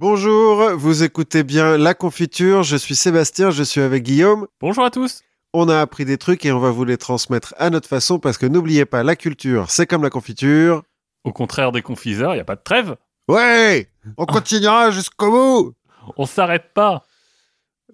Bonjour, 0.00 0.70
vous 0.76 1.02
écoutez 1.02 1.42
bien 1.42 1.76
La 1.76 1.92
Confiture, 1.92 2.62
je 2.62 2.74
suis 2.76 2.96
Sébastien, 2.96 3.50
je 3.50 3.62
suis 3.62 3.82
avec 3.82 4.02
Guillaume. 4.02 4.46
Bonjour 4.58 4.82
à 4.82 4.90
tous. 4.90 5.20
On 5.52 5.68
a 5.68 5.78
appris 5.78 6.06
des 6.06 6.16
trucs 6.16 6.46
et 6.46 6.52
on 6.52 6.58
va 6.58 6.70
vous 6.70 6.86
les 6.86 6.96
transmettre 6.96 7.52
à 7.58 7.68
notre 7.68 7.86
façon 7.86 8.18
parce 8.18 8.38
que 8.38 8.46
n'oubliez 8.46 8.86
pas, 8.86 9.02
la 9.02 9.14
culture, 9.14 9.68
c'est 9.68 9.86
comme 9.86 10.02
la 10.02 10.08
confiture. 10.08 10.84
Au 11.24 11.32
contraire 11.34 11.70
des 11.70 11.82
confiseurs, 11.82 12.32
il 12.32 12.36
n'y 12.36 12.40
a 12.40 12.46
pas 12.46 12.56
de 12.56 12.62
trêve. 12.62 12.96
Ouais 13.28 13.90
On 14.16 14.24
continuera 14.24 14.90
jusqu'au 14.90 15.30
bout 15.30 15.74
On 16.16 16.24
s'arrête 16.24 16.72
pas. 16.72 17.04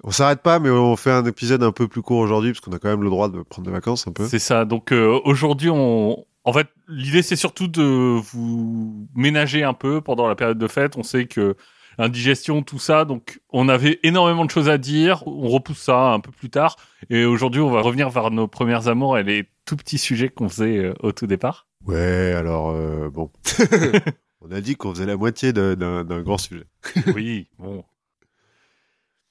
On 0.04 0.12
s'arrête 0.12 0.42
pas, 0.42 0.60
mais 0.60 0.70
on 0.70 0.94
fait 0.94 1.10
un 1.10 1.24
épisode 1.24 1.64
un 1.64 1.72
peu 1.72 1.88
plus 1.88 2.02
court 2.02 2.18
aujourd'hui 2.18 2.52
parce 2.52 2.60
qu'on 2.60 2.70
a 2.70 2.78
quand 2.78 2.88
même 2.88 3.02
le 3.02 3.10
droit 3.10 3.28
de 3.28 3.42
prendre 3.42 3.66
des 3.66 3.72
vacances 3.72 4.06
un 4.06 4.12
peu. 4.12 4.28
C'est 4.28 4.38
ça. 4.38 4.64
Donc 4.64 4.92
euh, 4.92 5.18
aujourd'hui, 5.24 5.70
on... 5.70 6.24
en 6.44 6.52
fait, 6.52 6.68
l'idée 6.86 7.22
c'est 7.22 7.34
surtout 7.34 7.66
de 7.66 7.82
vous 7.82 9.08
ménager 9.16 9.64
un 9.64 9.74
peu 9.74 10.00
pendant 10.00 10.28
la 10.28 10.36
période 10.36 10.58
de 10.58 10.68
fête. 10.68 10.96
On 10.96 11.02
sait 11.02 11.26
que 11.26 11.56
indigestion, 11.98 12.62
tout 12.62 12.78
ça, 12.78 13.04
donc 13.04 13.40
on 13.50 13.68
avait 13.68 14.00
énormément 14.02 14.44
de 14.44 14.50
choses 14.50 14.68
à 14.68 14.78
dire. 14.78 15.26
On 15.26 15.48
repousse 15.48 15.78
ça 15.78 16.12
un 16.12 16.20
peu 16.20 16.30
plus 16.30 16.50
tard. 16.50 16.76
Et 17.10 17.24
aujourd'hui, 17.24 17.60
on 17.60 17.70
va 17.70 17.80
revenir 17.80 18.10
vers 18.10 18.30
nos 18.30 18.48
premières 18.48 18.88
amours 18.88 19.18
et 19.18 19.22
les 19.22 19.48
tout 19.64 19.76
petits 19.76 19.98
sujets 19.98 20.28
qu'on 20.28 20.48
faisait 20.48 20.78
euh, 20.78 20.94
au 21.00 21.12
tout 21.12 21.26
départ. 21.26 21.68
Ouais, 21.86 22.32
alors 22.32 22.70
euh, 22.70 23.10
bon. 23.10 23.30
on 24.40 24.50
a 24.50 24.60
dit 24.60 24.76
qu'on 24.76 24.94
faisait 24.94 25.06
la 25.06 25.16
moitié 25.16 25.52
d'un 25.52 26.22
grand 26.22 26.38
sujet. 26.38 26.64
Oui, 27.14 27.48
bon. 27.58 27.84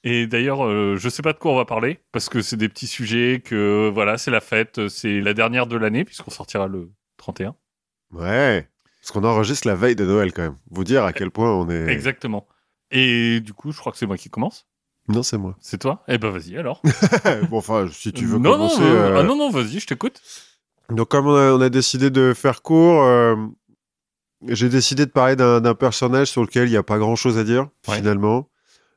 Et 0.04 0.28
d'ailleurs, 0.28 0.64
euh, 0.64 0.98
je 0.98 1.09
sais 1.09 1.23
pas 1.23 1.34
de 1.34 1.40
quoi 1.40 1.52
on 1.52 1.56
va 1.56 1.66
parler 1.66 2.00
parce 2.12 2.30
que 2.30 2.44
c'est 2.44 2.58
des 2.58 2.70
petits 2.70 2.86
sujets 2.86 3.42
que 3.44 3.90
voilà, 3.92 4.20
c'est 4.20 4.30
la 4.30 4.42
fête, 4.42 4.88
c'est 4.88 5.20
la 5.20 5.34
dernière 5.34 5.66
de 5.66 5.78
l'année 5.78 6.06
puisqu'on 6.06 6.30
sortira 6.30 6.68
le 6.68 6.92
31. 7.18 7.56
Ouais. 8.12 8.68
Parce 9.02 9.12
qu'on 9.12 9.23
enregistre 9.23 9.68
la 9.68 9.76
veille 9.76 9.95
de 9.95 10.06
Noël 10.06 10.32
quand 10.32 10.44
même. 10.44 10.58
Vous 10.70 10.84
dire 10.84 11.04
à 11.04 11.14
quel 11.14 11.32
point 11.32 11.52
on 11.52 11.70
est. 11.70 11.90
Exactement. 11.90 12.48
Et 12.95 13.40
du 13.41 13.54
coup, 13.54 13.72
je 13.72 13.77
crois 13.80 13.91
que 13.91 13.98
c'est 13.98 14.05
moi 14.08 14.17
qui 14.17 14.30
commence. 14.30 14.66
Non, 15.08 15.22
c'est 15.22 15.38
moi. 15.38 15.55
C'est 15.59 15.77
toi? 15.80 16.03
Eh 16.08 16.17
ben 16.17 16.30
vas-y 16.31 16.58
alors. 16.58 16.81
bon, 17.50 17.58
enfin, 17.58 17.88
si 17.92 18.11
tu 18.11 18.25
veux 18.25 18.39
non, 18.39 18.53
commencer. 18.53 18.80
non, 18.81 18.86
euh, 18.88 19.20
ah 19.20 19.23
non, 19.23 19.36
non, 19.36 19.50
vas-y, 19.52 19.80
je 19.80 19.86
t'écoute. 19.88 20.20
Donc, 20.89 21.09
comme 21.09 21.28
on 21.28 21.36
a, 21.36 21.52
on 21.52 21.61
a 21.61 21.70
décidé 21.70 22.09
de 22.09 22.33
faire 22.33 22.61
court, 22.64 23.03
euh, 23.03 23.36
j'ai 24.47 24.70
décidé 24.70 25.05
de 25.05 25.11
parler 25.11 25.36
d'un 25.36 25.75
personnage 25.75 26.28
sur 26.31 26.42
lequel 26.42 26.67
il 26.67 26.72
n'y 26.72 26.78
a 26.78 26.83
pas 26.83 26.97
grand-chose 26.97 27.38
à 27.38 27.44
dire, 27.44 27.67
Ouais. 27.88 27.97
finalement. 27.97 28.50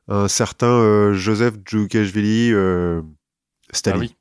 Un 0.07 0.27
certain 0.27 0.67
euh, 0.67 1.13
Joseph 1.13 1.53
Djoukashvili 1.65 2.51
euh, 2.53 3.01
Ah 3.71 3.75
Staline. 3.75 3.99
oui. 4.01 4.15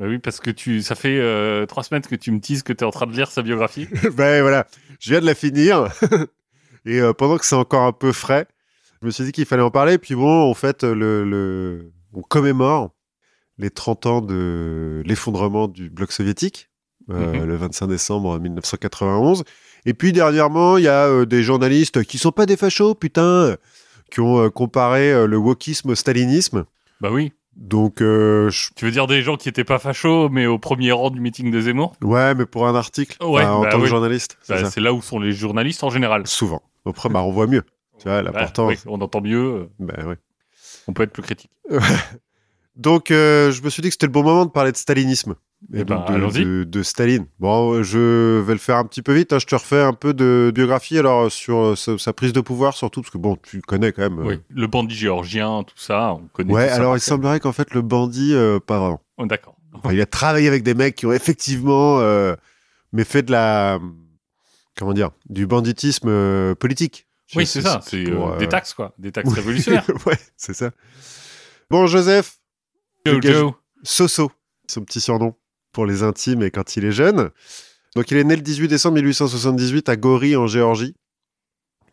Bah 0.00 0.06
oui, 0.08 0.18
parce 0.18 0.40
que 0.40 0.50
tu, 0.50 0.82
ça 0.82 0.94
fait 0.96 1.18
euh, 1.20 1.66
trois 1.66 1.82
semaines 1.84 2.02
que 2.02 2.14
tu 2.16 2.30
me 2.32 2.38
dises 2.40 2.62
que 2.64 2.72
tu 2.72 2.82
es 2.82 2.86
en 2.86 2.90
train 2.90 3.06
de 3.06 3.12
lire 3.12 3.30
sa 3.30 3.42
biographie. 3.42 3.86
ben 4.16 4.42
voilà, 4.42 4.66
je 5.00 5.10
viens 5.10 5.20
de 5.20 5.26
la 5.26 5.34
finir. 5.36 5.88
Et 6.84 7.00
euh, 7.00 7.12
pendant 7.12 7.36
que 7.36 7.44
c'est 7.44 7.54
encore 7.56 7.82
un 7.84 7.92
peu 7.92 8.10
frais, 8.12 8.46
je 9.00 9.06
me 9.06 9.10
suis 9.10 9.24
dit 9.24 9.32
qu'il 9.32 9.46
fallait 9.46 9.62
en 9.62 9.70
parler. 9.70 9.98
Puis 9.98 10.14
bon, 10.14 10.50
en 10.50 10.54
fait, 10.54 10.82
le, 10.84 11.24
le... 11.24 11.92
on 12.14 12.22
commémore 12.22 12.90
les 13.58 13.70
30 13.70 14.06
ans 14.06 14.20
de 14.20 15.02
l'effondrement 15.04 15.66
du 15.68 15.90
bloc 15.90 16.12
soviétique, 16.12 16.70
euh, 17.10 17.34
Mhm. 17.40 17.44
le 17.44 17.56
25 17.56 17.86
décembre 17.88 18.38
1991. 18.38 19.44
Et 19.86 19.94
puis 19.94 20.12
dernièrement, 20.12 20.76
il 20.76 20.84
y 20.84 20.88
a 20.88 21.06
euh, 21.06 21.24
des 21.26 21.42
journalistes 21.42 22.04
qui 22.04 22.18
sont 22.18 22.32
pas 22.32 22.46
des 22.46 22.56
fachos, 22.56 22.94
putain, 22.94 23.56
qui 24.10 24.20
ont 24.20 24.38
euh, 24.40 24.48
comparé 24.50 25.12
euh, 25.12 25.26
le 25.26 25.36
wokisme 25.36 25.90
au 25.90 25.94
stalinisme. 25.94 26.64
bah 27.00 27.10
oui. 27.12 27.32
Donc, 27.56 28.00
euh, 28.02 28.48
je- 28.50 28.70
Tu 28.76 28.84
veux 28.84 28.92
dire 28.92 29.08
des 29.08 29.20
gens 29.22 29.36
qui 29.36 29.48
étaient 29.48 29.64
pas 29.64 29.80
fachos, 29.80 30.28
mais 30.28 30.46
au 30.46 30.60
premier 30.60 30.92
rang 30.92 31.10
du 31.10 31.20
meeting 31.20 31.50
de 31.50 31.60
Zemmour? 31.60 31.94
Ouais, 32.02 32.32
mais 32.36 32.46
pour 32.46 32.68
un 32.68 32.74
article, 32.76 33.16
Ouais, 33.20 33.42
enfin, 33.42 33.50
en 33.52 33.62
bah 33.62 33.70
tant 33.70 33.80
que 33.80 33.86
journaliste, 33.86 34.38
c'est 34.42 34.62
Bah. 34.62 34.70
C'est 34.70 34.80
là 34.80 34.92
où 34.92 35.02
sont 35.02 35.18
les 35.18 35.32
journalistes 35.32 35.82
en 35.82 35.90
général. 35.90 36.24
Souvent. 36.28 36.62
Après, 36.86 37.08
bah, 37.08 37.22
on 37.24 37.32
voit 37.32 37.48
mieux. 37.48 37.64
Tu 37.98 38.04
vois, 38.08 38.22
Bah, 38.22 38.30
l'important. 38.32 38.68
oui, 38.68 38.76
on 38.86 39.00
entend 39.00 39.20
mieux, 39.20 39.44
euh, 39.54 39.70
Ben 39.78 40.06
ouais. 40.06 40.16
on 40.86 40.92
peut 40.92 41.02
être 41.02 41.12
plus 41.12 41.22
critique. 41.22 41.50
Donc, 42.76 43.10
euh, 43.10 43.50
je 43.50 43.62
me 43.62 43.70
suis 43.70 43.82
dit 43.82 43.88
que 43.88 43.94
c'était 43.94 44.06
le 44.06 44.12
bon 44.12 44.22
moment 44.22 44.46
de 44.46 44.50
parler 44.50 44.70
de 44.70 44.76
stalinisme. 44.76 45.34
Eh 45.74 45.82
ben, 45.82 45.96
donc 45.96 46.06
de, 46.06 46.12
allons-y. 46.14 46.44
de- 46.44 46.62
de 46.62 46.82
Staline. 46.84 47.26
Bon, 47.40 47.72
euh, 47.72 47.82
je 47.82 48.38
vais 48.38 48.52
le 48.52 48.60
faire 48.60 48.76
un 48.76 48.84
petit 48.84 49.02
peu 49.02 49.12
vite. 49.12 49.32
hein. 49.32 49.40
Je 49.40 49.46
te 49.46 49.56
refais 49.56 49.82
un 49.82 49.92
peu 49.92 50.14
de 50.14 50.52
biographie 50.54 50.96
alors 50.96 51.32
sur 51.32 51.76
sa, 51.76 51.98
sa 51.98 52.12
prise 52.12 52.32
de 52.32 52.40
pouvoir, 52.40 52.74
surtout 52.74 53.00
parce 53.02 53.10
que 53.10 53.18
bon, 53.18 53.34
tu 53.42 53.60
connais 53.62 53.90
quand 53.90 54.02
même. 54.02 54.20
euh. 54.20 54.24
Oui, 54.28 54.40
le 54.50 54.66
bandit 54.68 54.94
géorgien, 54.94 55.64
tout 55.64 55.74
ça, 55.76 56.12
on 56.14 56.28
connaît 56.32 56.52
Ouais, 56.52 56.68
tout 56.68 56.74
alors 56.74 56.96
il 56.96 57.00
semblerait 57.00 57.40
qu'en 57.40 57.50
fait 57.50 57.74
le 57.74 57.82
bandit, 57.82 58.34
euh, 58.34 58.60
pas 58.60 58.78
vraiment. 58.78 59.00
Oh, 59.16 59.26
D'accord. 59.26 59.56
Enfin, 59.74 59.92
il 59.92 60.00
a 60.00 60.06
travaillé 60.06 60.46
avec 60.46 60.62
des 60.62 60.74
mecs 60.74 60.94
qui 60.94 61.06
ont 61.06 61.12
effectivement, 61.12 61.98
euh, 61.98 62.36
mais 62.92 63.02
fait 63.02 63.22
de 63.24 63.32
la, 63.32 63.80
comment 64.76 64.92
dire, 64.92 65.10
du 65.28 65.48
banditisme 65.48 66.54
politique. 66.54 67.07
Oui, 67.34 67.46
c'est 67.46 67.62
ça, 67.62 67.80
c'est 67.84 68.08
euh, 68.08 68.34
euh, 68.34 68.38
des 68.38 68.48
taxes, 68.48 68.72
quoi. 68.74 68.94
Des 68.98 69.12
taxes 69.12 69.28
Oui. 69.28 69.34
révolutionnaires. 69.36 69.86
ouais, 70.06 70.18
c'est 70.36 70.54
ça. 70.54 70.70
Bon, 71.70 71.86
Joseph, 71.86 72.38
Joe, 73.04 73.20
Joe. 73.22 73.32
Joe. 73.32 73.52
Soso, 73.82 74.32
son 74.66 74.82
petit 74.84 75.00
surnom 75.00 75.34
pour 75.72 75.84
les 75.86 76.02
intimes 76.02 76.42
et 76.42 76.50
quand 76.50 76.76
il 76.76 76.84
est 76.84 76.92
jeune. 76.92 77.30
Donc 77.94 78.10
il 78.10 78.16
est 78.16 78.24
né 78.24 78.36
le 78.36 78.42
18 78.42 78.68
décembre 78.68 78.94
1878 78.96 79.88
à 79.88 79.96
Gori 79.96 80.36
en 80.36 80.46
Géorgie, 80.46 80.94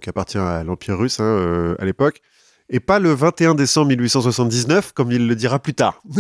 qui 0.01 0.09
appartient 0.09 0.38
à 0.38 0.63
l'Empire 0.63 0.97
russe 0.97 1.19
hein, 1.19 1.24
euh, 1.25 1.75
à 1.79 1.85
l'époque, 1.85 2.22
et 2.69 2.79
pas 2.79 3.00
le 3.00 3.13
21 3.13 3.56
décembre 3.56 3.90
1879 3.90 4.94
comme 4.94 5.12
il 5.12 5.28
le 5.28 5.35
dira 5.35 5.59
plus 5.59 5.74
tard. 5.74 6.01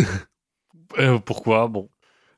Euh, 0.99 1.19
pourquoi? 1.19 1.67
Bon. 1.67 1.89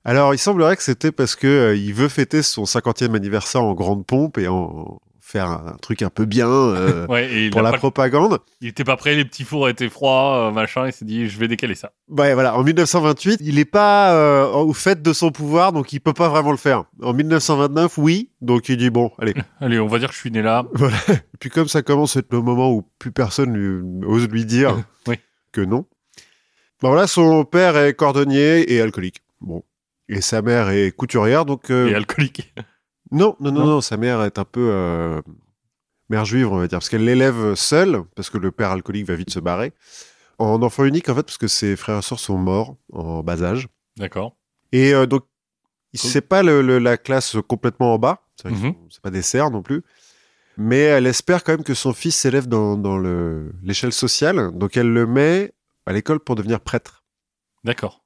Alors 0.03 0.33
il 0.33 0.39
semblerait 0.39 0.77
que 0.77 0.81
c'était 0.81 1.11
parce 1.11 1.35
que 1.35 1.45
euh, 1.45 1.75
il 1.75 1.93
veut 1.93 2.07
fêter 2.07 2.41
son 2.41 2.63
50e 2.63 3.13
anniversaire 3.13 3.61
en 3.61 3.75
grande 3.75 4.03
pompe 4.03 4.39
et 4.39 4.47
en 4.47 4.99
faire 5.27 5.49
un, 5.49 5.75
truc 5.81 6.01
un 6.03 6.09
peu 6.09 6.23
bien 6.25 6.47
euh, 6.47 7.05
Ouais, 7.09 7.29
et 7.29 7.45
il, 7.45 7.51
pour 7.51 7.61
la 7.61 7.71
pas- 7.71 7.77
propagande. 7.77 8.39
il 8.61 8.69
était 8.69 8.85
pas 8.85 8.95
prêt, 8.95 9.13
les 9.13 9.25
petits 9.25 9.43
fours 9.43 9.67
étaient 9.67 9.89
froids, 9.89 10.47
euh, 10.47 10.51
machin, 10.51 10.87
il 10.87 10.93
s'est 10.93 11.03
dit, 11.03 11.27
je 11.27 11.37
vais 11.37 11.49
décaler 11.49 11.75
ça. 11.75 11.91
Ouais, 12.07 12.33
voilà. 12.33 12.57
En 12.57 12.63
1928, 12.63 13.39
il 13.43 13.55
n'est 13.55 13.65
pas 13.65 14.13
euh, 14.13 14.47
au 14.47 14.71
fait 14.73 15.01
de 15.01 15.11
son 15.13 15.31
pouvoir, 15.31 15.73
donc 15.73 15.91
il 15.91 15.99
peut 15.99 16.13
pas 16.13 16.29
vraiment 16.29 16.51
le 16.51 16.57
faire. 16.57 16.85
En 17.03 17.13
1929, 17.13 17.97
oui. 17.97 18.31
Donc 18.39 18.69
il 18.69 18.77
dit 18.77 18.89
bon, 18.89 19.11
allez. 19.19 19.33
Allez, 19.59 19.79
on 19.79 19.87
va 19.87 19.99
dire 19.99 20.07
que 20.09 20.15
je 20.15 20.19
suis 20.19 20.31
né 20.31 20.41
là. 20.41 20.65
Et 21.09 21.37
puis 21.39 21.49
comme 21.49 21.67
ça 21.67 21.81
commence 21.81 22.15
à 22.15 22.19
être 22.19 22.31
le 22.31 22.41
moment 22.41 22.71
où 22.71 22.83
plus 22.97 23.11
personne 23.11 23.53
lui, 23.53 24.05
ose 24.07 24.29
lui 24.29 24.45
dire 24.45 24.77
Oui. 25.07 25.15
que 25.51 25.61
non. 25.61 25.85
Bon 26.81 26.89
voilà, 26.89 27.05
son 27.07 27.43
père 27.43 27.75
est 27.75 27.93
cordonnier 27.95 28.71
et 28.71 28.79
alcoolique. 28.79 29.23
Bon. 29.41 29.63
Et 30.07 30.21
sa 30.21 30.41
mère 30.41 30.69
est 30.69 30.91
couturière, 30.91 31.43
donc 31.43 31.69
Et 31.69 31.93
alcoolique. 31.93 32.53
Non, 33.11 33.35
non, 33.39 33.51
non, 33.51 33.59
Non. 33.61 33.65
non, 33.65 33.81
sa 33.81 33.97
mère 33.97 34.21
est 34.23 34.37
un 34.39 34.45
peu 34.45 34.69
euh, 34.71 35.21
mère 36.09 36.25
juive, 36.25 36.51
on 36.51 36.57
va 36.57 36.67
dire, 36.67 36.77
parce 36.79 36.89
qu'elle 36.89 37.05
l'élève 37.05 37.55
seule, 37.55 38.03
parce 38.15 38.29
que 38.29 38.37
le 38.37 38.51
père 38.51 38.71
alcoolique 38.71 39.05
va 39.07 39.15
vite 39.15 39.29
se 39.31 39.39
barrer. 39.39 39.73
En 40.39 40.61
enfant 40.61 40.83
unique, 40.85 41.09
en 41.09 41.15
fait, 41.15 41.23
parce 41.23 41.37
que 41.37 41.47
ses 41.47 41.75
frères 41.75 41.99
et 41.99 42.01
sœurs 42.01 42.19
sont 42.19 42.37
morts 42.37 42.75
en 42.93 43.23
bas 43.23 43.41
âge. 43.43 43.67
D'accord. 43.97 44.35
Et 44.71 44.93
euh, 44.93 45.05
donc, 45.07 45.23
Cool. 45.99 46.09
c'est 46.11 46.21
pas 46.21 46.43
le- 46.43 46.61
le- 46.61 46.77
la 46.79 46.97
classe 46.97 47.37
complètement 47.47 47.93
en 47.93 47.97
bas, 47.97 48.21
c'est 48.35 48.49
sont- 48.49 48.75
c'est 48.89 49.01
pas 49.01 49.09
des 49.09 49.23
serfs 49.23 49.49
non 49.49 49.63
plus, 49.63 49.81
mais 50.57 50.79
elle 50.81 51.07
espère 51.07 51.43
quand 51.43 51.53
même 51.53 51.63
que 51.63 51.73
son 51.73 51.93
fils 51.93 52.15
s'élève 52.15 52.47
dans, 52.47 52.77
dans 52.77 52.97
le- 52.97 53.51
l'échelle 53.63 53.93
sociale, 53.93 54.51
donc 54.53 54.77
elle 54.77 54.91
le 54.93 55.07
met 55.07 55.53
à 55.87 55.93
l'école 55.93 56.19
pour 56.19 56.35
devenir 56.35 56.59
prêtre. 56.59 57.03
D'accord. 57.63 58.03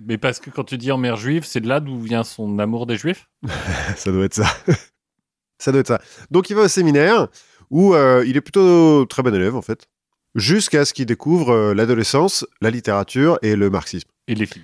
Mais 0.00 0.18
parce 0.18 0.38
que 0.38 0.50
quand 0.50 0.64
tu 0.64 0.78
dis 0.78 0.92
en 0.92 0.98
mère 0.98 1.16
juive, 1.16 1.44
c'est 1.44 1.60
de 1.60 1.68
là 1.68 1.80
d'où 1.80 2.00
vient 2.00 2.24
son 2.24 2.58
amour 2.58 2.86
des 2.86 2.96
juifs? 2.96 3.28
Ça 3.96 4.12
doit 4.12 4.24
être 4.24 4.34
ça. 4.34 4.46
ça 5.58 5.72
doit 5.72 5.80
être 5.80 5.88
ça. 5.88 6.00
Donc 6.30 6.50
il 6.50 6.54
va 6.56 6.62
au 6.62 6.68
séminaire 6.68 7.28
où 7.70 7.94
euh, 7.94 8.24
il 8.26 8.36
est 8.36 8.40
plutôt 8.40 9.04
très 9.06 9.22
bon 9.22 9.34
élève 9.34 9.56
en 9.56 9.62
fait, 9.62 9.88
jusqu'à 10.34 10.84
ce 10.84 10.94
qu'il 10.94 11.06
découvre 11.06 11.50
euh, 11.50 11.74
l'adolescence, 11.74 12.46
la 12.60 12.70
littérature 12.70 13.38
et 13.42 13.56
le 13.56 13.70
marxisme. 13.70 14.08
Et 14.28 14.34
les 14.34 14.46
filles. 14.46 14.62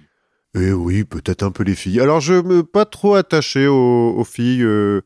Et 0.54 0.72
oui, 0.72 1.02
peut-être 1.04 1.42
un 1.42 1.50
peu 1.50 1.64
les 1.64 1.74
filles. 1.74 2.00
Alors, 2.00 2.20
je 2.20 2.34
me 2.34 2.62
pas 2.62 2.84
trop 2.84 3.14
attaché 3.16 3.66
aux, 3.66 4.14
aux 4.16 4.24
filles. 4.24 4.62
euh, 4.62 5.00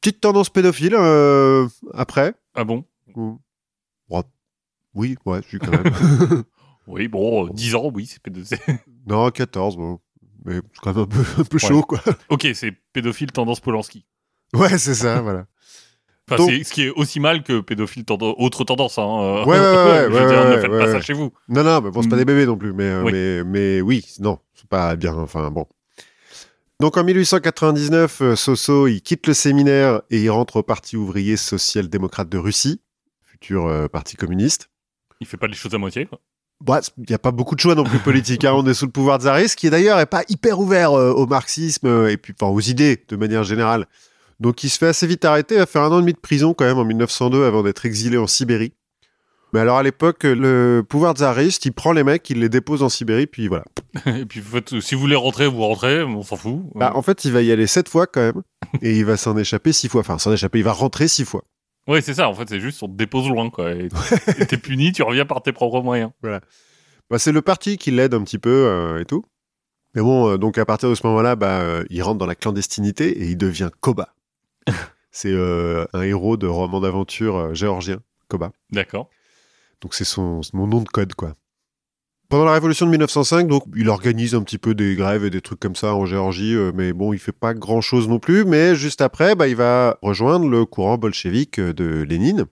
petite 0.00 0.22
tendance 0.22 0.48
pédophile 0.48 0.94
après. 1.92 2.32
Ah 2.54 2.64
bon? 2.64 2.86
Ouais. 3.14 4.22
Oui, 4.94 5.16
ouais, 5.26 5.40
j'ai 5.50 5.58
quand 5.58 5.70
même. 5.70 6.44
Oui, 6.86 7.06
bon, 7.06 7.46
euh, 7.46 7.50
10 7.52 7.74
ans, 7.76 7.90
oui, 7.94 8.06
c'est 8.06 8.20
pédophile. 8.20 8.58
Non, 9.06 9.30
14, 9.30 9.76
bon. 9.76 10.00
Mais 10.44 10.54
c'est 10.56 10.80
quand 10.82 10.94
même 10.94 11.04
un 11.04 11.06
peu, 11.06 11.22
un 11.38 11.44
peu 11.44 11.58
chaud, 11.58 11.82
quoi. 11.82 12.00
ok, 12.30 12.48
c'est 12.54 12.72
pédophile 12.92 13.30
tendance 13.32 13.60
Polanski. 13.60 14.06
Ouais, 14.54 14.78
c'est 14.78 14.94
ça, 14.94 15.20
voilà. 15.22 15.46
Enfin, 16.28 16.36
Donc- 16.36 16.50
c'est 16.50 16.64
ce 16.64 16.72
qui 16.72 16.82
est 16.84 16.90
aussi 16.90 17.18
mal 17.20 17.42
que 17.42 17.60
pédophile 17.60 18.04
tendance, 18.04 18.34
autre 18.38 18.64
tendance. 18.64 18.98
Hein. 18.98 19.02
euh. 19.02 19.44
Ouais, 19.44 19.58
ouais, 19.58 19.58
ouais, 19.58 20.08
Je 20.08 20.14
ouais, 20.14 20.20
veux 20.22 20.28
dire, 20.30 20.38
ouais, 20.44 20.56
ne 20.56 20.60
faites 20.60 20.70
ouais, 20.70 20.78
pas 20.78 20.86
ouais. 20.86 20.92
ça 20.92 21.00
chez 21.00 21.12
vous. 21.12 21.32
Non, 21.48 21.62
non, 21.64 21.80
mais 21.80 21.90
bon, 21.90 22.02
c'est 22.02 22.08
pas 22.08 22.16
Mm. 22.16 22.18
des 22.20 22.24
bébés 22.24 22.46
non 22.46 22.56
plus. 22.56 22.72
Mais, 22.72 22.84
euh, 22.84 23.02
Oui. 23.02 23.12
mais, 23.12 23.44
mais 23.44 23.80
oui, 23.80 24.06
non, 24.20 24.38
c'est 24.54 24.68
pas 24.68 24.94
bien. 24.96 25.14
Enfin, 25.14 25.50
bon. 25.50 25.66
Donc, 26.78 26.96
en 26.96 27.04
1899, 27.04 28.22
euh, 28.22 28.36
Soso, 28.36 28.86
il 28.86 29.02
quitte 29.02 29.26
le 29.26 29.34
séminaire 29.34 30.00
et 30.10 30.22
il 30.22 30.30
rentre 30.30 30.56
au 30.56 30.62
Parti 30.62 30.96
ouvrier 30.96 31.36
social-démocrate 31.36 32.28
de 32.30 32.38
Russie, 32.38 32.80
futur 33.24 33.66
euh, 33.66 33.88
parti 33.88 34.16
communiste. 34.16 34.70
Il 35.20 35.26
fait 35.26 35.36
pas 35.36 35.46
les 35.48 35.54
choses 35.54 35.74
à 35.74 35.78
moitié. 35.78 36.06
Quoi. 36.06 36.20
Bah, 36.62 36.80
il 36.98 37.04
n'y 37.08 37.14
a 37.14 37.18
pas 37.18 37.30
beaucoup 37.30 37.54
de 37.54 37.60
choix 37.60 37.74
non 37.74 37.84
plus 37.84 37.98
politique. 37.98 38.44
hein. 38.44 38.52
On 38.54 38.66
est 38.66 38.74
sous 38.74 38.84
le 38.86 38.90
pouvoir 38.92 39.18
tsariste, 39.20 39.56
qui 39.58 39.70
d'ailleurs 39.70 39.98
est 39.98 40.06
pas 40.06 40.22
hyper 40.28 40.60
ouvert 40.60 40.92
euh, 40.92 41.12
au 41.12 41.26
marxisme 41.26 41.86
euh, 41.86 42.10
et 42.10 42.16
puis 42.16 42.34
enfin, 42.38 42.52
aux 42.52 42.60
idées 42.60 43.02
de 43.08 43.16
manière 43.16 43.44
générale. 43.44 43.86
Donc 44.40 44.62
il 44.64 44.68
se 44.70 44.78
fait 44.78 44.88
assez 44.88 45.06
vite 45.06 45.24
arrêter, 45.24 45.54
il 45.56 45.58
va 45.58 45.66
faire 45.66 45.82
un 45.82 45.90
an 45.90 45.98
et 45.98 46.02
demi 46.02 46.12
de 46.12 46.18
prison 46.18 46.52
quand 46.54 46.64
même 46.64 46.78
en 46.78 46.84
1902 46.84 47.44
avant 47.44 47.62
d'être 47.62 47.84
exilé 47.86 48.16
en 48.18 48.26
Sibérie. 48.26 48.72
Mais 49.52 49.58
alors 49.60 49.78
à 49.78 49.82
l'époque, 49.82 50.22
le 50.24 50.82
pouvoir 50.88 51.14
tsariste, 51.14 51.64
il 51.66 51.72
prend 51.72 51.92
les 51.92 52.04
mecs, 52.04 52.28
il 52.30 52.38
les 52.38 52.48
dépose 52.48 52.82
en 52.84 52.88
Sibérie, 52.88 53.26
puis 53.26 53.48
voilà. 53.48 53.64
Et 54.06 54.24
puis, 54.24 54.38
vous 54.40 54.50
faites- 54.52 54.78
si 54.80 54.94
vous 54.94 55.00
voulez 55.00 55.16
rentrer, 55.16 55.48
vous 55.48 55.58
rentrez, 55.62 56.04
on 56.04 56.22
s'en 56.22 56.36
fout. 56.36 56.60
Bah, 56.76 56.92
en 56.94 57.02
fait, 57.02 57.24
il 57.24 57.32
va 57.32 57.42
y 57.42 57.50
aller 57.50 57.66
sept 57.66 57.88
fois 57.88 58.06
quand 58.06 58.20
même, 58.20 58.42
et 58.80 58.96
il 58.96 59.04
va 59.04 59.16
s'en 59.16 59.36
échapper 59.36 59.72
six 59.72 59.88
fois. 59.88 60.02
Enfin, 60.02 60.18
s'en 60.18 60.32
échapper, 60.32 60.58
il 60.60 60.64
va 60.64 60.72
rentrer 60.72 61.08
six 61.08 61.24
fois. 61.24 61.42
Ouais, 61.86 62.00
c'est 62.00 62.14
ça. 62.14 62.28
En 62.28 62.34
fait, 62.34 62.48
c'est 62.48 62.60
juste 62.60 62.82
on 62.82 62.88
te 62.88 62.94
dépose 62.94 63.28
loin, 63.28 63.50
quoi. 63.50 63.72
Et 63.72 63.88
t'es 64.46 64.56
puni, 64.56 64.92
tu 64.92 65.02
reviens 65.02 65.26
par 65.26 65.42
tes 65.42 65.52
propres 65.52 65.80
moyens. 65.82 66.10
Bah, 66.22 67.18
c'est 67.18 67.32
le 67.32 67.42
parti 67.42 67.76
qui 67.76 67.90
l'aide 67.90 68.14
un 68.14 68.22
petit 68.22 68.38
peu 68.38 68.66
euh, 68.66 69.00
et 69.00 69.04
tout. 69.04 69.24
Mais 69.94 70.02
bon, 70.02 70.30
euh, 70.30 70.38
donc 70.38 70.58
à 70.58 70.64
partir 70.64 70.88
de 70.88 70.94
ce 70.94 71.04
moment-là, 71.08 71.34
bah, 71.34 71.60
euh, 71.60 71.84
il 71.90 72.02
rentre 72.02 72.18
dans 72.18 72.26
la 72.26 72.36
clandestinité 72.36 73.08
et 73.22 73.26
il 73.26 73.36
devient 73.36 73.70
Koba. 73.80 74.14
c'est 75.10 75.34
un 75.34 76.02
héros 76.02 76.36
de 76.36 76.46
roman 76.46 76.80
d'aventure 76.80 77.54
géorgien, 77.54 78.00
Koba. 78.28 78.52
D'accord. 78.70 79.10
Donc 79.80 79.94
c'est 79.94 80.04
son, 80.04 80.42
mon 80.52 80.68
nom 80.68 80.82
de 80.82 80.88
code, 80.88 81.14
quoi. 81.14 81.34
Pendant 82.30 82.44
la 82.44 82.52
révolution 82.52 82.86
de 82.86 82.92
1905, 82.92 83.48
donc, 83.48 83.64
il 83.74 83.88
organise 83.88 84.36
un 84.36 84.42
petit 84.44 84.56
peu 84.56 84.72
des 84.72 84.94
grèves 84.94 85.24
et 85.24 85.30
des 85.30 85.40
trucs 85.40 85.58
comme 85.58 85.74
ça 85.74 85.96
en 85.96 86.06
Géorgie, 86.06 86.54
euh, 86.54 86.70
mais 86.72 86.92
bon, 86.92 87.12
il 87.12 87.18
fait 87.18 87.32
pas 87.32 87.54
grand-chose 87.54 88.06
non 88.06 88.20
plus. 88.20 88.44
Mais 88.44 88.76
juste 88.76 89.00
après, 89.00 89.34
bah, 89.34 89.48
il 89.48 89.56
va 89.56 89.98
rejoindre 90.00 90.48
le 90.48 90.64
courant 90.64 90.96
bolchevique 90.96 91.58
euh, 91.58 91.72
de 91.72 92.02
Lénine, 92.02 92.46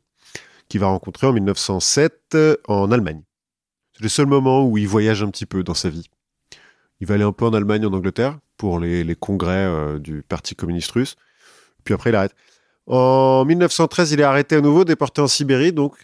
qu'il 0.69 0.81
va 0.81 0.89
rencontrer 0.89 1.29
en 1.29 1.33
1907 1.33 2.35
euh, 2.35 2.57
en 2.67 2.91
Allemagne. 2.91 3.23
C'est 3.93 4.03
le 4.03 4.09
seul 4.09 4.27
moment 4.27 4.67
où 4.67 4.79
il 4.79 4.89
voyage 4.89 5.23
un 5.23 5.31
petit 5.31 5.47
peu 5.47 5.63
dans 5.63 5.75
sa 5.75 5.91
vie. 5.91 6.11
Il 6.99 7.07
va 7.07 7.15
aller 7.15 7.23
un 7.23 7.31
peu 7.31 7.45
en 7.45 7.55
Allemagne, 7.55 7.87
en 7.87 7.93
Angleterre, 7.93 8.37
pour 8.57 8.81
les, 8.81 9.15
congrès 9.15 10.01
du 10.01 10.25
Parti 10.29 10.57
communiste 10.57 10.91
russe. 10.91 11.15
Puis 11.85 11.95
après, 11.95 12.11
il 12.11 12.17
arrête. 12.17 12.35
En 12.89 13.45
1913, 13.45 14.11
il 14.11 14.19
est 14.19 14.25
arrêté 14.25 14.57
à 14.57 14.61
nouveau, 14.61 14.85
déporté 14.85 15.21
en 15.21 15.29
Sibérie, 15.29 15.73
donc 15.73 15.95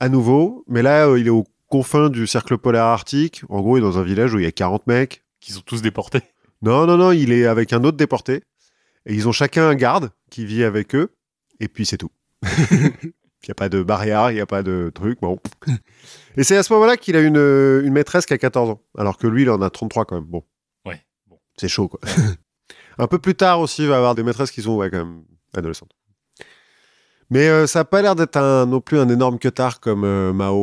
à 0.00 0.08
nouveau. 0.08 0.64
Mais 0.66 0.82
là, 0.82 1.16
il 1.16 1.28
est 1.28 1.30
aux 1.30 1.44
confins 1.68 2.10
du 2.10 2.26
cercle 2.26 2.58
polaire 2.58 2.84
arctique. 2.84 3.42
En 3.48 3.60
gros, 3.60 3.76
il 3.76 3.80
est 3.80 3.82
dans 3.82 3.98
un 3.98 4.02
village 4.02 4.34
où 4.34 4.38
il 4.38 4.44
y 4.44 4.48
a 4.48 4.52
40 4.52 4.86
mecs. 4.86 5.22
Qui 5.40 5.52
sont 5.52 5.60
tous 5.60 5.82
déportés. 5.82 6.22
Non, 6.62 6.86
non, 6.86 6.96
non, 6.96 7.12
il 7.12 7.32
est 7.32 7.44
avec 7.44 7.74
un 7.74 7.84
autre 7.84 7.98
déporté. 7.98 8.42
Et 9.04 9.14
ils 9.14 9.28
ont 9.28 9.32
chacun 9.32 9.68
un 9.68 9.74
garde 9.74 10.10
qui 10.30 10.46
vit 10.46 10.64
avec 10.64 10.94
eux. 10.94 11.14
Et 11.60 11.68
puis 11.68 11.84
c'est 11.84 11.98
tout. 11.98 12.10
Il 13.44 13.48
n'y 13.48 13.52
a 13.52 13.54
pas 13.54 13.68
de 13.68 13.82
barrière, 13.82 14.30
il 14.30 14.34
n'y 14.34 14.40
a 14.40 14.46
pas 14.46 14.62
de 14.62 14.90
truc. 14.94 15.20
Bon. 15.20 15.38
Et 16.38 16.44
c'est 16.44 16.56
à 16.56 16.62
ce 16.62 16.72
moment-là 16.72 16.96
qu'il 16.96 17.14
a 17.14 17.20
une, 17.20 17.36
euh, 17.36 17.84
une 17.84 17.92
maîtresse 17.92 18.24
qui 18.24 18.32
a 18.32 18.38
14 18.38 18.70
ans. 18.70 18.80
Alors 18.96 19.18
que 19.18 19.26
lui, 19.26 19.42
il 19.42 19.50
en 19.50 19.60
a 19.60 19.68
33 19.68 20.06
quand 20.06 20.14
même. 20.14 20.24
Bon. 20.24 20.42
Ouais. 20.86 21.04
Bon. 21.26 21.38
C'est 21.60 21.68
chaud, 21.68 21.88
quoi. 21.88 22.00
un 22.98 23.06
peu 23.06 23.18
plus 23.18 23.34
tard 23.34 23.60
aussi, 23.60 23.82
il 23.82 23.88
va 23.88 23.98
avoir 23.98 24.14
des 24.14 24.22
maîtresses 24.22 24.50
qui 24.50 24.62
sont 24.62 24.76
ouais, 24.76 24.90
quand 24.90 25.04
même 25.04 25.24
adolescentes. 25.52 25.92
Mais 27.30 27.48
euh, 27.48 27.66
ça 27.66 27.80
n'a 27.80 27.84
pas 27.84 28.02
l'air 28.02 28.14
d'être 28.14 28.36
un, 28.36 28.66
non 28.66 28.80
plus 28.80 28.98
un 28.98 29.08
énorme 29.08 29.38
queutard 29.38 29.80
comme 29.80 30.04
euh, 30.04 30.32
Mao 30.32 30.54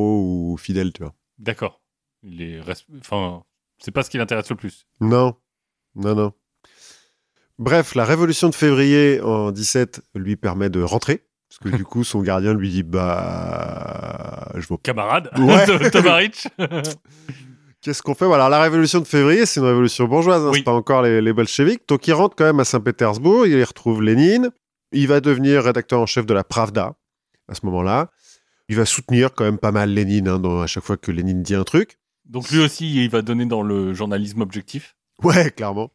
ou 0.53 0.57
Fidel, 0.57 0.93
tu 0.93 1.03
vois. 1.03 1.13
D'accord. 1.39 1.81
Enfin, 2.99 3.43
c'est 3.79 3.91
pas 3.91 4.03
ce 4.03 4.09
qui 4.09 4.17
l'intéresse 4.17 4.49
le 4.49 4.55
plus. 4.55 4.85
Non, 4.99 5.35
non, 5.95 6.13
non. 6.15 6.33
Bref, 7.57 7.95
la 7.95 8.05
révolution 8.05 8.49
de 8.49 8.55
février 8.55 9.21
en 9.21 9.51
17 9.51 10.01
lui 10.15 10.35
permet 10.35 10.69
de 10.69 10.81
rentrer. 10.81 11.25
Parce 11.49 11.59
que 11.71 11.75
du 11.75 11.83
coup, 11.85 12.03
son 12.03 12.21
gardien 12.21 12.53
lui 12.53 12.69
dit 12.69 12.83
Bah. 12.83 14.51
Je 14.55 14.67
vois 14.67 14.77
Camarade 14.83 15.29
Ouais. 15.37 15.89
Tomarich. 15.91 16.47
Qu'est-ce 17.81 18.03
qu'on 18.03 18.13
fait? 18.13 18.25
Voilà, 18.27 18.47
la 18.47 18.61
révolution 18.61 18.99
de 18.99 19.05
février, 19.07 19.47
c'est 19.47 19.59
une 19.59 19.65
révolution 19.65 20.05
bourgeoise, 20.05 20.43
hein, 20.43 20.49
Oui. 20.51 20.59
c'est 20.59 20.63
pas 20.63 20.71
encore 20.73 21.01
les, 21.01 21.19
les 21.19 21.33
bolcheviks. 21.33 21.81
Donc 21.87 22.07
il 22.07 22.13
rentre 22.13 22.35
quand 22.35 22.43
même 22.45 22.59
à 22.59 22.63
Saint-Pétersbourg, 22.63 23.47
il 23.47 23.53
y 23.57 23.63
retrouve 23.63 24.03
Lénine. 24.03 24.51
Il 24.91 25.07
va 25.07 25.21
devenir 25.21 25.63
rédacteur 25.63 25.99
en 25.99 26.05
chef 26.05 26.25
de 26.25 26.33
la 26.33 26.43
Pravda 26.43 26.95
à 27.47 27.55
ce 27.55 27.65
moment-là. 27.65 28.09
Il 28.69 28.75
va 28.75 28.85
soutenir 28.85 29.33
quand 29.33 29.43
même 29.43 29.57
pas 29.57 29.71
mal 29.71 29.89
Lénine 29.93 30.27
hein, 30.27 30.39
dans- 30.39 30.61
à 30.61 30.67
chaque 30.67 30.83
fois 30.83 30.97
que 30.97 31.11
Lénine 31.11 31.41
dit 31.43 31.55
un 31.55 31.63
truc. 31.63 31.97
Donc 32.25 32.49
lui 32.49 32.59
aussi, 32.59 33.03
il 33.03 33.09
va 33.09 33.21
donner 33.21 33.45
dans 33.45 33.61
le 33.63 33.93
journalisme 33.93 34.41
objectif. 34.41 34.95
Ouais, 35.23 35.51
clairement. 35.51 35.91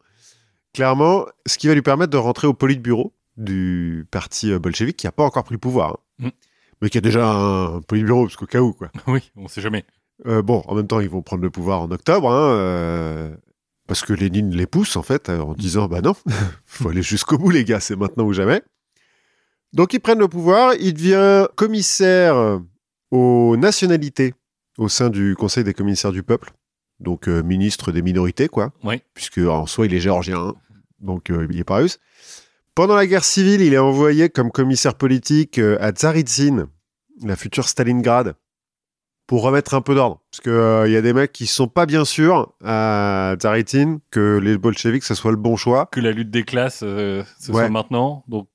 Clairement, 0.75 1.25
ce 1.47 1.57
qui 1.57 1.69
va 1.69 1.75
lui 1.75 1.83
permettre 1.83 2.11
de 2.13 2.19
rentrer 2.19 2.47
au 2.47 2.53
politburo 2.53 3.15
du 3.39 4.07
parti 4.11 4.53
euh, 4.53 4.59
bolchevique 4.59 4.97
qui 4.99 5.07
n'a 5.07 5.13
pas 5.13 5.25
encore 5.25 5.45
pris 5.45 5.55
le 5.55 5.59
pouvoir. 5.59 5.99
hein. 6.21 6.27
Mm. 6.27 6.29
Mais 6.83 6.91
qui 6.91 6.99
a 6.99 7.01
déjà 7.01 7.27
un, 7.31 7.81
politburo, 7.81 8.25
parce 8.25 8.37
qu'au 8.37 8.45
cas 8.47 8.61
où, 8.61 8.75
quoi. 8.75 8.91
oui, 9.07 9.31
on 9.37 9.49
sait 9.49 9.63
jamais. 9.63 9.85
Euh, 10.27 10.43
bon, 10.43 10.63
en 10.67 10.75
même 10.75 10.87
temps, 10.87 11.01
ils 11.01 11.09
vont 11.09 11.23
prendre 11.23 11.43
le 11.43 11.51
pouvoir 11.51 11.81
en 11.81 11.91
octobre, 11.91 12.31
hein, 12.31 12.51
euh, 12.53 13.35
parce 13.87 14.03
que 14.03 14.13
Lénine 14.13 14.55
les 14.55 14.67
pousse, 14.67 14.97
en 14.97 15.03
fait, 15.03 15.31
en 15.31 15.55
disant, 15.55 15.89
bah 15.89 16.03
non, 16.03 16.15
faut 16.67 16.91
aller 16.91 17.03
jusqu'au 17.03 17.39
bout, 17.39 17.51
les 17.51 17.65
gars, 17.65 17.81
c'est 17.81 17.97
maintenant 17.97 18.25
ou 18.25 18.35
jamais. 18.35 18.63
Donc, 19.77 19.93
ils 19.93 20.01
prennent 20.01 20.19
le 20.19 20.27
pouvoir, 20.29 20.73
il 20.81 20.95
devient 20.95 21.47
commissaire 21.55 22.35
euh, 22.37 22.59
aux 23.11 23.57
nationalités 23.59 24.33
au 24.79 24.89
sein 24.89 25.11
du 25.11 25.37
Conseil 25.39 25.65
des 25.65 25.75
commissaires 25.75 26.13
du 26.13 26.23
peuple, 26.23 26.53
donc 26.99 27.29
euh, 27.29 27.43
ministre 27.43 27.93
des 27.93 28.01
minorités, 28.03 28.49
quoi, 28.49 28.73
Oui. 28.85 29.03
puisque 29.15 29.39
en 29.39 29.67
soi, 29.67 29.85
il 29.87 29.93
est 29.95 30.01
géorgien, 30.01 30.39
hein, 30.39 30.55
donc 31.01 31.31
euh, 31.31 31.47
il 31.51 31.61
est 31.61 31.65
pas 31.65 31.77
russe. 31.77 31.99
Pendant 32.75 32.95
la 32.97 33.07
guerre 33.07 33.25
civile, 33.25 33.61
il 33.61 33.75
est 33.75 33.79
envoyé 33.79 34.29
comme 34.31 34.51
commissaire 34.51 34.95
politique 34.95 35.59
euh, 35.59 35.77
à 35.81 35.91
Tsaritsyn, 35.93 36.69
la 37.23 37.37
future 37.37 37.69
Stalingrad, 37.69 38.35
pour 39.27 39.43
remettre 39.43 39.75
un 39.75 39.81
peu 39.83 39.95
d'ordre. 39.95 40.23
Parce 40.31 40.41
qu'il 40.41 40.89
il 40.91 40.93
y 40.93 40.97
a 40.97 41.03
des 41.03 41.13
mecs 41.13 41.33
qui 41.33 41.47
sont 41.47 41.69
pas 41.69 41.85
bien 41.85 42.05
sûrs 42.07 42.55
à 42.65 43.35
Tsaritsyn 43.39 43.99
que 44.11 44.39
les 44.43 44.57
bolcheviks, 44.57 45.05
ça 45.05 45.15
soit 45.15 45.33
le 45.33 45.37
bon 45.37 45.57
choix. 45.57 45.87
Que 45.93 46.01
la 46.01 46.13
lutte 46.13 46.31
des 46.31 46.45
classes, 46.45 46.79
ce 46.81 47.19
Ouais. 47.21 47.25
soit 47.53 47.69
maintenant. 47.69 48.25
Donc, 48.29 48.49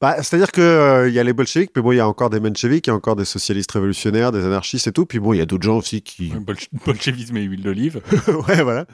Bah, 0.00 0.22
C'est-à-dire 0.22 0.50
qu'il 0.52 1.12
y 1.14 1.18
a 1.18 1.22
les 1.24 1.32
bolcheviks, 1.32 1.70
mais 1.74 1.82
bon, 1.82 1.92
il 1.92 1.96
y 1.96 2.00
a 2.00 2.08
encore 2.08 2.28
des 2.30 2.40
mencheviks, 2.40 2.86
il 2.86 2.90
y 2.90 2.92
a 2.92 2.94
encore 2.96 3.16
des 3.16 3.24
socialistes 3.24 3.72
révolutionnaires, 3.72 4.30
des 4.32 4.44
anarchistes 4.44 4.86
et 4.88 4.92
tout. 4.92 5.06
Puis 5.06 5.18
bon, 5.18 5.32
il 5.32 5.38
y 5.38 5.40
a 5.40 5.46
d'autres 5.46 5.64
gens 5.64 5.78
aussi 5.78 6.02
qui... 6.02 6.30
bolche- 6.30 6.68
bolchevisme 6.84 7.36
et 7.36 7.42
huile 7.42 7.62
d'olive. 7.62 8.00
ouais, 8.48 8.62
voilà. 8.62 8.86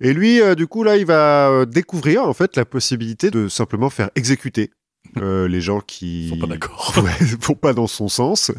Et 0.00 0.12
lui, 0.12 0.40
euh, 0.42 0.54
du 0.54 0.66
coup, 0.66 0.82
là, 0.82 0.96
il 0.96 1.06
va 1.06 1.48
euh, 1.48 1.64
découvrir, 1.66 2.24
en 2.24 2.34
fait, 2.34 2.56
la 2.56 2.64
possibilité 2.64 3.30
de 3.30 3.48
simplement 3.48 3.88
faire 3.90 4.10
exécuter 4.16 4.70
euh, 5.18 5.46
les 5.48 5.60
gens 5.60 5.80
qui... 5.80 6.26
Ils 6.28 6.30
sont 6.30 6.38
pas 6.38 6.46
d'accord. 6.46 6.92
Ouais, 7.02 7.12
vont 7.40 7.54
pas 7.54 7.72
dans 7.72 7.86
son 7.86 8.08
sens. 8.08 8.50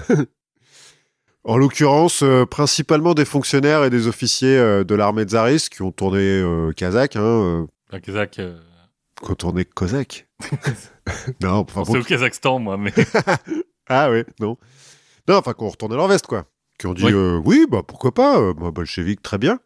en 1.44 1.58
l'occurrence, 1.58 2.24
euh, 2.24 2.46
principalement 2.46 3.14
des 3.14 3.26
fonctionnaires 3.26 3.84
et 3.84 3.90
des 3.90 4.08
officiers 4.08 4.58
euh, 4.58 4.84
de 4.84 4.96
l'armée 4.96 5.24
tsariste 5.24 5.70
qui 5.70 5.82
ont 5.84 5.92
tourné 5.92 6.20
euh, 6.22 6.72
kazakh, 6.72 7.16
hein, 7.18 7.22
euh, 7.22 7.66
Un 7.92 8.00
Kazakh. 8.00 8.40
euh, 8.40 8.58
qui 9.24 9.32
ont 9.32 9.36
tourné 9.36 9.66
cosaque. 9.66 10.28
non, 11.42 11.66
enfin 11.70 11.84
bon. 11.84 12.00
au 12.00 12.04
Kazakhstan, 12.04 12.60
moi, 12.60 12.78
mais 12.78 12.94
Ah 13.88 14.10
ouais, 14.10 14.26
non. 14.40 14.58
Non, 15.28 15.36
enfin, 15.38 15.54
qui 15.54 15.64
ont 15.64 15.70
retourné 15.70 15.96
leur 15.96 16.08
veste, 16.08 16.28
quoi. 16.28 16.46
Qui 16.80 16.88
ont 16.88 16.94
dit, 16.94 17.06
Oui. 17.06 17.14
euh, 17.14 17.42
oui, 17.46 17.66
bah 17.70 17.82
pourquoi 17.88 18.14
pas, 18.14 18.40
euh, 18.40 18.54
moi, 18.56 18.72
bolchevique, 18.72 19.22
très 19.22 19.38
bien. 19.38 19.60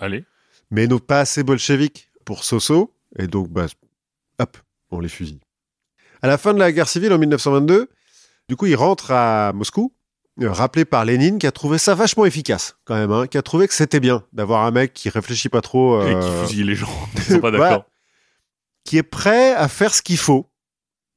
allez. 0.00 0.24
mais 0.70 0.86
non 0.86 0.98
pas 0.98 1.20
assez 1.20 1.42
bolchevique 1.42 2.10
pour 2.24 2.42
Soso, 2.44 2.94
et 3.18 3.26
donc, 3.26 3.48
bah, 3.50 3.66
hop, 4.38 4.56
on 4.90 5.00
les 5.00 5.08
fusille. 5.08 5.40
À 6.22 6.26
la 6.26 6.38
fin 6.38 6.54
de 6.54 6.58
la 6.58 6.72
guerre 6.72 6.88
civile 6.88 7.12
en 7.12 7.18
1922, 7.18 7.88
du 8.48 8.56
coup, 8.56 8.66
il 8.66 8.74
rentre 8.74 9.10
à 9.12 9.52
Moscou, 9.52 9.92
euh, 10.42 10.50
rappelé 10.50 10.84
par 10.84 11.04
Lénine, 11.04 11.38
qui 11.38 11.46
a 11.46 11.52
trouvé 11.52 11.78
ça 11.78 11.94
vachement 11.94 12.24
efficace, 12.24 12.76
quand 12.84 12.94
même, 12.94 13.12
hein, 13.12 13.26
qui 13.26 13.38
a 13.38 13.42
trouvé 13.42 13.68
que 13.68 13.74
c'était 13.74 14.00
bien 14.00 14.24
d'avoir 14.32 14.64
un 14.64 14.70
mec 14.70 14.92
qui 14.92 15.08
réfléchit 15.08 15.48
pas 15.48 15.60
trop, 15.60 16.02
Et 16.02 16.14
euh, 16.14 16.20
qui 16.20 16.46
fusille 16.48 16.64
les 16.64 16.74
gens. 16.74 16.90
Ils 17.16 17.22
sont 17.34 17.40
pas 17.40 17.50
d'accord. 17.50 17.84
qui 18.84 18.98
est 18.98 19.02
prêt 19.02 19.52
à 19.54 19.68
faire 19.68 19.94
ce 19.94 20.02
qu'il 20.02 20.18
faut 20.18 20.50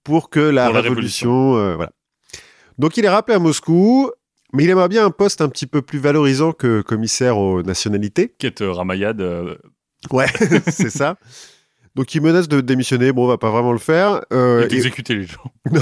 pour 0.10 0.30
que 0.30 0.40
la 0.40 0.66
Pour 0.66 0.74
la 0.74 0.82
révolution, 0.82 1.56
euh, 1.58 1.76
voilà. 1.76 1.92
Donc, 2.80 2.98
il 2.98 3.06
est 3.06 3.10
rappelé 3.10 3.36
à 3.36 3.40
Moscou, 3.40 4.10
mais 4.54 4.64
il 4.64 4.70
aimerait 4.72 4.88
bien 4.90 5.06
un 5.06 5.12
poste 5.12 5.42
un 5.42 5.50
petit 5.50 5.68
peu 5.68 5.82
plus 5.84 6.00
valorisant 6.00 6.52
que 6.52 6.82
commissaire 6.82 7.38
aux 7.38 7.62
nationalités. 7.62 8.34
Quête 8.40 8.62
euh, 8.62 8.72
Ramayad. 8.72 9.22
euh, 9.22 9.56
Ouais, 10.12 10.26
c'est 10.68 10.90
ça. 10.90 11.18
Donc 11.96 12.16
il 12.16 12.22
menace 12.22 12.48
de 12.48 12.62
démissionner. 12.62 13.12
Bon, 13.12 13.26
on 13.26 13.28
va 13.28 13.38
pas 13.38 13.52
vraiment 13.52 13.72
le 13.74 13.78
faire. 13.80 14.22
Euh, 14.34 14.62
et 14.62 14.66
et- 14.66 14.68
d'exécuter 14.70 15.14
les 15.16 15.26
gens. 15.26 15.52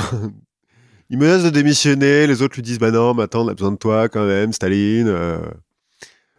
il 1.10 1.17
menace 1.17 1.43
de 1.43 1.50
démissionner. 1.50 2.27
Les 2.27 2.41
autres 2.41 2.55
lui 2.55 2.63
disent 2.63 2.79
Bah 2.79 2.91
non, 2.91 3.13
mais 3.13 3.24
attends, 3.24 3.46
on 3.46 3.48
a 3.48 3.53
besoin 3.53 3.72
de 3.72 3.77
toi 3.77 4.10
quand 4.10 4.25
même, 4.25 4.51
Staline. 4.53 5.07
euh. 5.07 5.39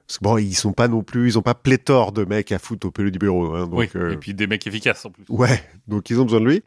Parce 0.07 0.19
que 0.19 0.25
bon, 0.25 0.39
ils 0.39 0.55
sont 0.55 0.73
pas 0.73 0.89
non 0.89 1.03
plus, 1.03 1.29
ils 1.29 1.39
ont 1.39 1.43
pas 1.43 1.55
pléthore 1.55 2.13
de 2.13 2.25
mecs 2.25 2.51
à 2.51 2.59
foutre 2.59 2.87
au 2.87 2.91
pelu 2.91 3.11
du 3.11 3.19
bureau. 3.19 3.55
hein, 3.55 3.67
donc, 3.67 3.79
oui. 3.79 3.89
euh, 3.95 4.13
Et 4.13 4.17
puis 4.17 4.33
des 4.35 4.47
mecs 4.47 4.67
efficaces 4.67 5.05
en 5.05 5.11
plus. 5.11 5.25
Ouais, 5.29 5.63
donc 5.87 6.09
ils 6.11 6.19
ont 6.19 6.25
besoin 6.25 6.41
de 6.41 6.47
lui. 6.47 6.63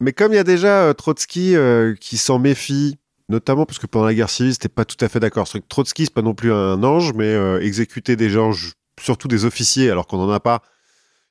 Mais 0.00 0.12
comme 0.12 0.32
il 0.32 0.36
y 0.36 0.38
a 0.38 0.44
déjà 0.44 0.82
euh, 0.84 0.92
Trotsky 0.92 1.56
euh, 1.56 1.94
qui 1.94 2.18
s'en 2.18 2.38
méfie, 2.38 2.98
notamment 3.28 3.64
parce 3.66 3.78
que 3.78 3.86
pendant 3.86 4.04
la 4.04 4.14
guerre 4.14 4.30
civile, 4.30 4.52
c'était 4.52 4.68
pas 4.68 4.84
tout 4.84 5.02
à 5.04 5.08
fait 5.08 5.20
d'accord. 5.20 5.48
Trotsky, 5.68 6.04
c'est 6.06 6.14
pas 6.14 6.22
non 6.22 6.34
plus 6.34 6.52
un 6.52 6.82
ange, 6.82 7.12
mais 7.14 7.32
euh, 7.32 7.60
exécuter 7.60 8.16
des 8.16 8.28
gens, 8.30 8.52
surtout 9.00 9.28
des 9.28 9.44
officiers, 9.44 9.90
alors 9.90 10.06
qu'on 10.06 10.20
en 10.20 10.30
a 10.30 10.40
pas, 10.40 10.62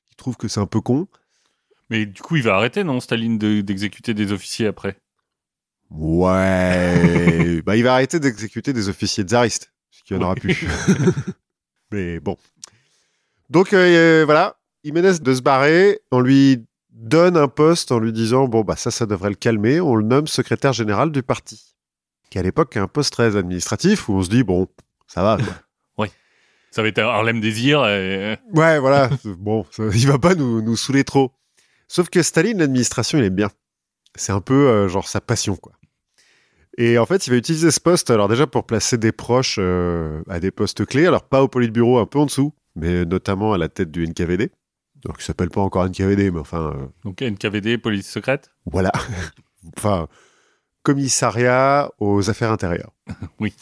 il 0.10 0.16
trouve 0.16 0.36
que 0.36 0.48
c'est 0.48 0.60
un 0.60 0.66
peu 0.66 0.82
con. 0.82 1.08
Mais 1.90 2.06
du 2.06 2.22
coup, 2.22 2.36
il 2.36 2.44
va 2.44 2.56
arrêter, 2.56 2.84
non, 2.84 3.00
Staline, 3.00 3.38
de- 3.38 3.62
d'exécuter 3.62 4.14
des 4.16 4.32
officiers 4.32 4.66
après? 4.68 4.98
Ouais. 5.92 7.62
bah, 7.66 7.78
il 7.78 7.84
va 7.84 7.94
arrêter 7.94 8.20
d'exécuter 8.20 8.74
des 8.74 8.90
officiers 8.90 9.24
tsaristes, 9.24 9.72
ce 9.92 10.04
qu'il 10.04 10.18
n'y 10.18 10.24
en 10.24 10.26
aura 10.26 10.36
plus. 10.36 10.66
Mais 11.92 12.20
bon. 12.20 12.38
Donc, 13.52 13.74
euh, 13.74 14.24
voilà. 14.26 14.58
Il 14.84 14.94
menace 14.94 15.22
de 15.22 15.34
se 15.34 15.42
barrer. 15.42 16.00
On 16.12 16.20
lui 16.20 16.66
donne 16.96 17.38
un 17.38 17.48
poste 17.48 17.92
en 17.92 18.00
lui 18.00 18.12
disant 18.12 18.48
Bon, 18.48 18.62
bah, 18.62 18.76
ça, 18.76 18.90
ça 18.90 19.06
devrait 19.06 19.30
le 19.30 19.36
calmer. 19.36 19.80
On 19.80 19.96
le 19.96 20.04
nomme 20.04 20.28
secrétaire 20.28 20.74
général 20.74 21.12
du 21.12 21.22
parti. 21.22 21.76
qui 22.32 22.40
à 22.40 22.42
l'époque 22.42 22.76
est 22.76 22.80
un 22.80 22.88
poste 22.88 23.14
très 23.14 23.36
administratif 23.36 24.10
où 24.10 24.14
on 24.14 24.24
se 24.24 24.30
dit 24.30 24.44
bon, 24.44 24.68
ça 25.08 25.22
va. 25.22 25.38
Quoi. 25.38 25.46
Ça 26.76 26.82
va 26.82 26.90
être 26.90 27.00
Harlem 27.00 27.40
Désir. 27.40 27.86
Et... 27.88 28.38
Ouais, 28.52 28.80
voilà. 28.80 29.10
bon, 29.24 29.66
ça, 29.72 29.84
il 29.94 30.08
va 30.08 30.20
pas 30.20 30.36
nous, 30.36 30.62
nous 30.62 30.76
saouler 30.76 31.06
trop. 31.06 31.32
Sauf 31.88 32.10
que 32.10 32.22
Staline, 32.22 32.58
l'administration, 32.58 33.18
il 33.18 33.24
aime 33.24 33.34
bien. 33.34 33.50
C'est 34.16 34.34
un 34.34 34.42
peu 34.42 34.68
euh, 34.68 34.90
genre 34.90 35.08
sa 35.08 35.22
passion, 35.22 35.56
quoi. 35.56 35.72
Et 36.78 36.98
en 36.98 37.06
fait, 37.06 37.28
il 37.28 37.30
va 37.30 37.38
utiliser 37.38 37.72
ce 37.72 37.80
poste, 37.80 38.10
alors 38.10 38.28
déjà 38.28 38.46
pour 38.46 38.66
placer 38.66 38.98
des 38.98 39.14
proches 39.14 39.56
euh, 39.58 40.22
à 40.28 40.42
des 40.42 40.52
postes 40.52 40.86
clés, 40.86 41.08
alors 41.08 41.24
pas 41.24 41.42
au 41.42 41.48
Politburo, 41.48 41.98
un 42.00 42.06
peu 42.06 42.20
en 42.20 42.26
dessous, 42.26 42.54
mais 42.76 43.06
notamment 43.06 43.54
à 43.54 43.58
la 43.58 43.70
tête 43.70 43.90
du 43.90 44.06
NKVD. 44.06 44.52
Donc, 45.06 45.18
il 45.20 45.24
s'appelle 45.24 45.50
pas 45.50 45.62
encore 45.62 45.86
NKVD, 45.88 46.32
mais 46.32 46.40
enfin. 46.40 46.74
euh, 46.76 46.88
Donc 47.04 47.22
NKVD, 47.22 47.78
police 47.78 48.10
secrète? 48.10 48.50
voilà. 48.66 48.92
enfin, 49.78 50.08
commissariat 50.84 51.92
aux 52.00 52.30
affaires 52.30 52.52
intérieures. 52.52 52.92
Oui. 53.40 53.54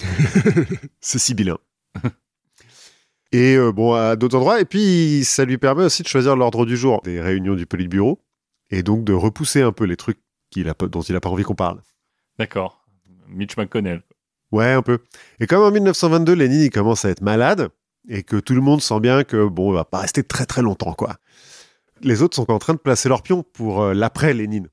C'est 1.02 1.20
sibyllin. 1.20 1.58
Et 3.32 3.56
euh, 3.56 3.72
bon, 3.72 3.94
à 3.94 4.16
d'autres 4.16 4.38
endroits. 4.38 4.62
Et 4.62 4.66
puis, 4.66 5.24
ça 5.26 5.44
lui 5.46 5.58
permet 5.58 5.84
aussi 5.84 6.04
de 6.04 6.08
choisir 6.08 6.36
l'ordre 6.36 6.66
du 6.66 6.78
jour 6.78 7.02
des 7.04 7.20
réunions 7.20 7.56
du 7.56 7.66
Politburo. 7.66 8.20
Et 8.70 8.84
donc 8.84 9.04
de 9.04 9.14
repousser 9.14 9.62
un 9.62 9.72
peu 9.72 9.84
les 9.86 9.98
trucs 9.98 10.20
a, 10.58 10.88
dont 10.88 11.02
il 11.02 11.14
n'a 11.14 11.20
pas 11.20 11.30
envie 11.30 11.44
qu'on 11.44 11.56
parle. 11.56 11.82
D'accord. 12.40 12.86
Mitch 13.28 13.58
McConnell. 13.58 14.04
Ouais, 14.52 14.72
un 14.72 14.82
peu. 14.84 15.00
Et 15.40 15.48
comme 15.48 15.64
en 15.64 15.72
1922, 15.72 16.34
Lénine 16.34 16.62
il 16.62 16.70
commence 16.70 17.06
à 17.06 17.10
être 17.10 17.22
malade 17.22 17.70
et 18.08 18.22
que 18.24 18.36
tout 18.38 18.54
le 18.54 18.62
monde 18.62 18.82
sent 18.82 19.00
bien 19.00 19.24
que 19.24 19.48
bon, 19.48 19.72
il 19.72 19.76
va 19.76 19.86
pas 19.86 20.00
rester 20.00 20.24
très 20.24 20.46
très 20.46 20.62
longtemps, 20.62 20.94
quoi. 20.94 21.16
Les 22.04 22.22
autres 22.22 22.36
sont 22.36 22.52
en 22.52 22.60
train 22.60 22.74
de 22.74 22.80
placer 22.80 23.10
leur 23.10 23.22
pion 23.22 23.44
pour 23.54 23.82
euh, 23.82 23.94
l'après 23.94 24.34
Lénine. 24.34 24.68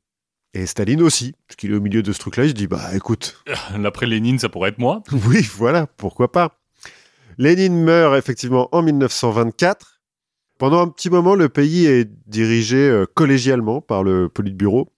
Et 0.52 0.66
Staline 0.66 1.00
aussi, 1.02 1.34
puisqu'il 1.46 1.70
est 1.70 1.76
au 1.76 1.80
milieu 1.80 2.02
de 2.02 2.12
ce 2.12 2.18
truc-là, 2.18 2.44
il 2.44 2.50
se 2.50 2.54
dit 2.54 2.66
bah 2.66 2.94
écoute, 2.94 3.42
L'après 3.78 4.06
Lénine, 4.06 4.38
ça 4.38 4.48
pourrait 4.48 4.70
être 4.70 4.78
moi. 4.78 5.02
oui, 5.28 5.48
voilà, 5.56 5.86
pourquoi 5.86 6.32
pas. 6.32 6.58
Lénine 7.38 7.82
meurt 7.82 8.16
effectivement 8.18 8.68
en 8.72 8.82
1924. 8.82 10.00
Pendant 10.58 10.82
un 10.82 10.88
petit 10.88 11.08
moment, 11.08 11.36
le 11.36 11.48
pays 11.48 11.86
est 11.86 12.10
dirigé 12.26 12.76
euh, 12.76 13.06
collégialement 13.14 13.80
par 13.80 14.02
le 14.02 14.28
Politburo. 14.28 14.92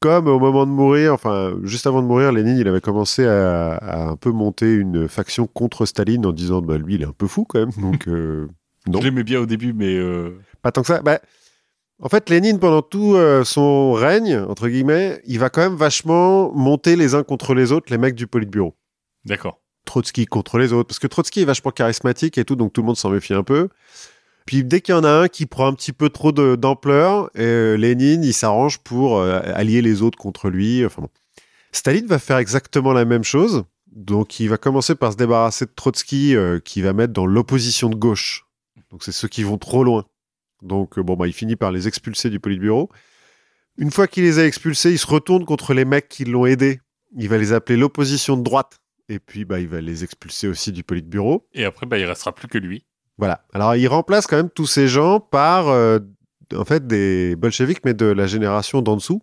Comme 0.00 0.28
au 0.28 0.38
moment 0.38 0.66
de 0.66 0.70
mourir, 0.70 1.14
enfin, 1.14 1.56
juste 1.64 1.86
avant 1.86 2.00
de 2.00 2.06
mourir, 2.06 2.30
Lénine, 2.30 2.56
il 2.58 2.68
avait 2.68 2.80
commencé 2.80 3.26
à, 3.26 3.74
à 3.74 4.04
un 4.04 4.16
peu 4.16 4.30
monter 4.30 4.72
une 4.72 5.08
faction 5.08 5.46
contre 5.46 5.84
Staline 5.84 6.24
en 6.26 6.32
disant, 6.32 6.62
bah, 6.62 6.78
lui, 6.78 6.94
il 6.94 7.02
est 7.02 7.06
un 7.06 7.12
peu 7.12 7.26
fou 7.26 7.44
quand 7.44 7.58
même, 7.58 7.72
donc 7.78 8.06
euh, 8.06 8.46
non, 8.86 9.00
Je 9.00 9.04
l'aimais 9.04 9.24
bien 9.24 9.40
au 9.40 9.46
début, 9.46 9.72
mais 9.72 9.96
euh, 9.96 10.38
pas 10.62 10.70
tant 10.70 10.82
que 10.82 10.88
ça. 10.88 11.02
Bah, 11.02 11.18
en 12.02 12.08
fait, 12.08 12.28
Lénine, 12.30 12.58
pendant 12.58 12.82
tout 12.82 13.14
euh, 13.14 13.44
son 13.44 13.92
règne, 13.92 14.38
entre 14.38 14.68
guillemets, 14.68 15.20
il 15.26 15.38
va 15.38 15.50
quand 15.50 15.62
même 15.62 15.76
vachement 15.76 16.52
monter 16.52 16.96
les 16.96 17.14
uns 17.14 17.22
contre 17.22 17.54
les 17.54 17.72
autres, 17.72 17.90
les 17.90 17.98
mecs 17.98 18.14
du 18.14 18.26
Politburo. 18.26 18.74
d'accord. 19.24 19.60
Trotsky 19.86 20.26
contre 20.26 20.58
les 20.58 20.72
autres. 20.72 20.88
Parce 20.88 20.98
que 20.98 21.06
Trotsky 21.06 21.42
est 21.42 21.44
vachement 21.44 21.70
charismatique 21.70 22.36
et 22.38 22.44
tout, 22.44 22.56
donc 22.56 22.72
tout 22.72 22.82
le 22.82 22.86
monde 22.86 22.96
s'en 22.96 23.08
méfie 23.08 23.34
un 23.34 23.44
peu. 23.44 23.68
Puis 24.44 24.62
dès 24.62 24.80
qu'il 24.80 24.94
y 24.94 24.98
en 24.98 25.04
a 25.04 25.10
un 25.10 25.28
qui 25.28 25.46
prend 25.46 25.66
un 25.66 25.74
petit 25.74 25.92
peu 25.92 26.08
trop 26.08 26.32
d'ampleur, 26.32 27.30
euh, 27.36 27.76
Lénine, 27.76 28.22
il 28.22 28.34
s'arrange 28.34 28.78
pour 28.78 29.18
euh, 29.18 29.40
allier 29.54 29.82
les 29.82 30.02
autres 30.02 30.18
contre 30.18 30.50
lui. 30.50 30.84
Enfin 30.84 31.02
bon. 31.02 31.08
Staline 31.72 32.06
va 32.06 32.18
faire 32.18 32.38
exactement 32.38 32.92
la 32.92 33.04
même 33.04 33.24
chose. 33.24 33.64
Donc 33.86 34.40
il 34.40 34.48
va 34.48 34.56
commencer 34.56 34.94
par 34.94 35.12
se 35.12 35.16
débarrasser 35.16 35.64
de 35.64 35.72
Trotsky, 35.74 36.36
euh, 36.36 36.60
qui 36.60 36.82
va 36.82 36.92
mettre 36.92 37.12
dans 37.12 37.26
l'opposition 37.26 37.88
de 37.88 37.96
gauche. 37.96 38.46
Donc 38.90 39.02
c'est 39.02 39.12
ceux 39.12 39.28
qui 39.28 39.42
vont 39.42 39.58
trop 39.58 39.82
loin. 39.82 40.04
Donc 40.62 40.98
euh, 40.98 41.02
bon, 41.02 41.14
bah, 41.16 41.26
il 41.26 41.32
finit 41.32 41.56
par 41.56 41.72
les 41.72 41.88
expulser 41.88 42.30
du 42.30 42.40
Politburo. 42.40 42.90
Une 43.78 43.90
fois 43.90 44.06
qu'il 44.06 44.24
les 44.24 44.38
a 44.38 44.46
expulsés, 44.46 44.92
il 44.92 44.98
se 44.98 45.06
retourne 45.06 45.44
contre 45.44 45.74
les 45.74 45.84
mecs 45.84 46.08
qui 46.08 46.24
l'ont 46.24 46.46
aidé. 46.46 46.80
Il 47.16 47.28
va 47.28 47.36
les 47.38 47.52
appeler 47.52 47.76
l'opposition 47.78 48.36
de 48.36 48.42
droite. 48.42 48.78
Et 49.08 49.18
puis, 49.18 49.44
bah, 49.44 49.60
il 49.60 49.68
va 49.68 49.80
les 49.80 50.02
expulser 50.02 50.48
aussi 50.48 50.72
du 50.72 50.82
Politburo. 50.82 51.46
Et 51.52 51.64
après, 51.64 51.86
bah, 51.86 51.98
il 51.98 52.04
restera 52.04 52.34
plus 52.34 52.48
que 52.48 52.58
lui. 52.58 52.84
Voilà. 53.18 53.44
Alors, 53.52 53.76
il 53.76 53.86
remplace 53.86 54.26
quand 54.26 54.36
même 54.36 54.50
tous 54.50 54.66
ces 54.66 54.88
gens 54.88 55.20
par, 55.20 55.68
euh, 55.68 55.98
en 56.54 56.64
fait, 56.64 56.86
des 56.86 57.36
bolcheviks, 57.36 57.84
mais 57.84 57.94
de 57.94 58.06
la 58.06 58.26
génération 58.26 58.82
d'en 58.82 58.96
dessous. 58.96 59.22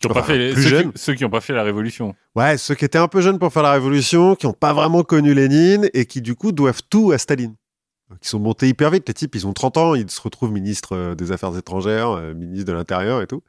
Qui 0.00 0.06
ont 0.06 0.10
Enfin, 0.12 0.20
pas 0.20 0.26
fait, 0.26 0.52
plus 0.52 0.62
ceux, 0.62 0.68
jeunes. 0.68 0.92
qui, 0.92 0.98
ceux 0.98 1.14
qui 1.14 1.24
ont 1.24 1.30
pas 1.30 1.40
fait 1.40 1.52
la 1.52 1.62
révolution. 1.62 2.14
Ouais, 2.34 2.56
ceux 2.56 2.74
qui 2.74 2.84
étaient 2.84 2.98
un 2.98 3.06
peu 3.08 3.20
jeunes 3.20 3.38
pour 3.38 3.52
faire 3.52 3.62
la 3.62 3.72
révolution, 3.72 4.34
qui 4.34 4.46
n'ont 4.46 4.52
pas 4.52 4.72
vraiment 4.72 5.02
connu 5.02 5.34
Lénine 5.34 5.88
et 5.92 6.06
qui, 6.06 6.22
du 6.22 6.34
coup, 6.34 6.50
doivent 6.52 6.82
tout 6.88 7.12
à 7.12 7.18
Staline. 7.18 7.54
Ils 8.20 8.28
sont 8.28 8.38
montés 8.38 8.68
hyper 8.68 8.90
vite. 8.90 9.08
Les 9.08 9.14
types, 9.14 9.34
ils 9.34 9.46
ont 9.46 9.52
30 9.52 9.76
ans, 9.76 9.94
ils 9.94 10.10
se 10.10 10.20
retrouvent 10.20 10.52
ministres 10.52 10.96
euh, 10.96 11.14
des 11.14 11.32
Affaires 11.32 11.56
étrangères, 11.56 12.10
euh, 12.10 12.34
ministres 12.34 12.66
de 12.66 12.72
l'Intérieur 12.72 13.22
et 13.22 13.26
tout. 13.26 13.42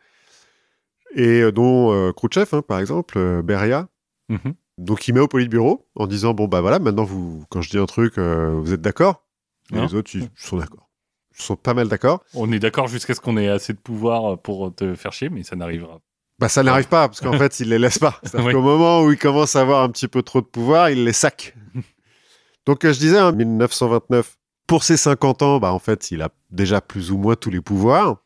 Et 1.16 1.42
euh, 1.42 1.52
dont 1.52 2.12
Khrouchtchev, 2.14 2.50
hein, 2.54 2.62
par 2.62 2.80
exemple, 2.80 3.42
Beria. 3.44 3.88
Mhm. 4.30 4.54
Donc 4.78 5.08
il 5.08 5.14
met 5.14 5.20
au 5.20 5.28
politburo 5.28 5.88
en 5.96 6.08
disant 6.08 6.34
bon 6.34 6.48
bah 6.48 6.62
voilà 6.62 6.80
maintenant 6.80 7.04
vous 7.04 7.46
quand 7.50 7.62
je 7.62 7.70
dis 7.70 7.78
un 7.78 7.86
truc 7.86 8.18
euh, 8.18 8.56
vous 8.60 8.74
êtes 8.74 8.82
d'accord 8.82 9.24
et 9.72 9.78
Hein 9.78 9.86
les 9.86 9.96
autres 9.96 10.10
ils 10.16 10.30
sont 10.36 10.58
d'accord 10.58 10.90
ils 11.38 11.42
sont 11.42 11.56
pas 11.56 11.74
mal 11.74 11.88
d'accord 11.88 12.24
On 12.34 12.52
est 12.52 12.60
d'accord 12.60 12.88
jusqu'à 12.88 13.14
ce 13.14 13.22
qu'on 13.22 13.38
ait 13.38 13.50
assez 13.50 13.74
de 13.74 13.78
pouvoir 13.78 14.40
pour 14.40 14.74
te 14.74 14.94
faire 14.96 15.14
chier, 15.14 15.30
mais 15.30 15.44
ça 15.44 15.56
n'arrivera. 15.56 16.00
bah 16.40 16.50
ça 16.50 16.64
n'arrive 16.64 16.88
pas 16.88 17.08
parce 17.08 17.22
qu'en 17.22 17.34
fait 17.38 17.60
ils 17.60 17.70
les 17.70 17.78
laissent 17.78 18.00
pas 18.00 18.20
c'est-à-dire 18.24 18.52
qu'au 18.52 18.62
moment 18.62 19.04
où 19.04 19.12
ils 19.12 19.18
commencent 19.18 19.56
à 19.56 19.62
avoir 19.62 19.84
un 19.84 19.90
petit 19.90 20.08
peu 20.08 20.24
trop 20.24 20.42
de 20.42 20.48
pouvoir 20.48 20.90
ils 20.90 21.04
les 21.04 21.14
saquent 21.14 21.56
donc 22.66 22.84
euh, 22.84 22.94
je 22.94 23.00
disais 23.00 23.22
en 23.22 23.32
1929 23.32 24.38
pour 24.74 24.84
ses 24.84 24.98
50 24.98 25.44
ans 25.44 25.60
bah 25.60 25.72
en 25.72 25.78
fait 25.78 26.10
il 26.10 26.24
a 26.24 26.30
déjà 26.50 26.82
plus 26.82 27.12
ou 27.12 27.18
moins 27.20 27.36
tous 27.36 27.52
les 27.52 27.62
pouvoirs 27.62 28.18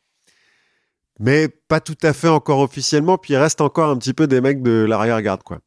mais 1.20 1.50
pas 1.50 1.82
tout 1.82 1.98
à 2.04 2.13
fait 2.13 2.30
encore 2.30 2.60
officiellement 2.60 3.18
puis 3.18 3.34
il 3.34 3.36
reste 3.36 3.60
encore 3.60 3.89
un 3.89 3.98
petit 3.98 4.13
peu 4.13 4.27
des 4.27 4.39
mecs 4.39 4.63
de 4.63 4.86
l'arrière-garde 4.88 5.44
quoi 5.44 5.60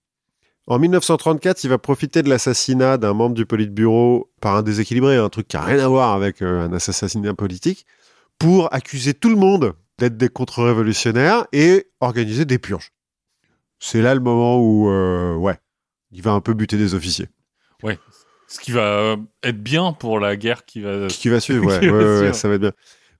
En 0.69 0.79
1934, 0.79 1.65
il 1.65 1.69
va 1.69 1.77
profiter 1.77 2.23
de 2.23 2.31
l'assassinat 2.31 2.97
d'un 2.97 3.13
membre 3.13 3.35
du 3.35 3.45
Politburo 3.45 4.33
par 4.41 4.57
un 4.57 4.63
déséquilibré, 4.63 5.19
un 5.19 5.29
truc 5.29 5.49
qui 5.49 5.57
n'a 5.57 5.65
rien 5.65 5.85
à 5.85 5.89
voir 5.89 6.15
avec 6.15 6.41
euh, 6.41 6.65
un 6.65 6.73
assassinat 6.73 7.35
politique, 7.35 7.85
pour 8.39 8.73
accuser 8.73 9.13
tout 9.13 9.29
le 9.29 9.37
monde 9.37 9.75
d'être 9.99 10.17
des 10.17 10.31
contre-révolutionnaires 10.31 11.47
et 11.53 11.89
organiser 12.01 12.47
des 12.47 12.59
purges. 12.59 12.93
C'est 13.81 14.01
là 14.01 14.15
le 14.15 14.21
moment 14.21 14.59
où, 14.59 14.89
euh, 14.89 15.35
ouais, 15.35 15.59
il 16.11 16.23
va 16.23 16.33
un 16.33 16.41
peu 16.41 16.55
buter 16.55 16.79
des 16.79 16.95
officiers. 16.95 17.29
Ce 18.51 18.59
qui 18.59 18.73
va 18.73 19.17
être 19.45 19.63
bien 19.63 19.93
pour 19.93 20.19
la 20.19 20.37
guerre 20.37 20.65
qui 20.65 20.81
va. 20.81 21.07
Qui 21.07 21.29
va 21.29 21.39
suivre, 21.41 21.67
ouais, 21.67 22.33
ça 22.33 22.49
va 22.49 22.55
être 22.55 22.61
bien. 22.61 22.73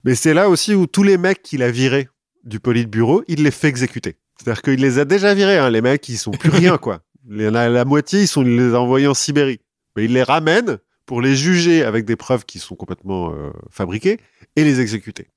Mais 0.03 0.13
c'est 0.15 0.33
là 0.33 0.49
aussi 0.49 0.75
où 0.75 0.87
tous 0.87 1.03
les 1.03 1.17
mecs 1.17 1.41
qu'il 1.41 1.63
a 1.63 1.71
virés 1.71 2.09
du 2.43 2.59
Politburo, 2.59 3.23
il 3.27 3.43
les 3.43 3.51
fait 3.51 3.67
exécuter. 3.67 4.17
C'est-à-dire 4.37 4.61
qu'il 4.61 4.81
les 4.81 4.99
a 4.99 5.05
déjà 5.05 5.33
virés, 5.33 5.57
hein, 5.57 5.69
les 5.69 5.81
mecs, 5.81 6.07
ils 6.09 6.17
sont 6.17 6.31
plus 6.31 6.49
rien, 6.49 6.77
quoi. 6.77 7.01
Il 7.29 7.41
y 7.41 7.47
en 7.47 7.53
a 7.53 7.69
la 7.69 7.85
moitié, 7.85 8.21
ils 8.21 8.27
sont 8.27 8.41
il 8.41 8.57
les 8.57 8.73
a 8.73 8.81
envoyés 8.81 9.05
en 9.05 9.13
Sibérie. 9.13 9.61
Mais 9.95 10.05
il 10.05 10.13
les 10.13 10.23
ramène 10.23 10.79
pour 11.05 11.21
les 11.21 11.35
juger 11.35 11.83
avec 11.83 12.03
des 12.03 12.15
preuves 12.15 12.45
qui 12.45 12.57
sont 12.57 12.75
complètement 12.75 13.31
euh, 13.31 13.51
fabriquées 13.69 14.19
et 14.55 14.63
les 14.63 14.79
exécuter. 14.81 15.27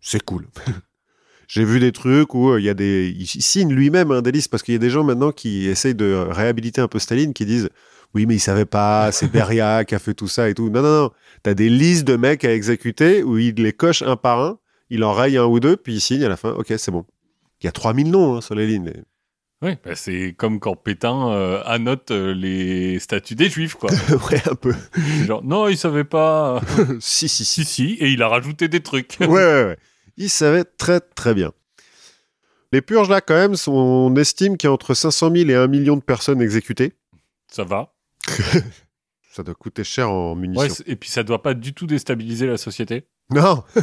C'est 0.00 0.22
cool. 0.22 0.46
J'ai 1.48 1.64
vu 1.64 1.80
des 1.80 1.90
trucs 1.90 2.32
où 2.32 2.50
euh, 2.50 2.60
il 2.60 2.64
y 2.64 2.68
a 2.68 2.74
des, 2.74 3.08
il 3.08 3.26
signe 3.26 3.72
lui-même 3.72 4.12
un 4.12 4.22
des 4.22 4.30
listes 4.30 4.52
parce 4.52 4.62
qu'il 4.62 4.74
y 4.74 4.76
a 4.76 4.78
des 4.78 4.88
gens 4.88 5.02
maintenant 5.02 5.32
qui 5.32 5.66
essayent 5.66 5.96
de 5.96 6.14
réhabiliter 6.30 6.80
un 6.80 6.86
peu 6.86 7.00
Staline 7.00 7.34
qui 7.34 7.44
disent 7.44 7.70
oui 8.16 8.26
mais 8.26 8.34
il 8.36 8.40
savait 8.40 8.64
pas, 8.64 9.12
c'est 9.12 9.30
Beria 9.30 9.84
qui 9.84 9.94
a 9.94 9.98
fait 9.98 10.14
tout 10.14 10.26
ça 10.28 10.48
et 10.48 10.54
tout. 10.54 10.70
Non 10.70 10.82
non 10.82 11.02
non, 11.02 11.10
t'as 11.42 11.54
des 11.54 11.68
listes 11.68 12.04
de 12.06 12.16
mecs 12.16 12.44
à 12.44 12.52
exécuter 12.52 13.22
où 13.22 13.38
il 13.38 13.54
les 13.56 13.72
coche 13.72 14.02
un 14.02 14.16
par 14.16 14.40
un, 14.40 14.58
il 14.90 15.04
en 15.04 15.12
raye 15.12 15.36
un 15.36 15.44
ou 15.44 15.60
deux 15.60 15.76
puis 15.76 15.94
il 15.94 16.00
signe 16.00 16.24
à 16.24 16.28
la 16.28 16.36
fin. 16.36 16.50
Ok 16.50 16.72
c'est 16.78 16.90
bon. 16.90 17.04
Il 17.60 17.66
y 17.66 17.68
a 17.68 17.72
3000 17.72 18.10
noms 18.10 18.36
hein, 18.36 18.40
sur 18.40 18.54
les 18.54 18.66
lignes. 18.66 18.92
Oui, 19.62 19.70
bah, 19.84 19.94
c'est 19.94 20.34
comme 20.36 20.60
quand 20.60 20.76
Pétain 20.76 21.30
euh, 21.30 21.62
annote 21.64 22.10
euh, 22.10 22.34
les 22.34 22.98
statuts 22.98 23.34
des 23.36 23.48
juifs, 23.48 23.74
quoi. 23.74 23.90
ouais 24.30 24.42
un 24.50 24.54
peu. 24.54 24.74
Genre, 25.26 25.42
non, 25.42 25.68
il 25.68 25.78
savait 25.78 26.04
pas. 26.04 26.60
si 27.00 27.26
si 27.28 27.44
si. 27.46 27.64
si, 27.64 27.64
si, 27.64 27.92
et 28.00 28.08
il 28.10 28.22
a 28.22 28.28
rajouté 28.28 28.68
des 28.68 28.80
trucs. 28.80 29.16
ouais, 29.20 29.26
ouais, 29.28 29.64
ouais. 29.64 29.78
Il 30.18 30.28
savait 30.28 30.64
très, 30.64 31.00
très 31.00 31.32
bien. 31.32 31.52
Les 32.72 32.82
purges, 32.82 33.08
là, 33.08 33.22
quand 33.22 33.34
même, 33.34 33.56
sont- 33.56 33.72
on 33.72 34.14
estime 34.16 34.58
qu'il 34.58 34.68
y 34.68 34.70
a 34.70 34.72
entre 34.72 34.92
500 34.92 35.30
000 35.34 35.48
et 35.48 35.54
1 35.54 35.66
million 35.68 35.96
de 35.96 36.02
personnes 36.02 36.42
exécutées. 36.42 36.92
Ça 37.48 37.64
va. 37.64 37.94
Ça 39.30 39.42
doit 39.42 39.54
coûter 39.54 39.84
cher 39.84 40.10
en 40.10 40.34
munitions. 40.34 40.62
Ouais, 40.62 40.70
et 40.86 40.96
puis 40.96 41.10
ça 41.10 41.22
doit 41.22 41.42
pas 41.42 41.54
du 41.54 41.74
tout 41.74 41.86
déstabiliser 41.86 42.46
la 42.46 42.56
société. 42.56 43.06
non 43.30 43.62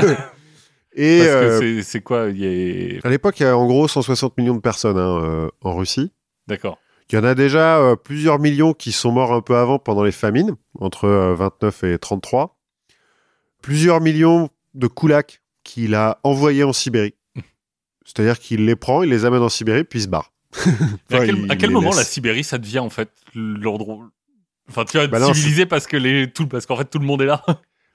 Et 0.96 1.22
euh, 1.22 1.82
c'est- 1.82 2.02
quoi 2.02 2.30
il 2.30 2.38
y 2.38 2.98
a... 2.98 3.08
à 3.08 3.10
l'époque, 3.10 3.40
il 3.40 3.44
y 3.44 3.46
a 3.48 3.58
en 3.58 3.66
gros 3.66 3.88
160 3.88 4.38
millions 4.38 4.54
de 4.54 4.62
personnes 4.62 4.98
hein, 4.98 5.24
euh, 5.24 5.50
en 5.62 5.76
Russie. 5.76 6.12
D'accord. 6.48 6.78
Il 7.12 7.16
y 7.16 7.18
en 7.18 7.24
a 7.24 7.36
déjà 7.36 7.78
euh, 7.80 7.96
plusieurs 7.96 8.40
millions 8.40 8.74
qui 8.74 8.92
sont 8.92 9.12
morts 9.12 9.34
un 9.34 9.42
peu 9.42 9.56
avant 9.56 9.80
pendant 9.80 10.04
les 10.04 10.12
famines, 10.12 10.56
entre 10.80 11.06
euh, 11.06 11.36
29 11.36 11.84
et 11.84 11.98
33. 11.98 12.58
Plusieurs 13.62 14.02
millions 14.02 14.50
de 14.74 14.88
koulaks 14.88 15.42
qu'il 15.64 15.96
a 15.96 16.20
envoyés 16.24 16.64
en 16.64 16.74
Sibérie. 16.74 17.16
C'est-à-dire 18.06 18.40
qu'il 18.40 18.66
les 18.66 18.76
prend, 18.76 19.04
il 19.04 19.10
les 19.10 19.26
amène 19.26 19.42
en 19.42 19.50
Sibérie, 19.50 19.84
puis 19.84 20.00
il 20.00 20.04
se 20.04 20.08
barre. 20.08 20.32
À 21.12 21.26
quel, 21.26 21.52
à 21.52 21.70
moment 21.70 21.90
laisse. 21.90 21.98
la 21.98 22.04
Sibérie, 22.04 22.44
ça 22.44 22.58
devient 22.58 22.80
en 22.80 22.90
fait 22.90 23.10
l'ordre... 23.34 24.10
Enfin, 24.76 24.86
tu 24.86 24.98
vois, 24.98 25.08
Bah 25.08 25.20
non, 25.20 25.34
civilisé 25.34 25.66
parce 25.66 25.86
que 25.86 25.98
les 25.98 26.32
tout 26.32 26.48
parce 26.48 26.66
qu'en 26.66 26.76
fait 26.78 26.86
tout 26.86 27.00
le 27.00 27.06
monde 27.06 27.22
est 27.22 27.28
là. 27.28 27.44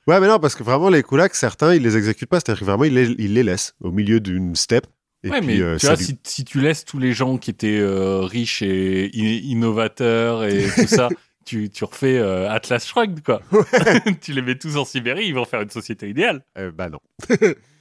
Ouais, 0.08 0.20
mais 0.20 0.26
non, 0.26 0.38
parce 0.38 0.54
que 0.54 0.62
vraiment, 0.62 0.88
les 0.88 1.02
koulaks, 1.02 1.34
certains, 1.34 1.74
ils 1.74 1.82
les 1.82 1.98
exécutent 1.98 2.30
pas. 2.30 2.40
C'est-à-dire 2.40 2.60
que 2.60 2.64
vraiment, 2.64 2.84
ils 2.84 2.94
les, 2.94 3.14
ils 3.18 3.34
les 3.34 3.42
laissent 3.42 3.74
au 3.82 3.90
milieu 3.90 4.20
d'une 4.20 4.56
steppe 4.56 4.86
Et 5.22 5.28
ouais, 5.28 5.40
puis, 5.40 5.58
mais 5.58 5.60
euh, 5.60 5.76
tu 5.76 5.84
vois, 5.84 5.96
si, 5.96 6.18
si 6.22 6.46
tu 6.46 6.62
laisses 6.62 6.86
tous 6.86 6.98
les 6.98 7.12
gens 7.12 7.36
qui 7.36 7.50
étaient 7.50 7.78
euh, 7.78 8.20
riches 8.20 8.62
et 8.62 9.14
innovateurs 9.14 10.44
et 10.44 10.64
tout 10.74 10.86
ça, 10.86 11.10
tu, 11.44 11.68
tu 11.68 11.84
refais 11.84 12.16
euh, 12.16 12.50
Atlas 12.50 12.86
Shrugged, 12.86 13.22
quoi. 13.22 13.42
tu 14.22 14.32
les 14.32 14.40
mets 14.40 14.56
tous 14.56 14.78
en 14.78 14.86
Sibérie, 14.86 15.26
ils 15.26 15.34
vont 15.34 15.44
faire 15.44 15.60
une 15.60 15.68
société 15.68 16.08
idéale. 16.08 16.42
bah 16.74 16.88
non. 16.88 17.00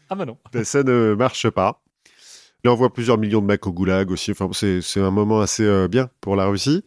Ah 0.10 0.16
bah 0.16 0.26
non. 0.26 0.38
Ben, 0.52 0.66
ça 0.66 0.84
ne 0.84 1.14
marche 1.14 1.50
pas. 1.50 1.82
Il 2.66 2.70
envoie 2.70 2.92
plusieurs 2.92 3.18
millions 3.18 3.42
de 3.42 3.46
mecs 3.46 3.66
au 3.68 3.72
goulag 3.72 4.12
aussi. 4.12 4.32
Enfin, 4.32 4.50
c'est, 4.52 5.00
un 5.00 5.12
moment 5.12 5.40
assez 5.40 5.88
bien 5.88 6.10
pour 6.20 6.36
la 6.36 6.48
Russie. 6.48 6.84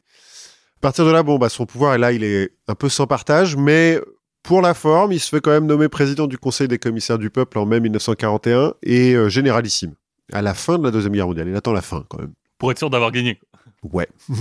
À 0.81 0.83
partir 0.83 1.05
de 1.05 1.11
là, 1.11 1.23
bon, 1.23 1.37
bah, 1.37 1.51
son 1.51 1.67
pouvoir, 1.67 1.95
et 1.95 1.99
là, 1.99 2.11
il 2.13 2.25
est 2.25 2.53
un 2.67 2.75
peu 2.75 2.89
sans 2.89 3.07
partage, 3.07 3.55
mais 3.55 4.01
pour 4.43 4.63
la 4.63 4.73
forme, 4.73 5.13
il 5.13 5.21
se 5.21 5.29
fait 5.29 5.43
quand 5.43 5.51
même 5.51 5.67
nommer 5.67 5.89
président 5.91 6.27
du 6.27 6.39
Conseil 6.39 6.69
des 6.69 6.79
commissaires 6.79 7.19
du 7.19 7.29
peuple 7.29 7.59
en 7.59 7.67
mai 7.67 7.81
1941 7.81 8.73
et 8.83 9.13
euh, 9.15 9.29
généralissime 9.29 9.95
à 10.33 10.41
la 10.41 10.55
fin 10.55 10.79
de 10.79 10.85
la 10.85 10.91
Deuxième 10.91 11.13
Guerre 11.13 11.27
mondiale. 11.27 11.49
Il 11.49 11.55
attend 11.55 11.75
la 11.75 11.83
fin 11.83 12.05
quand 12.09 12.19
même. 12.19 12.33
Pour 12.57 12.71
être 12.71 12.79
sûr 12.79 12.89
d'avoir 12.89 13.11
gagné. 13.13 13.39
Ouais. 13.83 14.09
on 14.31 14.35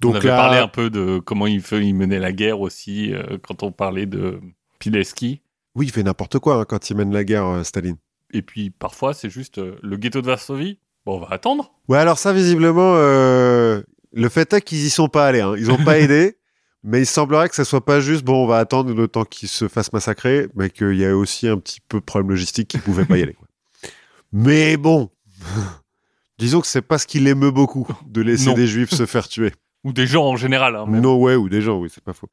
Donc 0.00 0.16
avait 0.16 0.28
là, 0.28 0.36
parlé 0.36 0.58
un 0.58 0.68
peu 0.68 0.90
de 0.90 1.18
comment 1.18 1.46
il, 1.46 1.62
fait, 1.62 1.80
il 1.82 1.94
menait 1.94 2.18
la 2.18 2.32
guerre 2.32 2.60
aussi 2.60 3.14
euh, 3.14 3.38
quand 3.42 3.62
on 3.62 3.72
parlait 3.72 4.06
de 4.06 4.40
Pileski. 4.80 5.40
oui, 5.74 5.86
il 5.86 5.92
fait 5.92 6.02
n'importe 6.02 6.38
quoi 6.38 6.56
hein, 6.56 6.64
quand 6.66 6.90
il 6.90 6.96
mène 6.98 7.12
la 7.12 7.24
guerre, 7.24 7.46
euh, 7.46 7.62
Staline. 7.62 7.96
Et 8.34 8.42
puis 8.42 8.68
parfois, 8.68 9.14
c'est 9.14 9.30
juste 9.30 9.58
le 9.58 9.96
ghetto 9.96 10.20
de 10.20 10.26
Varsovie. 10.26 10.78
Bon, 11.06 11.16
on 11.16 11.20
va 11.20 11.28
attendre. 11.30 11.72
Ouais, 11.88 11.96
alors 11.96 12.18
ça, 12.18 12.34
visiblement, 12.34 12.92
le 14.20 14.28
fait 14.28 14.52
est 14.52 14.60
qu'ils 14.60 14.84
y 14.84 14.90
sont 14.90 15.08
pas 15.08 15.26
allés. 15.26 15.40
hein. 15.40 15.54
Ils 15.56 15.70
ont 15.70 15.82
pas 15.82 15.98
aidé. 16.00 16.36
Mais 16.84 17.00
il 17.00 17.06
semblerait 17.06 17.48
que 17.48 17.56
ça 17.56 17.64
soit 17.64 17.84
pas 17.84 17.98
juste, 18.00 18.24
bon, 18.24 18.44
on 18.44 18.46
va 18.46 18.58
attendre 18.58 18.94
le 18.94 19.08
temps 19.08 19.24
qu'ils 19.24 19.48
se 19.48 19.66
fassent 19.66 19.92
massacrer, 19.92 20.46
mais 20.54 20.70
qu'il 20.70 20.94
y 20.94 21.04
a 21.04 21.16
aussi 21.16 21.48
un 21.48 21.58
petit 21.58 21.80
peu 21.88 21.98
de 21.98 22.04
problème 22.04 22.30
logistique 22.30 22.68
qu'ils 22.68 22.80
pouvaient 22.80 23.04
pas 23.04 23.18
y 23.18 23.22
aller. 23.24 23.32
quoi. 23.34 23.48
Mais 24.32 24.76
bon, 24.76 25.10
disons 26.38 26.60
que 26.60 26.66
c'est 26.68 26.82
pas 26.82 26.98
ce 26.98 27.06
qui 27.06 27.18
l'émeut 27.18 27.50
beaucoup 27.50 27.86
de 28.06 28.20
laisser 28.22 28.46
Non. 28.46 28.54
des 28.54 28.66
juifs 28.68 28.90
se 28.90 29.06
faire 29.06 29.26
tuer. 29.28 29.52
Ou 29.84 29.92
des 29.92 30.06
gens 30.06 30.24
en 30.24 30.36
général. 30.36 30.76
hein, 30.76 30.86
même. 30.86 31.00
No 31.00 31.16
way, 31.16 31.34
ou 31.36 31.48
des 31.48 31.62
gens, 31.62 31.78
oui, 31.78 31.88
c'est 31.92 32.02
pas 32.02 32.12
faux. 32.12 32.28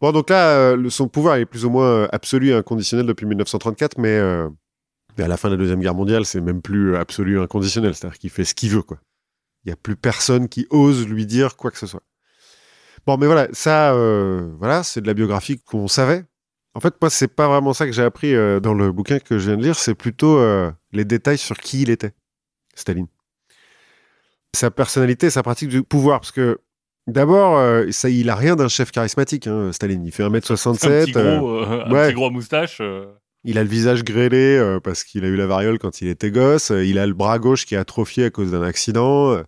Bon, 0.00 0.10
donc 0.12 0.30
là, 0.30 0.50
euh, 0.56 0.90
son 0.90 1.08
pouvoir 1.08 1.36
est 1.36 1.44
plus 1.46 1.64
ou 1.64 1.70
moins 1.70 1.86
euh, 1.86 2.08
absolu 2.12 2.48
et 2.48 2.54
inconditionnel 2.54 3.04
depuis 3.06 3.26
1934, 3.26 3.98
mais 3.98 4.08
euh, 4.10 4.48
mais 5.16 5.24
à 5.24 5.28
la 5.28 5.36
fin 5.36 5.48
de 5.48 5.54
la 5.54 5.58
Deuxième 5.58 5.80
Guerre 5.80 5.94
mondiale, 5.94 6.24
c'est 6.24 6.40
même 6.40 6.62
plus 6.62 6.94
euh, 6.94 7.00
absolu 7.00 7.38
et 7.38 7.42
inconditionnel, 7.42 7.94
c'est-à-dire 7.94 8.18
qu'il 8.18 8.30
fait 8.30 8.44
ce 8.44 8.54
qu'il 8.54 8.70
veut, 8.70 8.82
quoi. 8.82 8.98
Il 9.64 9.68
n'y 9.68 9.72
a 9.72 9.76
plus 9.76 9.96
personne 9.96 10.48
qui 10.48 10.66
ose 10.70 11.06
lui 11.06 11.26
dire 11.26 11.56
quoi 11.56 11.70
que 11.70 11.78
ce 11.78 11.86
soit. 11.86 12.02
Bon, 13.06 13.16
mais 13.16 13.26
voilà, 13.26 13.48
ça, 13.52 13.94
euh, 13.94 14.52
voilà, 14.58 14.82
c'est 14.82 15.00
de 15.00 15.06
la 15.06 15.14
biographie 15.14 15.58
qu'on 15.60 15.88
savait. 15.88 16.24
En 16.74 16.80
fait, 16.80 16.94
moi, 17.00 17.10
c'est 17.10 17.28
pas 17.28 17.48
vraiment 17.48 17.72
ça 17.72 17.86
que 17.86 17.92
j'ai 17.92 18.02
appris 18.02 18.34
euh, 18.34 18.60
dans 18.60 18.74
le 18.74 18.92
bouquin 18.92 19.18
que 19.18 19.38
je 19.38 19.48
viens 19.48 19.56
de 19.56 19.62
lire, 19.62 19.76
c'est 19.76 19.94
plutôt 19.94 20.38
euh, 20.38 20.70
les 20.92 21.04
détails 21.04 21.38
sur 21.38 21.56
qui 21.56 21.82
il 21.82 21.90
était, 21.90 22.12
Staline. 22.74 23.06
Sa 24.54 24.70
personnalité, 24.70 25.30
sa 25.30 25.42
pratique 25.42 25.68
du 25.68 25.82
pouvoir, 25.82 26.20
parce 26.20 26.32
que 26.32 26.60
D'abord, 27.06 27.58
ça, 27.90 28.10
il 28.10 28.28
a 28.28 28.34
rien 28.34 28.54
d'un 28.54 28.68
chef 28.68 28.90
charismatique, 28.90 29.46
hein, 29.46 29.72
Staline. 29.72 30.04
Il 30.04 30.12
fait 30.12 30.24
1m67. 30.24 30.68
Un 30.68 31.04
petit 31.06 31.12
gros, 31.12 31.62
un 31.62 31.90
ouais. 31.90 32.08
petit 32.08 32.14
gros 32.14 32.30
moustache. 32.30 32.82
Il 33.44 33.58
a 33.58 33.62
le 33.62 33.68
visage 33.68 34.04
grêlé 34.04 34.56
euh, 34.58 34.80
parce 34.80 35.04
qu'il 35.04 35.24
a 35.24 35.28
eu 35.28 35.36
la 35.36 35.46
variole 35.46 35.78
quand 35.78 36.00
il 36.00 36.08
était 36.08 36.30
gosse. 36.30 36.70
euh, 36.70 36.84
il 36.84 36.98
a 36.98 37.06
le 37.06 37.14
bras 37.14 37.38
gauche 37.38 37.66
qui 37.66 37.74
est 37.74 37.78
atrophié 37.78 38.24
à 38.24 38.30
cause 38.30 38.50
d'un 38.52 38.62
accident. 38.62 39.32
euh. 39.32 39.42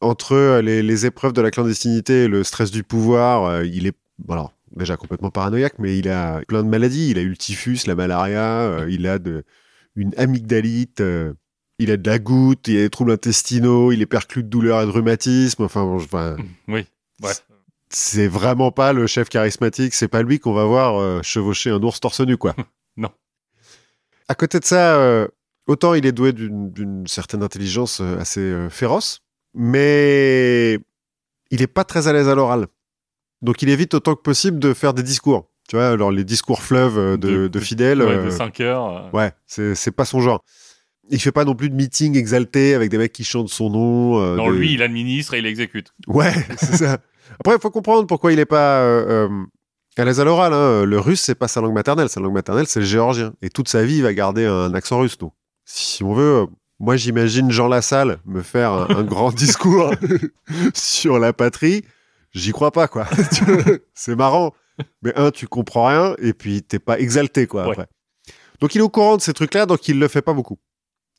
entre 0.00 0.60
les, 0.62 0.82
les 0.82 1.06
épreuves 1.06 1.32
de 1.34 1.42
la 1.42 1.50
clandestinité 1.50 2.24
et 2.24 2.28
le 2.28 2.42
stress 2.44 2.70
du 2.70 2.82
pouvoir, 2.84 3.44
euh, 3.44 3.66
il 3.66 3.86
est 3.86 3.96
bon, 4.18 4.32
alors, 4.34 4.52
déjà 4.74 4.96
complètement 4.96 5.30
paranoïaque, 5.30 5.74
mais 5.78 5.98
il 5.98 6.08
a 6.08 6.40
plein 6.48 6.62
de 6.62 6.68
maladies. 6.68 7.10
Il 7.10 7.18
a 7.18 7.22
eu 7.22 7.28
le 7.28 7.36
typhus, 7.36 7.80
la 7.86 7.94
malaria, 7.94 8.60
euh, 8.62 8.86
il 8.90 9.06
a 9.06 9.18
de, 9.18 9.44
une 9.96 10.14
amygdalite, 10.16 11.02
il 11.78 11.90
a 11.90 11.96
de 11.96 12.08
la 12.10 12.18
goutte, 12.18 12.68
il 12.68 12.78
a 12.78 12.82
des 12.82 12.90
troubles 12.90 13.12
intestinaux, 13.12 13.92
il 13.92 14.00
est 14.00 14.06
perclus 14.06 14.42
de 14.44 14.48
douleurs 14.48 14.80
et 14.82 14.86
de 14.86 14.90
rhumatisme. 14.90 15.64
Enfin, 15.64 15.82
bon, 15.84 15.98
je- 15.98 16.04
enfin, 16.04 16.36
Oui. 16.68 16.86
Ouais. 17.22 17.32
c'est 17.90 18.28
vraiment 18.28 18.70
pas 18.72 18.92
le 18.94 19.06
chef 19.06 19.28
charismatique, 19.28 19.92
c'est 19.92 20.08
pas 20.08 20.22
lui 20.22 20.38
qu'on 20.38 20.54
va 20.54 20.64
voir 20.64 20.98
euh, 20.98 21.20
chevaucher 21.22 21.68
un 21.70 21.82
ours 21.82 22.00
torse 22.00 22.20
nu, 22.20 22.36
quoi. 22.38 22.54
Non. 22.96 23.10
À 24.28 24.34
côté 24.34 24.58
de 24.60 24.64
ça, 24.64 24.96
euh, 24.96 25.26
autant 25.66 25.94
il 25.94 26.06
est 26.06 26.12
doué 26.12 26.32
d'une 26.32 27.06
certaine 27.06 27.42
intelligence 27.42 28.00
euh, 28.00 28.18
assez 28.18 28.40
euh, 28.40 28.68
féroce, 28.70 29.20
mais 29.54 30.78
il 31.50 31.62
est 31.62 31.66
pas 31.66 31.84
très 31.84 32.08
à 32.08 32.12
l'aise 32.12 32.28
à 32.28 32.34
l'oral. 32.34 32.66
Donc 33.42 33.62
il 33.62 33.68
évite 33.70 33.94
autant 33.94 34.14
que 34.14 34.22
possible 34.22 34.58
de 34.58 34.74
faire 34.74 34.94
des 34.94 35.02
discours. 35.02 35.48
Tu 35.68 35.76
vois, 35.76 35.88
alors 35.88 36.10
les 36.10 36.24
discours 36.24 36.62
fleuves 36.62 37.16
de, 37.16 37.16
De- 37.16 37.48
de 37.48 37.60
fidèles. 37.60 38.02
Ouais, 38.02 38.24
de 38.24 38.30
5 38.30 38.60
heures. 38.60 39.12
Ouais, 39.14 39.32
c'est 39.46 39.92
pas 39.92 40.04
son 40.04 40.20
genre. 40.20 40.44
Il 41.12 41.20
fait 41.20 41.32
pas 41.32 41.44
non 41.44 41.54
plus 41.56 41.70
de 41.70 41.74
meeting 41.74 42.16
exalté 42.16 42.74
avec 42.74 42.88
des 42.90 42.98
mecs 42.98 43.12
qui 43.12 43.24
chantent 43.24 43.48
son 43.48 43.70
nom. 43.70 44.20
euh, 44.20 44.36
Non, 44.36 44.48
lui, 44.50 44.74
il 44.74 44.82
administre 44.82 45.34
et 45.34 45.38
il 45.38 45.46
exécute. 45.46 45.92
Ouais, 46.06 46.32
c'est 46.56 46.76
ça. 46.76 46.98
Après, 47.40 47.54
il 47.56 47.60
faut 47.60 47.70
comprendre 47.70 48.06
pourquoi 48.06 48.32
il 48.32 48.36
n'est 48.36 48.44
pas 48.46 48.80
euh, 48.82 49.28
à 49.98 50.04
l'aise 50.04 50.20
à 50.20 50.24
l'oral. 50.24 50.52
hein. 50.52 50.84
Le 50.84 50.98
russe, 51.00 51.20
c'est 51.20 51.34
pas 51.34 51.48
sa 51.48 51.60
langue 51.60 51.74
maternelle. 51.74 52.08
Sa 52.08 52.20
langue 52.20 52.32
maternelle, 52.34 52.66
c'est 52.66 52.80
le 52.80 52.86
géorgien. 52.86 53.32
Et 53.42 53.50
toute 53.50 53.68
sa 53.68 53.84
vie, 53.84 53.96
il 53.96 54.02
va 54.02 54.14
garder 54.14 54.46
un 54.46 54.72
accent 54.74 54.98
russe. 55.00 55.18
Donc, 55.18 55.32
si 55.64 56.02
on 56.04 56.14
veut, 56.14 56.46
moi, 56.78 56.96
j'imagine 56.96 57.50
Jean 57.50 57.68
Lassalle 57.68 58.18
me 58.24 58.42
faire 58.42 58.72
un, 58.72 58.88
un 58.96 59.02
grand 59.02 59.34
discours 59.34 59.92
sur 60.74 61.18
la 61.18 61.32
patrie. 61.32 61.84
J'y 62.32 62.52
crois 62.52 62.70
pas, 62.70 62.86
quoi. 62.88 63.06
C'est 63.94 64.14
marrant. 64.14 64.54
Mais 65.02 65.12
un, 65.18 65.30
tu 65.30 65.46
comprends 65.46 65.88
rien, 65.88 66.14
et 66.18 66.32
puis 66.32 66.62
t'es 66.62 66.78
pas 66.78 66.98
exalté, 66.98 67.46
quoi, 67.46 67.64
Ouais. 67.66 67.72
après. 67.72 67.86
Donc, 68.60 68.74
il 68.74 68.78
est 68.78 68.82
au 68.82 68.88
courant 68.88 69.16
de 69.16 69.22
ces 69.22 69.32
trucs-là, 69.34 69.66
donc 69.66 69.86
il 69.88 69.98
le 69.98 70.08
fait 70.08 70.22
pas 70.22 70.32
beaucoup. 70.32 70.58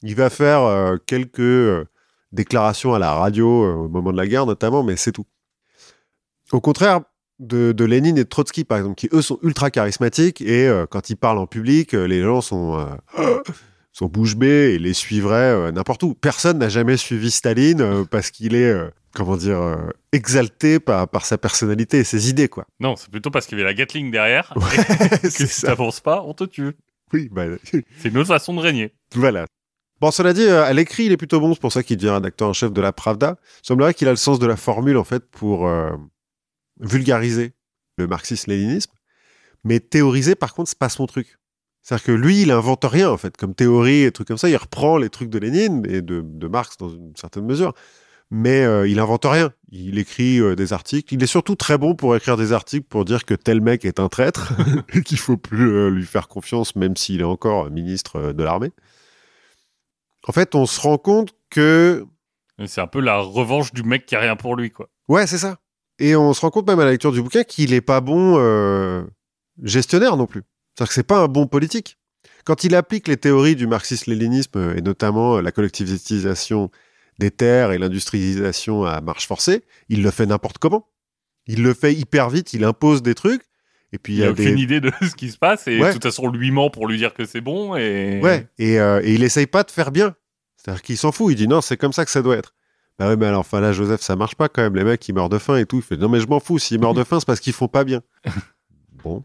Il 0.04 0.16
va 0.16 0.30
faire 0.32 0.62
euh, 0.62 0.98
quelques 1.06 1.40
euh, 1.40 1.86
déclarations 2.32 2.94
à 2.96 3.00
la 3.00 3.14
radio 3.14 3.64
euh, 3.66 3.74
au 3.74 3.88
moment 3.90 4.12
de 4.12 4.18
la 4.18 4.26
guerre, 4.28 4.46
notamment, 4.48 4.82
mais 4.84 4.96
c'est 4.96 5.12
tout. 5.12 5.26
Au 6.52 6.60
contraire 6.62 7.02
de, 7.42 7.72
de 7.72 7.86
Lénine 7.86 8.18
et 8.18 8.24
de 8.24 8.30
Trotsky, 8.30 8.64
par 8.64 8.78
exemple, 8.78 8.96
qui 8.96 9.10
eux 9.12 9.22
sont 9.22 9.40
ultra 9.42 9.72
charismatiques 9.72 10.42
et 10.42 10.68
euh, 10.68 10.86
quand 10.86 11.10
ils 11.10 11.18
parlent 11.18 11.40
en 11.40 11.48
public, 11.48 11.94
euh, 11.94 12.06
les 12.06 12.22
gens 12.22 12.40
sont, 12.40 12.78
euh, 13.18 13.42
sont 13.92 14.06
bouche 14.06 14.36
bée 14.36 14.74
et 14.74 14.80
les 14.80 14.94
suivraient 14.94 15.36
euh, 15.36 15.72
n'importe 15.72 16.04
où. 16.04 16.14
Personne 16.14 16.60
n'a 16.60 16.70
jamais 16.70 16.98
suivi 16.98 17.32
Staline 17.32 18.06
parce 18.10 18.30
qu'il 18.30 18.56
est, 18.56 18.74
comment 19.14 19.38
dire, 19.38 19.60
exalté 20.12 20.80
par, 20.80 21.08
par 21.08 21.26
sa 21.26 21.38
personnalité 21.38 21.98
et 21.98 22.04
ses 22.04 22.30
idées, 22.30 22.48
quoi. 22.48 22.66
Non, 22.80 22.96
c'est 22.96 23.10
plutôt 23.10 23.32
parce 23.32 23.48
qu'il 23.48 23.58
y 23.58 23.62
avait 23.62 23.70
la 23.70 23.74
Gatling 23.74 24.12
derrière. 24.12 24.54
C'est 25.24 25.36
que 25.36 25.46
si 25.48 25.62
t'avances 25.64 26.00
pas, 26.00 26.24
on 26.26 26.34
te 26.34 26.44
tue. 26.44 26.74
Oui, 27.12 27.28
bah, 27.32 27.46
C'est 27.64 28.10
une 28.10 28.18
autre 28.18 28.28
façon 28.28 28.54
de 28.54 28.60
régner. 28.60 28.94
Voilà. 29.16 29.46
Bon, 30.00 30.12
cela 30.12 30.34
dit, 30.34 30.48
à 30.48 30.72
l'écrit, 30.74 31.06
il 31.06 31.12
est 31.12 31.18
plutôt 31.18 31.40
bon. 31.40 31.54
C'est 31.54 31.60
pour 31.60 31.74
ça 31.74 31.84
qu'il 31.84 31.98
devient 31.98 32.12
rédacteur 32.12 32.48
en 32.48 32.54
chef 32.54 32.72
de 32.72 32.82
la 32.82 32.92
Pravda. 32.92 33.38
Il 33.64 33.68
semblerait 33.68 33.94
qu'il 33.94 34.08
a 34.08 34.12
le 34.12 34.18
sens 34.18 34.40
de 34.40 34.48
la 34.48 34.56
formule, 34.56 34.98
en 34.98 35.04
fait, 35.04 35.24
pour 35.30 35.70
vulgariser 36.82 37.54
le 37.98 38.08
marxisme-léninisme. 38.08 38.92
Mais 39.64 39.80
théoriser, 39.80 40.36
par 40.36 40.54
contre, 40.54 40.70
c'est 40.70 40.80
pas 40.80 40.90
son 40.90 41.06
truc. 41.06 41.38
C'est-à-dire 41.82 42.06
que 42.06 42.12
lui, 42.12 42.42
il 42.42 42.52
invente 42.52 42.86
rien, 42.86 43.10
en 43.10 43.18
fait, 43.18 43.36
comme 43.38 43.56
théorie 43.56 44.04
et 44.04 44.12
trucs 44.12 44.28
comme 44.28 44.38
ça. 44.38 44.50
Il 44.50 44.58
reprend 44.58 44.98
les 44.98 45.10
trucs 45.10 45.30
de 45.30 45.40
Lénine 45.40 45.84
et 45.90 46.02
de, 46.02 46.22
de 46.24 46.48
Marx 46.48 46.78
dans 46.78 46.90
une 46.90 47.16
certaine 47.16 47.46
mesure. 47.46 47.74
Mais 48.30 48.64
euh, 48.64 48.88
il 48.88 49.00
invente 49.00 49.26
rien. 49.26 49.52
Il 49.72 49.98
écrit 49.98 50.40
euh, 50.40 50.56
des 50.56 50.74
articles. 50.74 51.14
Il 51.14 51.22
est 51.22 51.28
surtout 51.28 51.56
très 51.56 51.78
bon 51.78 51.96
pour 51.96 52.16
écrire 52.16 52.38
des 52.38 52.54
articles 52.54 52.88
pour 52.88 53.04
dire 53.04 53.26
que 53.26 53.34
tel 53.34 53.62
mec 53.62 53.84
est 53.84 54.00
un 54.00 54.10
traître 54.10 54.54
et 54.94 55.02
qu'il 55.02 55.18
faut 55.18 55.38
plus 55.38 55.72
euh, 55.72 55.90
lui 55.90 56.06
faire 56.06 56.28
confiance, 56.28 56.76
même 56.76 56.96
s'il 56.96 57.22
est 57.22 57.26
encore 57.26 57.70
ministre 57.70 58.32
de 58.32 58.44
l'armée. 58.44 58.72
En 60.28 60.32
fait, 60.32 60.56
on 60.56 60.66
se 60.66 60.80
rend 60.80 60.98
compte 60.98 61.34
que 61.50 62.06
C'est 62.68 62.80
un 62.80 62.88
peu 62.88 63.02
la 63.02 63.18
revanche 63.18 63.74
du 63.74 63.84
mec 63.84 64.06
qui 64.06 64.16
a 64.16 64.20
rien 64.20 64.36
pour 64.36 64.56
lui, 64.56 64.72
quoi. 64.72 64.88
Ouais, 65.08 65.28
c'est 65.28 65.40
ça. 65.40 65.58
Et 66.00 66.16
on 66.16 66.34
se 66.34 66.42
rend 66.42 66.50
compte 66.50 66.68
même 66.68 66.80
à 66.80 66.86
la 66.86 66.92
lecture 66.92 67.12
du 67.12 67.22
bouquin 67.22 67.44
qu'il 67.44 67.74
est 67.74 67.82
pas 67.82 68.02
bon 68.02 68.36
euh, 68.38 69.04
gestionnaire 69.62 70.18
non 70.18 70.26
plus. 70.26 70.42
C'est-à-dire 70.76 70.88
que 70.90 70.94
c'est 70.94 71.04
pas 71.04 71.20
un 71.20 71.28
bon 71.28 71.48
politique. 71.48 71.98
Quand 72.44 72.64
il 72.64 72.74
applique 72.76 73.08
les 73.08 73.18
théories 73.18 73.56
du 73.56 73.68
marxisme-léninisme, 73.68 74.58
euh, 74.58 74.76
et 74.76 74.82
notamment 74.82 75.38
euh, 75.38 75.42
la 75.42 75.52
collectivisation 75.52 76.72
des 77.20 77.30
terres 77.30 77.72
et 77.72 77.78
l'industrialisation 77.78 78.84
à 78.86 79.00
marche 79.02 79.28
forcée, 79.28 79.64
il 79.90 80.02
le 80.02 80.10
fait 80.12 80.26
n'importe 80.26 80.58
comment. 80.58 80.88
Il 81.46 81.62
le 81.64 81.74
fait 81.74 81.94
hyper 81.94 82.30
vite, 82.30 82.54
il 82.54 82.64
impose 82.64 83.04
des 83.04 83.14
trucs, 83.16 83.44
et 83.94 83.98
puis 84.00 84.14
il 84.14 84.20
y 84.20 84.24
a 84.24 84.28
a 84.28 84.32
aucune 84.32 84.56
des... 84.56 84.62
idée 84.62 84.80
de 84.80 84.92
ce 85.02 85.16
qui 85.16 85.30
se 85.30 85.38
passe 85.38 85.68
et 85.68 85.80
Ouais. 85.80 85.90
de 85.90 85.94
toute 85.94 86.04
façon, 86.04 86.30
lui 86.30 86.50
ment 86.52 86.70
pour 86.70 86.88
lui 86.88 86.98
dire 86.98 87.14
que 87.14 87.26
c'est 87.26 87.42
bon 87.42 87.76
et. 87.76 88.20
Ouais, 88.24 88.48
et, 88.58 88.80
euh, 88.80 89.02
et 89.04 89.14
il 89.14 89.24
essaye 89.24 89.48
pas 89.48 89.64
de 89.64 89.70
faire 89.72 89.92
bien. 89.92 90.16
C'est-à-dire 90.58 90.82
qu'il 90.82 90.98
s'en 90.98 91.12
fout, 91.12 91.32
il 91.32 91.36
dit 91.36 91.48
non, 91.48 91.62
c'est 91.62 91.78
comme 91.78 91.94
ça 91.94 92.06
que 92.06 92.12
ça 92.12 92.22
doit 92.22 92.38
être. 92.38 92.54
Bah 93.02 93.08
ouais, 93.10 93.16
mais 93.18 93.26
alors, 93.26 93.40
enfin 93.40 93.60
là, 93.62 93.72
Joseph, 93.74 94.02
ça 94.02 94.16
marche 94.16 94.36
pas 94.36 94.48
quand 94.48 94.62
même. 94.62 94.76
Les 94.76 94.84
mecs, 94.84 95.08
ils 95.10 95.14
meurent 95.16 95.30
de 95.30 95.40
faim 95.40 95.58
et 95.58 95.66
tout. 95.66 95.78
Il 95.78 95.82
fait 95.82 95.98
non, 95.98 96.08
mais 96.08 96.20
je 96.20 96.28
m'en 96.28 96.40
fous. 96.40 96.60
S'ils 96.60 96.80
meurent 96.80 96.94
de 96.94 97.04
faim, 97.04 97.20
c'est 97.20 97.26
parce 97.26 97.40
qu'ils 97.40 97.54
font 97.54 97.68
pas 97.68 97.84
bien. 97.84 98.02
bon. 99.04 99.24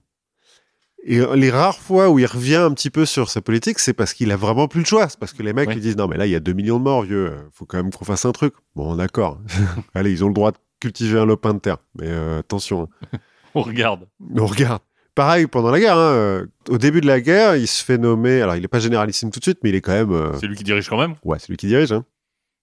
Et 1.04 1.18
euh, 1.20 1.36
les 1.36 1.50
rares 1.50 1.76
fois 1.78 2.08
où 2.08 2.18
il 2.18 2.24
revient 2.26 2.54
un 2.56 2.72
petit 2.72 2.88
peu 2.90 3.04
sur 3.04 3.28
sa 3.28 3.40
politique, 3.42 3.78
c'est 3.78 3.92
parce 3.92 4.14
qu'il 4.14 4.32
a 4.32 4.36
vraiment 4.36 4.66
plus 4.66 4.80
le 4.80 4.86
choix. 4.86 5.08
C'est 5.10 5.18
parce 5.20 5.32
que 5.34 5.42
les 5.42 5.52
mecs 5.52 5.68
Ouais. 5.68 5.74
lui 5.74 5.82
disent 5.82 5.96
non, 5.96 6.08
mais 6.08 6.16
là, 6.16 6.26
il 6.26 6.30
y 6.32 6.34
a 6.34 6.40
2 6.40 6.52
millions 6.54 6.78
de 6.78 6.84
morts, 6.84 7.02
vieux. 7.02 7.32
Faut 7.52 7.66
quand 7.66 7.76
même 7.76 7.90
qu'on 7.92 8.04
fasse 8.06 8.24
un 8.24 8.32
truc. 8.32 8.54
Bon, 8.74 8.96
d'accord. 8.96 9.38
Allez, 9.94 10.10
ils 10.10 10.24
ont 10.24 10.28
le 10.28 10.34
droit 10.34 10.52
de 10.52 10.56
cultiver 10.80 11.18
un 11.18 11.26
lopin 11.26 11.52
de 11.54 11.58
terre. 11.58 11.76
Mais 11.98 12.06
euh, 12.08 12.38
attention, 12.40 12.88
hein. 13.12 13.18
On 13.54 13.60
regarde. 13.62 14.06
on 14.36 14.44
regarde. 14.46 14.82
pareil 15.14 15.46
pendant 15.46 15.70
la 15.70 15.80
guerre. 15.80 15.96
hein, 15.96 16.12
euh, 16.12 16.46
au 16.68 16.76
début 16.78 17.00
de 17.00 17.06
la 17.06 17.20
guerre, 17.20 17.56
il 17.56 17.66
se 17.66 17.82
fait 17.84 17.96
nommer. 17.98 18.42
Alors, 18.42 18.54
il 18.56 18.60
n'est 18.62 18.68
pas 18.68 18.80
généralissime 18.80 19.30
tout 19.30 19.38
de 19.38 19.44
suite, 19.44 19.58
mais 19.62 19.68
il 19.70 19.74
est 19.74 19.80
quand 19.80 19.92
même. 19.92 20.12
euh, 20.12 20.32
C'est 20.40 20.46
lui 20.46 20.56
qui 20.56 20.64
dirige 20.64 20.88
quand 20.88 20.98
même? 20.98 21.14
Ouais, 21.24 21.38
c'est 21.38 21.48
lui 21.50 21.56
qui 21.56 21.66
dirige. 21.66 21.92
Hein. 21.92 22.04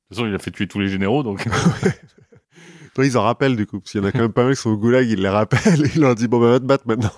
Toute 0.10 0.18
façon, 0.18 0.28
il 0.28 0.36
a 0.36 0.40
fait 0.40 0.52
tuer 0.52 0.68
tous 0.68 0.80
les 0.80 0.90
généraux, 0.90 1.24
donc. 1.24 1.48
Toi, 2.96 3.06
ils 3.06 3.18
en 3.18 3.24
rappellent 3.24 3.56
du 3.56 3.66
coup, 3.66 3.80
parce 3.80 3.92
qu'il 3.92 4.02
y 4.02 4.04
en 4.04 4.08
a 4.08 4.12
quand 4.12 4.20
même 4.20 4.34
pas 4.34 4.44
mal 4.44 4.54
qui 4.54 4.62
sont 4.62 4.70
au 4.70 4.78
goulag, 4.78 5.08
il 5.10 5.22
les 5.22 5.30
rappelle, 5.30 5.86
et 5.86 5.92
il 5.96 6.02
leur 6.02 6.14
dit 6.16 6.28
bon, 6.28 6.40
ben, 6.40 6.52
va 6.52 6.60
te 6.60 6.66
battre 6.66 6.88
maintenant. 6.88 7.12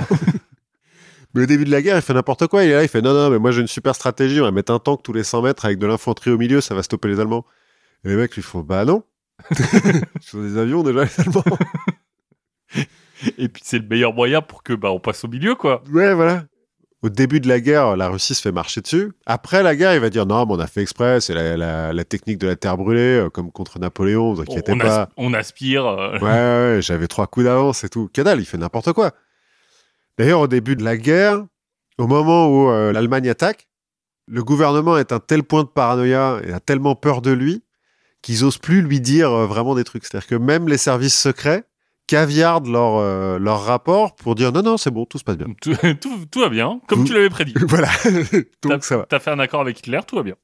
mais 1.34 1.44
au 1.44 1.46
début 1.46 1.66
de 1.66 1.72
la 1.72 1.82
guerre, 1.82 1.98
il 1.98 2.02
fait 2.02 2.14
n'importe 2.14 2.48
quoi, 2.48 2.64
il 2.64 2.72
est 2.72 2.74
là, 2.74 2.84
il 2.84 2.88
fait 2.88 3.02
non, 3.02 3.14
non, 3.14 3.30
mais 3.30 3.40
moi 3.40 3.52
j'ai 3.52 3.60
une 3.60 3.68
super 3.68 3.94
stratégie, 3.94 4.40
on 4.40 4.46
va 4.46 4.52
mettre 4.52 4.72
un 4.72 4.80
tank 4.80 5.04
tous 5.04 5.12
les 5.12 5.26
100 5.26 5.42
mètres 5.42 5.66
avec 5.66 5.78
de 5.78 5.86
l'infanterie 5.86 6.32
au 6.32 6.38
milieu, 6.38 6.62
ça 6.62 6.76
va 6.76 6.84
stopper 6.84 7.10
les 7.10 7.20
Allemands. 7.20 7.46
Et 8.06 8.10
les 8.10 8.16
mecs 8.16 8.36
lui 8.36 8.42
font 8.42 8.62
bah 8.62 8.86
non. 8.86 9.04
Sur 10.22 10.42
des 10.42 10.58
avions 10.58 10.82
déjà, 10.82 11.04
les 11.04 11.20
Allemands. 11.20 11.44
Et 13.38 13.50
puis, 13.50 13.62
c'est 13.66 13.80
le 13.80 13.88
meilleur 13.88 14.14
moyen 14.14 14.42
pour 14.42 14.64
que, 14.64 14.74
bah, 14.74 14.92
on 14.92 15.00
passe 15.00 15.24
au 15.24 15.28
milieu, 15.28 15.56
quoi. 15.56 15.84
ouais, 15.92 16.14
voilà. 16.14 16.46
Au 17.02 17.10
début 17.10 17.40
de 17.40 17.48
la 17.48 17.60
guerre, 17.60 17.96
la 17.98 18.08
Russie 18.10 18.34
se 18.34 18.42
fait 18.42 18.52
marcher 18.52 18.82
dessus. 18.82 19.12
Après 19.28 19.62
la 19.62 19.76
guerre, 19.76 19.94
il 19.94 20.00
va 20.00 20.10
dire 20.10 20.26
non, 20.26 20.46
mais 20.48 20.54
on 20.54 20.60
a 20.60 20.66
fait 20.66 20.82
exprès, 20.82 21.22
c'est 21.22 21.34
la, 21.36 21.56
la- 21.56 21.94
la 21.94 22.04
technique 22.04 22.40
de 22.40 22.48
la 22.48 22.56
terre 22.56 22.78
brûlée, 22.78 23.20
euh, 23.26 23.30
comme 23.30 23.52
contre 23.52 23.78
Napoléon, 23.80 24.34
vous 24.34 24.40
On, 24.40 24.44
inquiétez 24.44 24.72
on 24.72 24.78
pas. 24.80 25.02
as- 25.04 25.10
on 25.18 25.34
aspire. 25.34 25.86
euh, 25.86 26.14
Ouais, 26.14 26.22
ouais, 26.22 26.76
ouais, 26.76 26.80
j'avais 26.82 27.08
trois 27.08 27.28
coups 27.28 27.46
d'avance 27.46 27.84
et 27.84 27.90
tout. 27.90 28.10
Cadal, 28.12 28.40
il 28.40 28.46
fait 28.46 28.58
n'importe 28.58 28.92
quoi. 28.94 29.12
D'ailleurs, 30.18 30.40
au 30.40 30.48
début 30.48 30.76
de 30.76 30.84
la 30.84 30.98
guerre, 30.98 31.46
au 32.00 32.08
moment 32.08 32.48
où 32.48 32.70
euh, 32.70 32.92
l'Allemagne 32.92 33.30
attaque, 33.30 33.68
le 34.28 34.44
gouvernement 34.44 34.98
est 34.98 35.12
à 35.12 35.16
un 35.16 35.20
tel 35.20 35.44
point 35.44 35.62
de 35.64 35.68
paranoïa 35.68 36.40
et 36.48 36.52
a 36.54 36.60
tellement 36.60 36.96
peur 36.96 37.22
de 37.22 37.32
lui 37.32 37.64
qu'ils 38.24 38.44
osent 38.44 38.58
plus 38.58 38.82
lui 38.82 39.00
dire 39.00 39.32
euh, 39.32 39.46
vraiment 39.46 39.76
des 39.76 39.84
trucs. 39.84 40.06
C'est-à-dire 40.06 40.28
que 40.28 40.36
même 40.36 40.68
les 40.68 40.78
services 40.80 41.20
secrets 41.20 41.66
caviardent 42.08 42.68
leur, 42.68 42.98
euh, 42.98 43.40
leur 43.40 43.64
rapport 43.64 44.16
pour 44.16 44.36
dire 44.36 44.52
non, 44.52 44.62
non, 44.62 44.78
c'est 44.78 44.92
bon, 44.92 45.06
tout 45.06 45.18
se 45.18 45.24
passe 45.24 45.38
bien. 45.38 45.48
tout, 45.62 45.74
tout, 46.02 46.26
tout 46.32 46.40
va 46.40 46.50
bien, 46.50 46.80
comme 46.88 47.00
Tout- 47.00 47.06
tu 47.08 47.14
l'avais 47.14 47.30
prédit. 47.30 47.54
voilà. 47.68 47.90
Donc 48.64 48.84
ça 48.84 48.98
va. 48.98 49.06
T'as 49.10 49.20
fait 49.20 49.32
un 49.32 49.40
accord 49.40 49.62
avec 49.62 49.80
Hitler, 49.80 50.00
tout 50.08 50.16
va 50.16 50.24
bien. 50.24 50.36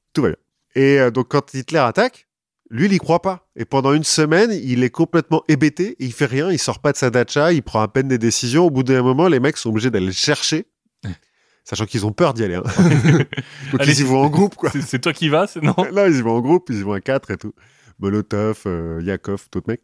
Et 0.74 0.98
euh, 0.98 1.10
donc 1.10 1.28
quand 1.28 1.52
Hitler 1.54 1.78
attaque, 1.78 2.26
lui, 2.70 2.86
il 2.86 2.92
y 2.94 2.98
croit 2.98 3.20
pas. 3.20 3.46
Et 3.56 3.64
pendant 3.66 3.92
une 3.92 4.04
semaine, 4.04 4.50
il 4.52 4.82
est 4.82 4.88
complètement 4.90 5.42
hébété, 5.48 5.94
il 5.98 6.12
fait 6.12 6.24
rien, 6.26 6.50
il 6.50 6.58
sort 6.58 6.78
pas 6.80 6.92
de 6.92 6.96
sa 6.96 7.10
dacha, 7.10 7.52
il 7.52 7.62
prend 7.62 7.82
à 7.82 7.88
peine 7.88 8.08
des 8.08 8.16
décisions. 8.18 8.64
Au 8.66 8.70
bout 8.70 8.82
d'un 8.82 9.02
moment, 9.02 9.28
les 9.28 9.40
mecs 9.40 9.58
sont 9.58 9.68
obligés 9.68 9.90
d'aller 9.90 10.06
le 10.06 10.12
chercher, 10.12 10.66
sachant 11.64 11.84
qu'ils 11.84 12.06
ont 12.06 12.12
peur 12.12 12.32
d'y 12.32 12.44
aller. 12.44 12.54
Hein. 12.54 12.62
donc 13.72 13.80
Allez, 13.82 13.92
ils 13.92 14.00
y 14.00 14.04
vont 14.08 14.22
en 14.22 14.30
groupe, 14.30 14.54
quoi. 14.56 14.70
C'est- 14.70 14.98
toi 15.00 15.12
qui 15.12 15.28
vas, 15.28 15.46
non? 15.60 15.74
Là, 15.92 16.08
ils 16.08 16.16
y 16.16 16.22
vont 16.22 16.36
en 16.36 16.40
groupe, 16.40 16.68
ils 16.70 16.78
y 16.78 16.82
vont 16.82 16.92
à 16.94 17.00
quatre 17.02 17.30
et 17.30 17.36
tout. 17.36 17.52
Molotov, 17.98 18.62
euh, 18.66 19.00
Yakov, 19.04 19.46
d'autres 19.52 19.68
mecs. 19.68 19.82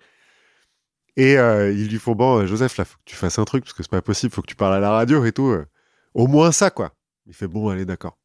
Et 1.19 1.37
euh, 1.37 1.73
ils 1.73 1.89
lui 1.89 1.99
font 1.99 2.15
bon, 2.15 2.39
euh, 2.39 2.47
Joseph, 2.47 2.77
là, 2.77 2.85
faut 2.85 2.97
que 2.97 3.03
tu 3.05 3.17
fasses 3.17 3.39
un 3.41 3.45
truc 3.45 3.65
parce 3.65 3.73
que 3.75 3.83
c'est 3.83 3.91
pas 3.91 4.01
possible, 4.03 4.33
faut 4.33 4.41
que 4.41 4.47
tu 4.47 4.55
parles 4.55 4.75
à 4.75 4.81
la 4.81 4.91
radio 4.91 5.25
et 5.25 5.33
tout. 5.33 5.49
euh. 5.49 5.67
Au 6.15 6.27
moins 6.29 6.53
ça, 6.53 6.71
quoi. 6.71 6.93
Il 7.27 7.35
fait 7.35 7.49
bon, 7.49 7.69
allez, 7.69 7.85
d'accord. 7.85 8.17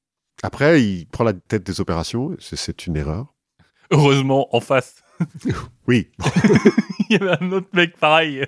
Après, 0.44 0.82
il 0.84 1.08
prend 1.08 1.24
la 1.24 1.34
tête 1.34 1.64
des 1.66 1.82
opérations. 1.82 2.36
C'est- 2.40 2.56
C'est 2.56 2.86
une 2.86 2.96
erreur. 2.96 3.34
Heureusement, 3.92 4.48
en 4.56 4.60
face, 4.60 5.04
Oui, 5.88 6.12
il 7.10 7.18
y 7.18 7.22
avait 7.22 7.36
un 7.44 7.52
autre 7.52 7.68
mec 7.74 7.98
pareil. 7.98 8.46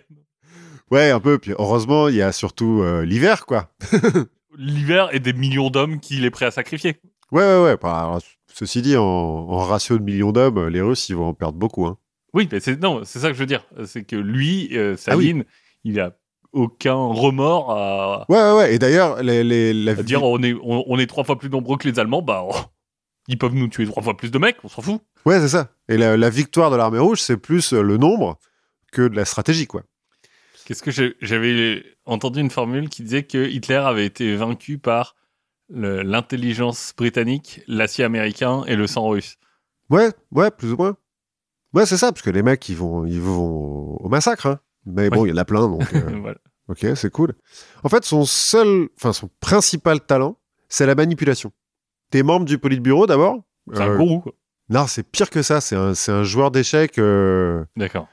Ouais, 0.92 1.10
un 1.10 1.20
peu. 1.20 1.38
Puis 1.40 1.54
heureusement, 1.58 2.08
il 2.08 2.16
y 2.16 2.22
a 2.22 2.32
surtout 2.32 2.82
euh, 2.84 3.04
l'hiver, 3.04 3.46
quoi. 3.48 3.72
L'hiver 4.58 5.10
et 5.12 5.20
des 5.20 5.34
millions 5.34 5.70
d'hommes 5.70 6.00
qu'il 6.00 6.24
est 6.24 6.30
prêt 6.32 6.46
à 6.46 6.52
sacrifier. 6.52 7.02
Ouais, 7.32 7.42
ouais, 7.44 7.64
ouais. 7.64 7.78
Bah, 7.82 7.98
alors, 8.00 8.22
ceci 8.54 8.82
dit, 8.82 8.96
en, 8.96 9.04
en 9.04 9.58
ratio 9.60 9.98
de 9.98 10.04
millions 10.04 10.32
d'hommes, 10.32 10.68
les 10.68 10.82
Russes, 10.82 11.10
ils 11.10 11.16
vont 11.16 11.28
en 11.30 11.34
perdre 11.34 11.58
beaucoup. 11.58 11.86
Hein. 11.88 11.98
Oui, 12.36 12.48
mais 12.52 12.60
c'est 12.60 12.80
non, 12.80 13.02
c'est 13.04 13.20
ça 13.20 13.30
que 13.30 13.34
je 13.34 13.40
veux 13.40 13.46
dire. 13.48 13.66
C'est 13.86 14.04
que 14.04 14.16
lui, 14.16 14.70
euh, 14.74 14.96
Ah 15.08 15.16
oui. 15.18 15.26
Saline, 15.30 15.46
il 15.86 16.00
a 16.00 16.16
aucun 16.52 16.94
remords 16.94 17.72
à, 17.72 18.26
Ouais, 18.30 18.38
ouais, 18.38 18.58
ouais. 18.58 18.76
Et 18.76 18.80
d'ailleurs, 18.80 19.24
les, 19.24 19.44
les, 19.44 19.74
la 19.74 19.94
à 19.94 20.04
dire 20.04 20.22
on 20.24 20.42
est, 20.44 20.54
on, 20.54 20.84
on 20.88 21.00
est 21.00 21.08
trois 21.08 21.24
fois 21.24 21.38
plus 21.40 21.50
nombreux 21.50 21.78
que 21.78 21.88
les 21.88 21.98
Allemands, 21.98 22.22
bah 22.22 22.44
oh, 22.46 22.56
ils 23.28 23.38
peuvent 23.38 23.56
nous 23.56 23.68
tuer 23.68 23.86
trois 23.86 24.04
fois 24.04 24.16
plus 24.16 24.32
de 24.32 24.38
mecs, 24.38 24.58
on 24.64 24.68
s'en 24.68 24.82
fout. 24.82 25.02
Ouais, 25.26 25.40
c'est 25.40 25.48
ça. 25.48 25.70
Et 25.90 25.98
la, 25.98 26.18
la 26.18 26.30
victoire 26.30 26.70
de 26.72 26.76
l'armée 26.76 27.00
rouge, 27.00 27.20
c'est 27.22 27.38
plus 27.38 27.74
euh, 27.74 27.82
le 27.82 27.98
nombre 27.98 28.38
que 28.92 29.08
de 29.08 29.16
la 29.16 29.26
stratégie, 29.26 29.66
quoi. 29.66 29.84
Qu'est-ce 30.66 30.84
que 30.84 31.14
j'avais 31.22 31.84
entendu 32.06 32.40
une 32.40 32.50
formule 32.50 32.90
qui 32.90 33.04
disait 33.04 33.24
que 33.24 33.48
Hitler 33.48 33.76
avait 33.76 34.06
été 34.06 34.36
vaincu 34.36 34.78
par 34.80 35.16
l'intelligence 35.70 36.94
britannique, 36.98 37.62
l'acier 37.68 38.04
américain 38.04 38.64
et 38.68 38.76
le 38.76 38.88
sang 38.88 39.08
russe. 39.08 39.38
Ouais, 39.90 40.10
ouais, 40.32 40.52
plus 40.52 40.72
ou 40.74 40.78
moins. 40.78 40.98
Ouais, 41.76 41.86
c'est 41.86 41.98
ça, 41.98 42.12
parce 42.12 42.22
que 42.22 42.30
les 42.30 42.42
mecs, 42.42 42.68
ils 42.70 42.78
vont, 42.78 43.06
ils 43.06 43.20
vont 43.22 43.98
au 43.98 44.10
massacre. 44.10 44.46
Hein. 44.48 44.60
Mais 44.86 45.10
bon, 45.10 45.26
il 45.26 45.30
y 45.30 45.34
en 45.34 45.38
a 45.38 45.46
plein, 45.46 45.68
donc 45.68 45.82
euh, 45.94 46.18
Voilà. 46.22 46.38
ok, 46.70 46.86
c'est 46.96 47.12
cool. 47.12 47.34
En 47.84 47.90
fait, 47.90 48.06
son 48.06 48.24
seul, 48.26 48.88
enfin, 48.98 49.14
son 49.14 49.30
principal 49.40 50.00
talent, 50.02 50.38
c'est 50.70 50.86
la 50.86 50.96
manipulation. 50.96 51.52
T'es 52.12 52.24
membre 52.24 52.46
du 52.46 52.58
Politburo 52.58 53.08
d'abord? 53.08 53.44
C'est 53.74 53.82
un 53.82 53.90
Euh, 53.90 53.98
gourou. 53.98 54.20
quoi. 54.22 54.32
Non, 54.70 54.88
c'est 54.88 55.04
pire 55.04 55.30
que 55.30 55.42
ça. 55.42 55.60
C'est 55.62 55.76
un, 55.76 55.94
un 56.08 56.24
joueur 56.24 56.50
d'échecs 56.52 56.98
euh, 56.98 57.64
D'accord. 57.76 58.08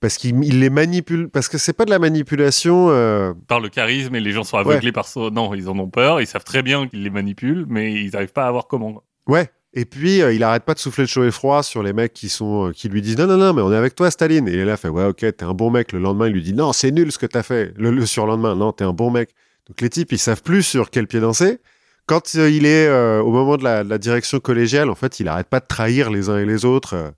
parce 0.00 0.16
qu'il 0.18 0.42
il 0.44 0.60
les 0.60 0.70
manipule. 0.70 1.28
Parce 1.30 1.48
que 1.48 1.58
c'est 1.58 1.72
pas 1.74 1.84
de 1.84 1.90
la 1.90 1.98
manipulation. 1.98 2.88
euh, 2.90 3.32
Par 3.46 3.60
le 3.60 3.68
charisme 3.68 4.14
et 4.14 4.20
les 4.20 4.32
gens 4.32 4.44
sont 4.44 4.56
aveuglés 4.58 4.92
par 4.92 5.06
ça. 5.06 5.20
Non, 5.30 5.54
ils 5.54 5.68
en 5.68 5.78
ont 5.78 5.88
peur, 5.88 6.20
ils 6.20 6.26
savent 6.26 6.44
très 6.44 6.62
bien 6.62 6.88
qu'ils 6.88 7.02
les 7.02 7.10
manipulent, 7.10 7.66
mais 7.68 7.92
ils 7.94 8.10
n'arrivent 8.12 8.32
pas 8.32 8.44
à 8.44 8.48
avoir 8.48 8.66
comment. 8.66 9.02
Ouais. 9.26 9.48
Et 9.72 9.84
puis 9.84 10.22
euh, 10.22 10.32
il 10.32 10.42
arrête 10.42 10.64
pas 10.64 10.74
de 10.74 10.78
souffler 10.78 11.04
le 11.04 11.08
chaud 11.08 11.24
et 11.24 11.30
froid 11.30 11.62
sur 11.62 11.82
les 11.82 11.92
mecs 11.92 12.14
qui 12.14 12.28
sont 12.28 12.68
euh, 12.68 12.72
qui 12.72 12.88
lui 12.88 13.02
disent 13.02 13.18
non 13.18 13.26
non 13.26 13.36
non 13.36 13.52
mais 13.52 13.62
on 13.62 13.70
est 13.72 13.76
avec 13.76 13.94
toi 13.94 14.10
Staline. 14.10 14.48
Et 14.48 14.52
il 14.52 14.58
est 14.58 14.64
là 14.64 14.76
fait 14.76 14.88
ouais 14.88 15.04
ok 15.04 15.18
t'es 15.18 15.42
un 15.44 15.52
bon 15.52 15.70
mec. 15.70 15.92
Le 15.92 15.98
lendemain 15.98 16.28
il 16.28 16.32
lui 16.32 16.42
dit 16.42 16.54
non 16.54 16.72
c'est 16.72 16.90
nul 16.90 17.12
ce 17.12 17.18
que 17.18 17.26
t'as 17.26 17.42
fait. 17.42 17.74
Le, 17.76 17.90
le 17.90 18.06
surlendemain 18.06 18.54
non 18.54 18.72
t'es 18.72 18.84
un 18.84 18.92
bon 18.92 19.10
mec. 19.10 19.30
Donc 19.68 19.80
les 19.80 19.90
types 19.90 20.12
ils 20.12 20.18
savent 20.18 20.42
plus 20.42 20.62
sur 20.62 20.90
quel 20.90 21.06
pied 21.06 21.20
danser. 21.20 21.58
Quand 22.06 22.36
euh, 22.36 22.48
il 22.48 22.64
est 22.64 22.88
au 23.20 23.30
moment 23.30 23.56
de 23.56 23.64
la, 23.64 23.84
de 23.84 23.90
la 23.90 23.98
direction 23.98 24.40
collégiale 24.40 24.88
en 24.88 24.94
fait 24.94 25.20
il 25.20 25.28
arrête 25.28 25.48
pas 25.48 25.60
de 25.60 25.66
trahir 25.66 26.10
les 26.10 26.30
uns 26.30 26.38
et 26.38 26.46
les 26.46 26.64
autres. 26.64 27.12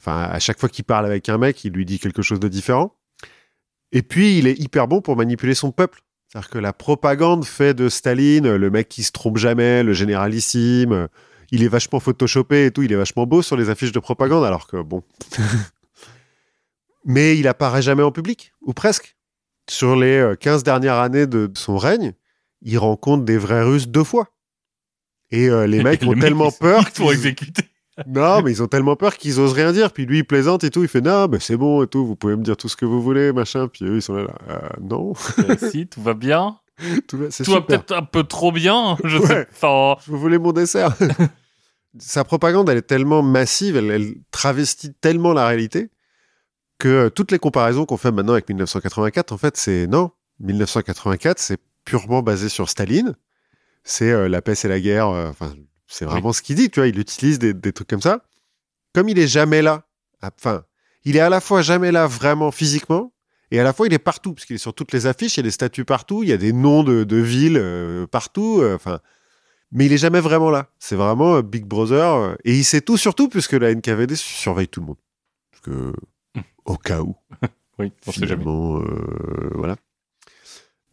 Enfin 0.00 0.22
à 0.22 0.38
chaque 0.40 0.58
fois 0.58 0.68
qu'il 0.68 0.84
parle 0.84 1.06
avec 1.06 1.28
un 1.28 1.38
mec 1.38 1.62
il 1.64 1.72
lui 1.72 1.84
dit 1.84 2.00
quelque 2.00 2.22
chose 2.22 2.40
de 2.40 2.48
différent. 2.48 2.96
Et 3.92 4.02
puis 4.02 4.38
il 4.38 4.48
est 4.48 4.58
hyper 4.58 4.88
bon 4.88 5.00
pour 5.00 5.16
manipuler 5.16 5.54
son 5.54 5.70
peuple. 5.70 6.00
C'est-à-dire 6.26 6.50
que 6.50 6.58
la 6.58 6.72
propagande 6.72 7.44
fait 7.44 7.74
de 7.74 7.88
Staline 7.88 8.56
le 8.56 8.70
mec 8.70 8.88
qui 8.88 9.04
se 9.04 9.12
trompe 9.12 9.36
jamais, 9.36 9.84
le 9.84 9.92
généralissime. 9.92 11.08
Euh, 11.52 11.56
il 11.56 11.62
est 11.64 11.68
vachement 11.68 12.00
photoshopé 12.00 12.66
et 12.66 12.70
tout, 12.70 12.82
il 12.82 12.92
est 12.92 12.96
vachement 12.96 13.26
beau 13.26 13.42
sur 13.42 13.56
les 13.56 13.70
affiches 13.70 13.92
de 13.92 13.98
propagande, 14.00 14.44
alors 14.44 14.66
que 14.66 14.80
bon. 14.82 15.02
Mais 17.04 17.38
il 17.38 17.48
apparaît 17.48 17.82
jamais 17.82 18.02
en 18.02 18.12
public, 18.12 18.52
ou 18.62 18.72
presque. 18.72 19.16
Sur 19.68 19.96
les 19.96 20.16
euh, 20.18 20.34
15 20.36 20.62
dernières 20.64 20.96
années 20.96 21.26
de 21.26 21.50
son 21.54 21.76
règne, 21.78 22.12
il 22.62 22.76
rencontre 22.78 23.24
des 23.24 23.38
vrais 23.38 23.62
Russes 23.62 23.88
deux 23.88 24.04
fois. 24.04 24.28
Et 25.30 25.48
euh, 25.48 25.66
les 25.66 25.82
mecs 25.84 26.02
ont 26.02 26.14
tellement 26.18 26.50
peur 26.50 26.90
qu'ils- 26.90 27.10
exécutés. 27.10 27.64
non, 28.06 28.42
mais 28.42 28.50
ils 28.50 28.62
ont 28.62 28.66
tellement 28.66 28.96
peur 28.96 29.16
qu'ils 29.16 29.38
osent 29.40 29.52
rien 29.52 29.72
dire. 29.72 29.92
Puis 29.92 30.06
lui, 30.06 30.18
il 30.18 30.24
plaisante 30.24 30.64
et 30.64 30.70
tout. 30.70 30.82
Il 30.82 30.88
fait 30.88 31.00
non, 31.00 31.28
mais 31.28 31.38
c'est 31.40 31.56
bon 31.56 31.82
et 31.82 31.86
tout. 31.86 32.04
Vous 32.06 32.16
pouvez 32.16 32.36
me 32.36 32.42
dire 32.42 32.56
tout 32.56 32.68
ce 32.68 32.76
que 32.76 32.84
vous 32.84 33.00
voulez, 33.02 33.32
machin. 33.32 33.68
Puis 33.68 33.84
eux, 33.84 33.96
ils 33.96 34.02
sont 34.02 34.14
là. 34.14 34.22
là, 34.24 34.34
Euh, 34.50 34.68
non, 34.80 35.12
Euh, 35.38 35.56
si, 35.70 35.86
tout 35.86 36.02
va 36.02 36.14
bien. 36.14 36.58
tout 37.08 37.18
va, 37.18 37.28
Tout 37.28 37.60
peut-être 37.62 37.92
un 37.92 38.02
peu 38.02 38.24
trop 38.24 38.52
bien. 38.52 38.96
Je 39.04 39.18
Ouais. 39.18 39.26
sais. 39.26 39.46
Je 40.06 40.12
voulais 40.12 40.38
mon 40.38 40.52
dessert. 40.52 40.96
Sa 41.98 42.24
propagande, 42.24 42.68
elle 42.70 42.78
est 42.78 42.82
tellement 42.82 43.22
massive, 43.22 43.76
elle, 43.76 43.90
elle 43.90 44.14
travestit 44.30 44.92
tellement 44.94 45.32
la 45.32 45.46
réalité 45.46 45.90
que 46.78 46.88
euh, 46.88 47.10
toutes 47.10 47.32
les 47.32 47.38
comparaisons 47.38 47.84
qu'on 47.84 47.96
fait 47.96 48.12
maintenant 48.12 48.34
avec 48.34 48.48
1984, 48.48 49.32
en 49.32 49.38
fait, 49.38 49.56
c'est 49.56 49.86
non. 49.86 50.10
1984, 50.38 51.38
c'est 51.38 51.58
purement 51.84 52.22
basé 52.22 52.48
sur 52.48 52.70
Staline. 52.70 53.14
C'est 53.84 54.10
euh, 54.10 54.28
la 54.28 54.40
paix 54.40 54.54
et 54.62 54.68
la 54.68 54.80
guerre. 54.80 55.08
euh, 55.08 55.28
Enfin, 55.28 55.54
c'est 55.86 56.04
vraiment 56.04 56.32
ce 56.32 56.40
qu'il 56.42 56.56
dit. 56.56 56.70
Tu 56.70 56.80
vois, 56.80 56.86
il 56.86 56.98
utilise 56.98 57.38
des, 57.38 57.52
des 57.52 57.72
trucs 57.72 57.88
comme 57.88 58.00
ça. 58.00 58.24
Comme 58.94 59.08
il 59.08 59.18
est 59.18 59.26
jamais 59.26 59.60
là. 59.60 59.86
Enfin, 60.22 60.64
il 61.04 61.16
est 61.16 61.20
à 61.20 61.28
la 61.28 61.40
fois 61.40 61.60
jamais 61.62 61.92
là 61.92 62.06
vraiment 62.06 62.50
physiquement. 62.50 63.12
Et 63.50 63.58
à 63.58 63.64
la 63.64 63.72
fois, 63.72 63.86
il 63.88 63.92
est 63.92 63.98
partout, 63.98 64.32
parce 64.32 64.46
qu'il 64.46 64.54
est 64.56 64.60
sur 64.60 64.74
toutes 64.74 64.92
les 64.92 65.06
affiches, 65.06 65.34
il 65.36 65.40
y 65.40 65.40
a 65.40 65.44
des 65.44 65.50
statues 65.50 65.84
partout, 65.84 66.22
il 66.22 66.28
y 66.28 66.32
a 66.32 66.36
des 66.36 66.52
noms 66.52 66.84
de, 66.84 67.02
de 67.04 67.16
villes 67.16 67.58
euh, 67.58 68.06
partout. 68.06 68.62
Enfin, 68.64 69.00
mais 69.72 69.86
il 69.86 69.92
est 69.92 69.98
jamais 69.98 70.20
vraiment 70.20 70.50
là. 70.50 70.68
C'est 70.78 70.96
vraiment 70.96 71.36
euh, 71.36 71.42
Big 71.42 71.64
Brother. 71.64 72.14
euh, 72.14 72.34
et 72.44 72.54
il 72.56 72.64
sait 72.64 72.80
tout, 72.80 72.96
surtout, 72.96 73.28
puisque 73.28 73.52
la 73.52 73.74
NKVD 73.74 74.16
surveille 74.16 74.68
tout 74.68 74.80
le 74.80 74.86
monde. 74.86 74.96
Parce 75.52 75.62
que, 75.62 75.92
au 76.64 76.76
cas 76.76 77.00
où, 77.02 77.14
Oui, 77.78 77.92
on 78.06 78.12
sait 78.12 78.26
jamais. 78.26 78.44
euh, 78.46 79.50
voilà. 79.54 79.76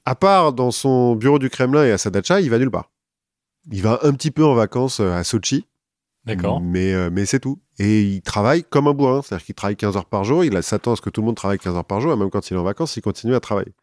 À 0.06 0.16
part 0.16 0.54
dans 0.54 0.72
son 0.72 1.16
bureau 1.16 1.38
du 1.40 1.50
Kremlin 1.50 1.84
et 1.86 1.92
à 1.92 1.98
sa 1.98 2.10
dacha, 2.10 2.40
il 2.40 2.50
va 2.50 2.58
nulle 2.60 2.72
part. 2.72 2.90
Il 3.72 3.82
va 3.82 4.00
un 4.04 4.14
petit 4.14 4.32
peu 4.32 4.46
en 4.46 4.54
vacances 4.54 5.00
à 5.02 5.24
Sochi. 5.26 5.66
D'accord. 6.26 6.62
Mais, 6.62 7.10
mais 7.10 7.26
c'est 7.26 7.40
tout. 7.40 7.60
Et 7.80 8.02
il 8.04 8.22
travaille 8.22 8.64
comme 8.64 8.88
un 8.88 8.94
bourrin. 8.94 9.22
C'est-à-dire 9.22 9.46
qu'il 9.46 9.56
travaille 9.56 9.76
15 9.76 9.98
heures 9.98 10.06
par 10.06 10.24
jour. 10.24 10.44
Il 10.46 10.56
a- 10.56 10.62
s'attend 10.62 10.94
à 10.94 10.96
ce 10.96 11.02
que 11.02 11.10
tout 11.10 11.22
le 11.22 11.26
monde 11.28 11.36
travaille 11.36 11.58
15 11.60 11.76
heures 11.76 11.86
par 11.86 12.00
jour. 12.02 12.14
Et 12.14 12.16
même 12.16 12.30
quand 12.30 12.50
il 12.50 12.54
est 12.54 12.58
en 12.58 12.64
vacances, 12.64 12.96
il 12.98 13.02
continue 13.02 13.36
à 13.36 13.40
travailler. 13.42 13.74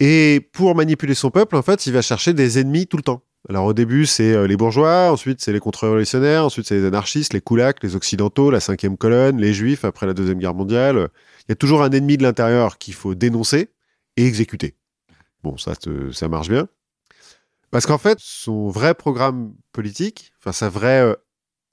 Et 0.00 0.48
pour 0.52 0.74
manipuler 0.74 1.14
son 1.14 1.30
peuple, 1.30 1.56
en 1.56 1.62
fait, 1.62 1.86
il 1.86 1.92
va 1.92 2.02
chercher 2.02 2.32
des 2.34 2.58
ennemis 2.58 2.86
tout 2.86 2.96
le 2.96 3.02
temps. 3.02 3.22
Alors 3.48 3.64
au 3.66 3.72
début, 3.72 4.06
c'est 4.06 4.32
euh, 4.34 4.46
les 4.46 4.56
bourgeois, 4.56 5.10
ensuite 5.10 5.40
c'est 5.40 5.52
les 5.52 5.58
contre-révolutionnaires, 5.58 6.44
ensuite 6.44 6.66
c'est 6.66 6.76
les 6.76 6.84
anarchistes, 6.86 7.32
les 7.32 7.40
koulaks, 7.40 7.82
les 7.82 7.96
occidentaux, 7.96 8.50
la 8.50 8.60
cinquième 8.60 8.96
colonne, 8.96 9.38
les 9.40 9.52
juifs 9.52 9.84
après 9.84 10.06
la 10.06 10.14
deuxième 10.14 10.38
guerre 10.38 10.54
mondiale. 10.54 11.08
Il 11.40 11.44
y 11.48 11.52
a 11.52 11.56
toujours 11.56 11.82
un 11.82 11.90
ennemi 11.90 12.16
de 12.16 12.22
l'intérieur 12.22 12.78
qu'il 12.78 12.94
faut 12.94 13.14
dénoncer 13.16 13.70
et 14.16 14.26
exécuter. 14.26 14.76
Bon, 15.42 15.56
ça, 15.56 15.74
te- 15.74 16.12
ça 16.12 16.28
marche 16.28 16.48
bien. 16.48 16.68
Parce 17.72 17.86
qu'en 17.86 17.98
fait, 17.98 18.18
son 18.20 18.68
vrai 18.68 18.94
programme 18.94 19.54
politique, 19.72 20.32
enfin 20.38 20.52
sa 20.52 20.68
vraie 20.68 21.00
euh, 21.00 21.14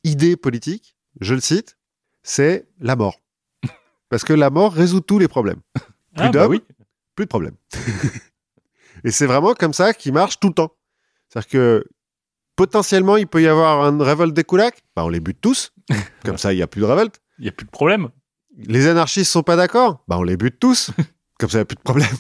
idée 0.04 0.38
politique, 0.38 0.96
je 1.22 1.36
le 1.36 1.42
cite, 1.42 1.78
c'est 2.24 2.68
la 2.80 2.96
mort. 2.96 3.20
Parce 4.10 4.24
que 4.24 4.34
la 4.34 4.50
mort 4.50 4.74
résout 4.74 5.02
tous 5.02 5.20
les 5.20 5.28
problèmes. 5.28 5.60
Plus 5.74 5.84
Ah, 6.16 6.24
bah 6.24 6.30
d'hommes, 6.32 6.52
oui. 6.52 6.64
plus 7.16 7.26
de 7.26 7.30
problèmes. 7.30 7.56
Et 9.04 9.12
c'est 9.12 9.28
vraiment 9.28 9.54
comme 9.54 9.74
ça 9.74 9.94
qu'il 9.94 10.14
marche 10.14 10.40
tout 10.40 10.48
le 10.48 10.54
temps. 10.56 10.74
C'est-à-dire 11.30 11.50
que 11.50 11.86
potentiellement, 12.56 13.18
il 13.18 13.28
peut 13.28 13.42
y 13.42 13.48
avoir 13.48 13.88
une 13.88 14.02
révolte 14.02 14.34
des 14.34 14.44
Koulaks. 14.44 14.84
Bah, 14.96 15.06
on 15.06 15.10
les 15.10 15.20
bute 15.20 15.40
tous. 15.40 15.72
Comme 16.26 16.38
ça, 16.38 16.52
il 16.52 16.58
n'y 16.58 16.62
a 16.62 16.68
plus 16.68 16.82
de 16.82 16.86
révolte. 16.86 17.22
Il 17.38 17.44
n'y 17.44 17.50
a 17.50 17.54
plus 17.54 17.66
de 17.66 17.72
problème. 17.72 18.10
Les 18.58 18.88
anarchistes 18.88 19.32
sont 19.32 19.44
pas 19.44 19.56
d'accord. 19.56 20.04
Bah, 20.08 20.18
on 20.18 20.24
les 20.24 20.36
bute 20.36 20.60
tous. 20.60 20.92
Comme 21.40 21.50
ça, 21.50 21.60
il 21.60 21.62
n'y 21.62 21.64
a 21.64 21.66
plus 21.66 21.78
de 21.78 21.82
problème. 21.82 22.18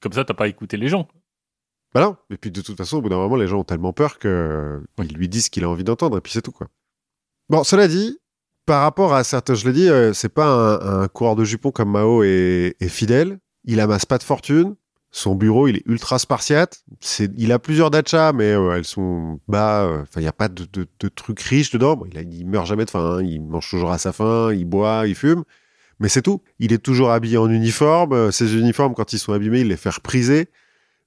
Comme 0.00 0.12
ça, 0.12 0.24
t'as 0.24 0.34
pas 0.34 0.48
écouté 0.48 0.76
les 0.76 0.88
gens. 0.88 1.06
Bah 1.94 2.00
non. 2.00 2.16
Et 2.30 2.36
puis, 2.36 2.50
de 2.50 2.60
toute 2.60 2.76
façon, 2.76 2.96
au 2.96 3.02
bout 3.02 3.10
d'un 3.10 3.18
moment, 3.18 3.36
les 3.36 3.46
gens 3.46 3.60
ont 3.60 3.64
tellement 3.64 3.92
peur 3.92 4.18
que 4.18 4.82
ils 4.98 5.14
lui 5.14 5.28
disent 5.28 5.44
ce 5.44 5.50
qu'il 5.50 5.62
a 5.62 5.68
envie 5.68 5.84
d'entendre. 5.84 6.18
Et 6.18 6.20
puis, 6.20 6.32
c'est 6.32 6.42
tout, 6.42 6.50
quoi. 6.50 6.66
Bon, 7.48 7.62
cela 7.62 7.86
dit, 7.86 8.18
par 8.66 8.82
rapport 8.82 9.14
à 9.14 9.22
certains, 9.22 9.54
je 9.54 9.66
l'ai 9.66 9.72
dit, 9.72 9.88
euh, 9.88 10.12
c'est 10.12 10.30
pas 10.30 10.46
un, 10.46 11.02
un 11.02 11.08
coureur 11.08 11.36
de 11.36 11.44
jupons 11.44 11.70
comme 11.70 11.90
Mao 11.90 12.24
est, 12.24 12.74
est 12.80 12.88
fidèle. 12.88 13.38
Il 13.64 13.78
amasse 13.78 14.06
pas 14.06 14.18
de 14.18 14.24
fortune. 14.24 14.74
Son 15.14 15.34
bureau, 15.34 15.68
il 15.68 15.76
est 15.76 15.82
ultra 15.86 16.18
spartiate. 16.18 16.82
Il 17.36 17.52
a 17.52 17.58
plusieurs 17.58 17.90
dachas, 17.90 18.32
mais 18.32 18.50
euh, 18.52 18.74
elles 18.74 18.86
sont 18.86 19.38
bas. 19.46 19.84
euh, 19.84 20.02
Enfin, 20.02 20.20
il 20.20 20.22
n'y 20.22 20.28
a 20.28 20.32
pas 20.32 20.48
de, 20.48 20.64
trucs 21.14 21.40
riches 21.40 21.70
dedans. 21.70 22.02
Il, 22.10 22.16
a, 22.16 22.22
meurt 22.46 22.66
jamais 22.66 22.86
de 22.86 22.90
faim. 22.90 23.18
hein. 23.18 23.22
Il 23.22 23.42
mange 23.42 23.68
toujours 23.68 23.92
à 23.92 23.98
sa 23.98 24.12
faim. 24.12 24.54
Il 24.54 24.64
boit, 24.64 25.06
il 25.06 25.14
fume. 25.14 25.44
Mais 26.00 26.08
c'est 26.08 26.22
tout. 26.22 26.42
Il 26.58 26.72
est 26.72 26.78
toujours 26.78 27.10
habillé 27.10 27.36
en 27.36 27.50
uniforme. 27.50 28.14
Euh, 28.14 28.30
Ses 28.30 28.56
uniformes, 28.56 28.94
quand 28.94 29.12
ils 29.12 29.18
sont 29.18 29.34
abîmés, 29.34 29.60
il 29.60 29.68
les 29.68 29.76
fait 29.76 29.90
repriser. 29.90 30.48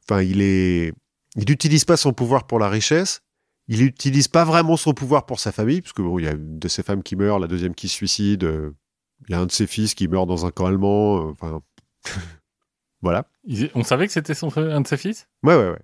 Enfin, 0.08 0.22
il 0.22 0.40
est, 0.40 0.94
il 1.36 1.50
n'utilise 1.50 1.84
pas 1.84 1.98
son 1.98 2.14
pouvoir 2.14 2.46
pour 2.46 2.60
la 2.60 2.70
richesse. 2.70 3.24
Il 3.68 3.80
n'utilise 3.80 4.28
pas 4.28 4.46
vraiment 4.46 4.78
son 4.78 4.94
pouvoir 4.94 5.26
pour 5.26 5.40
sa 5.40 5.52
famille, 5.52 5.82
parce 5.82 5.94
que 5.94 6.04
bon, 6.04 6.20
il 6.20 6.26
y 6.26 6.28
a 6.28 6.34
une 6.34 6.60
de 6.60 6.68
ses 6.68 6.84
femmes 6.84 7.02
qui 7.02 7.16
meurt, 7.16 7.42
la 7.42 7.48
deuxième 7.48 7.74
qui 7.74 7.88
se 7.88 7.96
suicide. 7.96 8.48
Il 9.28 9.32
y 9.32 9.34
a 9.34 9.40
un 9.40 9.48
de 9.48 9.52
ses 9.52 9.66
fils 9.66 9.96
qui 9.96 10.08
meurt 10.08 10.28
dans 10.28 10.46
un 10.46 10.52
camp 10.52 10.68
allemand. 10.68 11.16
Enfin, 11.30 11.64
voilà. 13.06 13.28
On 13.76 13.84
savait 13.84 14.08
que 14.08 14.14
c'était 14.14 14.34
son 14.34 14.50
un 14.58 14.82
de 14.82 14.88
ses 14.88 14.98
fils? 14.98 15.28
Ouais, 15.44 15.56
ouais, 15.56 15.70
ouais. 15.70 15.80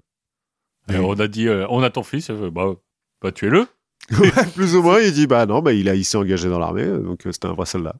Et 0.90 0.94
Et- 0.96 1.00
on 1.00 1.14
a 1.14 1.28
dit, 1.28 1.48
euh, 1.48 1.66
on 1.70 1.84
a 1.84 1.90
ton 1.92 2.02
fils. 2.04 2.30
euh, 2.32 2.50
bah, 2.50 2.74
bah 3.22 3.32
tuez-le. 3.32 3.68
Plus 4.56 4.76
ou 4.76 4.82
moins, 4.82 5.00
il 5.00 5.14
dit 5.14 5.28
bah 5.28 5.46
non, 5.46 5.62
bah 5.62 5.74
il 5.74 5.88
a, 5.88 5.94
il 5.96 6.04
s'est 6.04 6.18
engagé 6.18 6.50
dans 6.50 6.58
l'armée, 6.60 6.84
euh, 6.84 6.98
donc 7.00 7.26
euh, 7.28 7.32
c'était 7.32 7.46
un 7.48 7.54
vrai 7.54 7.66
soldat. 7.68 7.96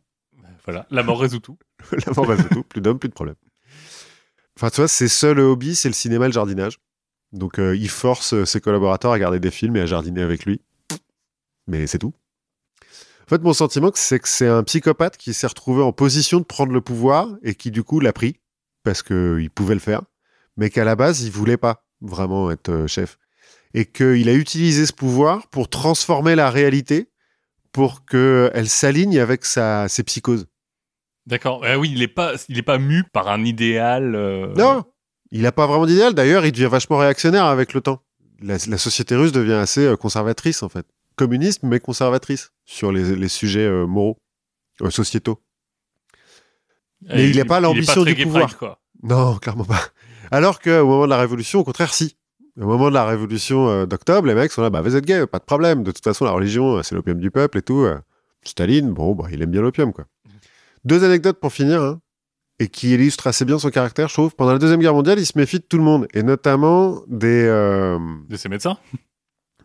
Voilà, 0.66 0.86
la 0.92 1.04
mort 1.04 1.20
résout 1.22 1.40
tout. 1.40 1.58
La 2.06 2.14
mort 2.14 2.28
résout 2.28 2.50
tout, 2.50 2.64
plus 2.64 2.82
d'hommes, 2.82 3.00
plus 3.00 3.10
de 3.10 3.14
problèmes. 3.14 3.36
Enfin, 4.58 4.70
tu 4.70 4.78
vois, 4.78 4.88
ses 4.88 5.08
seuls 5.08 5.40
hobbies, 5.40 5.76
c'est 5.76 5.88
le 5.90 5.94
cinéma 5.94 6.26
et 6.26 6.28
le 6.30 6.34
jardinage. 6.34 6.80
Donc, 7.32 7.58
euh, 7.60 7.76
il 7.76 7.90
force 7.90 8.44
ses 8.44 8.60
collaborateurs 8.62 9.12
à 9.12 9.14
regarder 9.16 9.40
des 9.40 9.52
films 9.52 9.76
et 9.78 9.82
à 9.82 9.86
jardiner 9.86 10.22
avec 10.22 10.46
lui. 10.46 10.62
Mais 11.68 11.88
c'est 11.88 11.98
tout. 12.00 12.14
En 13.26 13.30
fait, 13.30 13.42
mon 13.42 13.54
sentiment, 13.54 13.92
c'est 13.96 14.20
que 14.20 14.28
c'est 14.28 14.48
un 14.48 14.64
psychopathe 14.64 15.18
qui 15.18 15.34
s'est 15.34 15.48
retrouvé 15.48 15.82
en 15.82 15.94
position 15.94 16.40
de 16.40 16.44
prendre 16.46 16.74
le 16.74 16.82
pouvoir 16.82 17.30
et 17.44 17.56
qui, 17.56 17.72
du 17.72 17.84
coup, 17.84 18.00
l'a 18.02 18.12
pris 18.12 18.38
parce 18.84 19.04
qu'il 19.04 19.50
pouvait 19.54 19.74
le 19.74 19.80
faire, 19.80 20.02
mais 20.58 20.70
qu'à 20.70 20.84
la 20.84 20.96
base, 20.96 21.22
il 21.24 21.32
voulait 21.32 21.58
pas 21.58 21.86
vraiment 22.02 22.52
être 22.52 22.70
euh, 22.70 22.88
chef. 22.88 23.18
Et 23.74 23.86
qu'il 23.86 24.28
a 24.28 24.34
utilisé 24.34 24.86
ce 24.86 24.92
pouvoir 24.94 25.48
pour 25.48 25.70
transformer 25.70 26.36
la 26.36 26.50
réalité 26.50 27.10
pour 27.72 28.06
qu'elle 28.06 28.68
s'aligne 28.68 29.18
avec 29.20 29.46
sa, 29.46 29.88
ses 29.88 30.04
psychoses. 30.04 30.46
D'accord. 31.26 31.66
Eh 31.66 31.76
oui, 31.76 31.92
il 31.94 32.02
est 32.02 32.08
pas, 32.10 32.34
il 32.50 32.58
est 32.58 32.64
pas 32.64 32.78
mu 32.80 33.04
par 33.14 33.30
un 33.30 33.46
idéal. 33.46 34.16
euh, 34.16 34.54
Non, 34.58 34.84
il 35.32 35.44
n'a 35.44 35.52
pas 35.54 35.68
vraiment 35.68 35.86
d'idéal. 35.86 36.14
D'ailleurs, 36.14 36.46
il 36.46 36.52
devient 36.52 36.68
vachement 36.70 36.98
réactionnaire 36.98 37.46
avec 37.46 37.74
le 37.74 37.80
temps. 37.82 38.02
La, 38.42 38.58
la 38.68 38.78
société 38.78 39.16
russe 39.16 39.32
devient 39.32 39.54
assez 39.54 39.86
euh, 39.86 39.96
conservatrice, 39.96 40.64
en 40.64 40.70
fait. 40.70 40.86
Communiste, 41.16 41.64
mais 41.64 41.80
conservatrice 41.80 42.52
sur 42.66 42.92
les, 42.92 43.16
les 43.16 43.28
sujets 43.30 43.66
euh, 43.68 43.86
moraux, 43.86 44.18
euh, 44.82 44.90
sociétaux. 44.90 45.40
Eh, 47.10 47.16
mais 47.16 47.30
il 47.30 47.40
a 47.42 47.46
pas 47.46 47.60
l'ambition 47.60 48.04
du 48.04 48.16
pouvoir. 48.16 48.46
pride, 48.48 48.58
quoi. 48.58 48.80
Non, 49.04 49.36
clairement 49.38 49.66
pas. 49.66 49.82
Alors 50.32 50.60
qu'au 50.60 50.86
moment 50.86 51.06
de 51.06 51.10
la 51.10 51.18
Révolution, 51.18 51.60
au 51.60 51.64
contraire, 51.64 51.94
si. 51.94 52.16
Au 52.60 52.66
moment 52.66 52.90
de 52.90 52.94
la 52.94 53.06
Révolution 53.06 53.70
euh, 53.70 53.86
d'octobre, 53.86 54.28
les 54.28 54.36
mecs 54.36 54.52
sont 54.52 54.62
là, 54.62 54.70
bah 54.70 54.82
vous 54.82 54.96
êtes 54.96 55.06
gay, 55.06 55.26
pas 55.26 55.40
de 55.40 55.44
problème. 55.46 55.84
De 55.84 55.92
toute 55.92 56.04
façon, 56.04 56.26
la 56.26 56.32
religion, 56.32 56.78
euh, 56.78 56.84
c'est 56.84 56.96
l'opium 56.96 57.18
du 57.20 57.32
peuple 57.32 57.58
et 57.60 57.62
tout. 57.62 57.80
euh. 57.82 57.98
Staline, 58.44 58.92
bon, 58.92 59.14
bah, 59.16 59.26
il 59.32 59.42
aime 59.42 59.52
bien 59.52 59.62
l'opium, 59.62 59.94
quoi. 59.94 60.06
Deux 60.84 61.04
anecdotes 61.04 61.40
pour 61.40 61.54
finir, 61.54 61.82
hein, 61.82 62.02
et 62.60 62.68
qui 62.68 62.94
illustrent 62.94 63.28
assez 63.28 63.46
bien 63.46 63.58
son 63.60 63.70
caractère, 63.70 64.08
je 64.10 64.14
trouve. 64.14 64.36
Pendant 64.36 64.52
la 64.54 64.58
Deuxième 64.60 64.80
Guerre 64.82 64.94
mondiale, 64.94 65.20
il 65.20 65.26
se 65.26 65.38
méfie 65.38 65.60
de 65.60 65.64
tout 65.64 65.78
le 65.78 65.84
monde, 65.84 66.08
et 66.14 66.24
notamment 66.24 67.02
des... 67.08 67.46
euh, 67.48 67.98
De 68.30 68.36
ses 68.36 68.50
médecins? 68.50 68.78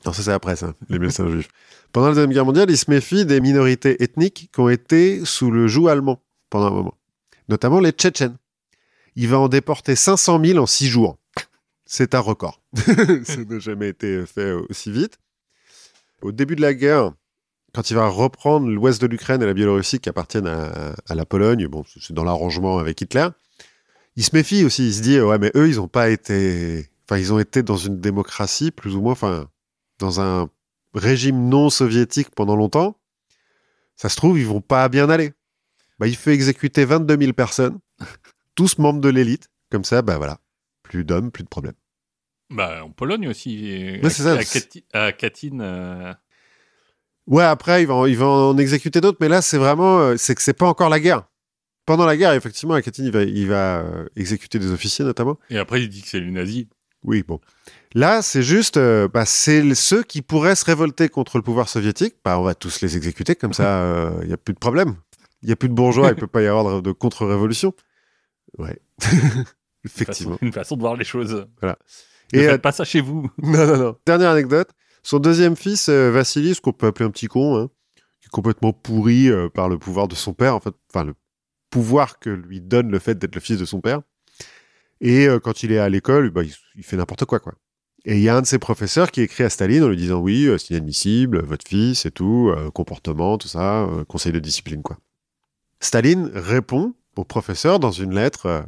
non, 0.05 0.13
ça 0.13 0.23
c'est 0.23 0.33
après 0.33 0.57
ça, 0.57 0.73
les 0.89 0.99
médecins 0.99 1.29
juifs. 1.29 1.49
Pendant 1.93 2.09
la 2.09 2.15
Deuxième 2.15 2.33
Guerre 2.33 2.45
mondiale, 2.45 2.71
il 2.71 2.77
se 2.79 2.91
méfie 2.91 3.25
des 3.27 3.41
minorités 3.41 4.03
ethniques 4.03 4.51
qui 4.53 4.61
ont 4.61 4.69
été 4.69 5.25
sous 5.25 5.51
le 5.51 5.67
joug 5.67 5.89
allemand 5.89 6.23
pendant 6.51 6.67
un 6.69 6.71
moment, 6.71 6.95
notamment 7.49 7.81
les 7.81 7.91
Tchétchènes. 7.91 8.37
Il 9.15 9.29
va 9.29 9.39
en 9.39 9.49
déporter 9.49 9.97
500 9.97 10.45
000 10.45 10.59
en 10.59 10.67
six 10.67 10.89
jours. 10.89 11.19
C'est 11.87 12.15
un 12.15 12.21
record. 12.21 12.61
ça 13.25 13.45
n'a 13.45 13.59
jamais 13.59 13.89
été 13.89 14.27
fait 14.27 14.53
aussi 14.53 14.91
vite. 14.91 15.19
Au 16.21 16.33
début 16.33 16.57
de 16.57 16.61
la 16.61 16.75
guerre, 16.75 17.13
quand 17.75 17.91
il 17.91 17.95
va 17.95 18.09
reprendre 18.09 18.69
l'ouest 18.69 19.01
de 19.01 19.07
l'Ukraine 19.07 19.43
et 19.43 19.47
la 19.47 19.55
Biélorussie 19.55 20.01
qui 20.01 20.09
appartiennent 20.09 20.47
à, 20.47 21.15
la 21.15 21.27
Pologne, 21.27 21.69
c'est 22.01 22.13
dans 22.13 22.25
l'arrangement 22.25 22.79
avec 22.79 23.01
Hitler, 23.01 23.29
il 24.17 24.25
se 24.25 24.35
méfie 24.35 24.65
aussi. 24.65 24.89
Il 24.89 24.95
se 24.95 25.03
dit, 25.03 25.21
ouais, 25.21 25.39
mais 25.39 25.53
eux, 25.55 25.69
ils 25.69 25.77
n'ont 25.77 25.89
pas 25.89 26.09
été. 26.09 26.89
Enfin, 27.05 27.19
ils 27.19 27.33
ont 27.33 27.39
été 27.39 27.63
dans 27.63 27.77
une 27.77 28.01
démocratie, 28.01 28.71
plus 28.71 28.97
ou 28.97 29.03
moins, 29.03 29.13
enfin, 29.13 29.49
dans 29.99 30.21
un 30.21 30.49
régime 30.95 31.49
non 31.49 31.71
soviétique 31.71 32.31
pendant 32.35 32.57
longtemps. 32.57 32.99
Ça 33.95 34.09
se 34.09 34.17
trouve, 34.17 34.39
ils 34.39 34.47
vont 34.47 34.61
pas 34.61 34.89
bien 34.89 35.09
aller. 35.09 35.33
Bah, 35.99 36.07
il 36.07 36.17
fait 36.17 36.33
exécuter 36.35 36.85
22 36.85 37.17
000 37.19 37.33
personnes, 37.33 37.79
tous 38.55 38.79
membres 38.79 39.01
de 39.01 39.09
l'élite. 39.09 39.49
Comme 39.71 39.85
ça, 39.85 40.03
bah 40.03 40.17
voilà, 40.19 40.39
plus 40.83 41.05
d'hommes, 41.05 41.31
plus 41.33 41.43
de 41.43 41.49
problèmes. 41.49 41.75
Bah, 42.51 42.85
en 42.85 42.91
Pologne 42.91 43.27
aussi. 43.29 43.99
Ouais, 44.03 44.07
à, 44.07 44.11
ça. 44.11 44.33
à 44.35 44.43
Kati- 44.45 44.85
à 44.93 45.13
Katyn. 45.13 45.59
euh, 45.61 46.13
Ouais, 47.27 47.43
après, 47.43 47.83
il 47.83 47.87
va, 47.89 47.95
en- 47.95 48.07
il 48.07 48.17
va 48.17 48.27
en 48.27 48.57
exécuter 48.57 49.01
d'autres, 49.01 49.19
mais 49.21 49.29
là, 49.29 49.43
c'est 49.43 49.59
vraiment, 49.59 49.99
euh, 49.99 50.15
c'est 50.17 50.35
que 50.37 50.43
c'est 50.43 50.53
pas 50.53 50.67
encore 50.67 50.89
la 50.89 51.01
guerre. 51.01 51.25
Pendant 51.85 52.07
la 52.07 52.17
guerre, 52.17 52.33
effectivement, 52.35 52.75
à 52.75 52.83
Katyn, 52.83 53.05
il 53.05 53.11
va, 53.13 53.23
il 53.25 53.49
va 53.49 53.79
euh, 53.81 54.07
exécuter 54.15 54.59
des 54.61 54.71
officiers, 54.71 55.05
notamment. 55.05 55.37
Et 55.51 55.59
après, 55.59 55.83
il 55.83 55.89
dit 55.89 56.03
que 56.03 56.09
c'est 56.09 56.21
les 56.21 56.31
nazis. 56.31 56.67
Oui, 57.03 57.25
bon. 57.27 57.41
Là, 57.95 58.23
c'est 58.23 58.43
juste, 58.43 58.77
euh, 58.77 59.09
bah, 59.09 59.25
c'est 59.27 59.75
ceux 59.75 60.03
qui 60.05 60.23
pourraient 60.23 60.55
se 60.57 60.65
révolter 60.65 61.09
contre 61.09 61.37
le 61.39 61.43
pouvoir 61.43 61.69
soviétique. 61.69 62.15
Bah, 62.25 62.39
on 62.39 62.43
va 62.43 62.55
tous 62.55 62.81
les 62.81 62.97
exécuter, 62.97 63.35
comme 63.35 63.53
ça, 63.53 64.13
il 64.23 64.29
n'y 64.29 64.33
a 64.33 64.37
plus 64.37 64.55
de 64.55 64.59
problème. 64.61 64.97
Il 65.43 65.47
n'y 65.47 65.53
a 65.53 65.57
plus 65.57 65.69
de 65.69 65.75
bourgeois, 65.75 66.09
il 66.11 66.17
peut 66.21 66.27
pas 66.27 66.43
y 66.43 66.47
avoir 66.47 66.83
de, 66.83 66.93
contre-révolution. 66.93 67.75
Ouais. 68.59 68.79
Une 69.13 69.45
Effectivement. 69.85 70.33
façon, 70.33 70.47
une 70.47 70.53
façon 70.53 70.77
de 70.77 70.81
voir 70.81 70.97
les 70.97 71.05
choses. 71.05 71.47
Voilà. 71.61 71.79
Ne 72.33 72.41
Et, 72.41 72.43
faites 72.43 72.55
euh, 72.55 72.59
pas 72.59 72.73
ça 72.73 72.85
chez 72.85 73.01
vous. 73.01 73.31
Non, 73.41 73.67
non, 73.67 73.77
non. 73.77 73.97
Dernière 74.05 74.31
anecdote. 74.31 74.71
Son 75.05 75.21
deuxième 75.21 75.55
fils, 75.55 75.89
euh, 75.89 76.11
Vassili, 76.11 76.57
ce 76.57 76.61
qu'on 76.61 76.73
peut 76.73 76.89
appeler 76.89 77.05
un 77.05 77.11
petit 77.11 77.29
con, 77.29 77.57
hein, 77.57 77.69
qui 78.21 78.27
est 78.27 78.31
complètement 78.31 78.73
pourri 78.73 79.29
euh, 79.31 79.49
par 79.49 79.69
le 79.69 79.79
pouvoir 79.79 80.09
de 80.09 80.17
son 80.17 80.35
père, 80.35 80.57
en 80.57 80.61
fait, 80.61 80.75
enfin, 80.93 81.05
le 81.05 81.15
pouvoir 81.71 82.19
que 82.19 82.31
lui 82.31 82.61
donne 82.61 82.91
le 82.91 82.99
fait 82.99 83.17
d'être 83.17 83.37
le 83.37 83.41
fils 83.41 83.59
de 83.59 83.65
son 83.65 83.81
père. 83.81 84.01
Et 85.01 85.29
euh, 85.29 85.39
quand 85.39 85.63
il 85.63 85.71
est 85.71 85.79
à 85.79 85.89
l'école, 85.89 86.31
bah, 86.31 86.43
il, 86.43 86.53
il 86.75 86.83
fait 86.83 86.97
n'importe 86.97 87.25
quoi, 87.25 87.39
quoi. 87.39 87.55
Et 88.05 88.17
il 88.17 88.23
y 88.23 88.29
a 88.29 88.37
un 88.37 88.43
de 88.43 88.47
ses 88.47 88.59
professeurs 88.59 89.13
qui 89.13 89.21
écrit 89.21 89.45
à 89.45 89.51
Staline 89.51 89.85
en 89.85 89.89
lui 89.89 89.97
disant 89.97 90.19
oui, 90.19 90.47
euh, 90.47 90.59
c'est 90.59 90.71
inadmissible, 90.75 91.43
votre 91.45 91.67
fils 91.69 92.07
et 92.07 92.11
tout, 92.11 92.53
comportement, 92.75 93.39
tout 93.39 93.49
ça, 93.49 93.89
conseil 94.09 94.33
de 94.33 94.41
discipline, 94.41 94.83
quoi. 94.83 94.99
Staline 95.81 96.31
répond 96.35 96.95
au 97.17 97.25
professeur 97.25 97.79
dans 97.79 97.91
une 97.91 98.15
lettre 98.15 98.47
euh, 98.47 98.63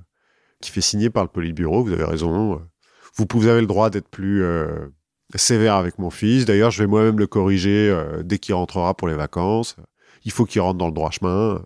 qui 0.61 0.71
fait 0.71 0.81
signer 0.81 1.11
par 1.11 1.25
le 1.25 1.29
Politburo, 1.29 1.85
vous 1.85 1.93
avez 1.93 2.05
raison, 2.05 2.55
euh, 2.55 2.59
vous, 3.17 3.27
vous 3.31 3.47
avez 3.47 3.61
le 3.61 3.67
droit 3.67 3.91
d'être 3.91 4.09
plus 4.09 4.43
euh, 4.43 4.89
sévère 5.35 5.75
avec 5.75 5.99
mon 5.99 6.11
fils. 6.11 6.45
D'ailleurs, 6.45 6.71
je 6.71 6.83
vais 6.83 6.87
moi-même 6.87 7.19
le 7.19 7.27
corriger 7.27 7.89
euh, 7.91 8.23
dès 8.23 8.39
qu'il 8.39 8.55
rentrera 8.55 8.95
pour 8.95 9.09
les 9.09 9.15
vacances. 9.15 9.77
Il 10.25 10.33
faut 10.33 10.47
qu'il 10.47 10.61
rentre 10.61 10.79
dans 10.79 10.87
le 10.87 10.93
droit 10.93 11.11
chemin. 11.11 11.65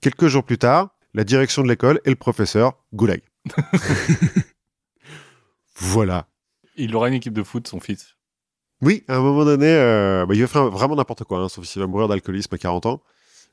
Quelques 0.00 0.26
jours 0.26 0.44
plus 0.44 0.58
tard, 0.58 0.90
la 1.14 1.24
direction 1.24 1.62
de 1.62 1.68
l'école 1.68 2.00
et 2.04 2.10
le 2.10 2.16
professeur, 2.16 2.72
goulag. 2.92 3.22
voilà. 5.76 6.26
Il 6.76 6.94
aura 6.94 7.08
une 7.08 7.14
équipe 7.14 7.32
de 7.32 7.42
foot, 7.42 7.66
son 7.66 7.80
fils. 7.80 8.16
Oui, 8.80 9.04
à 9.08 9.16
un 9.16 9.20
moment 9.20 9.44
donné, 9.44 9.74
bah, 10.28 10.34
il 10.34 10.40
va 10.40 10.46
faire 10.46 10.70
vraiment 10.70 10.94
n'importe 10.94 11.24
quoi, 11.24 11.40
hein, 11.40 11.48
sauf 11.48 11.64
s'il 11.64 11.80
va 11.80 11.88
mourir 11.88 12.06
d'alcoolisme 12.06 12.54
à 12.54 12.58
40 12.58 12.86
ans. 12.86 13.02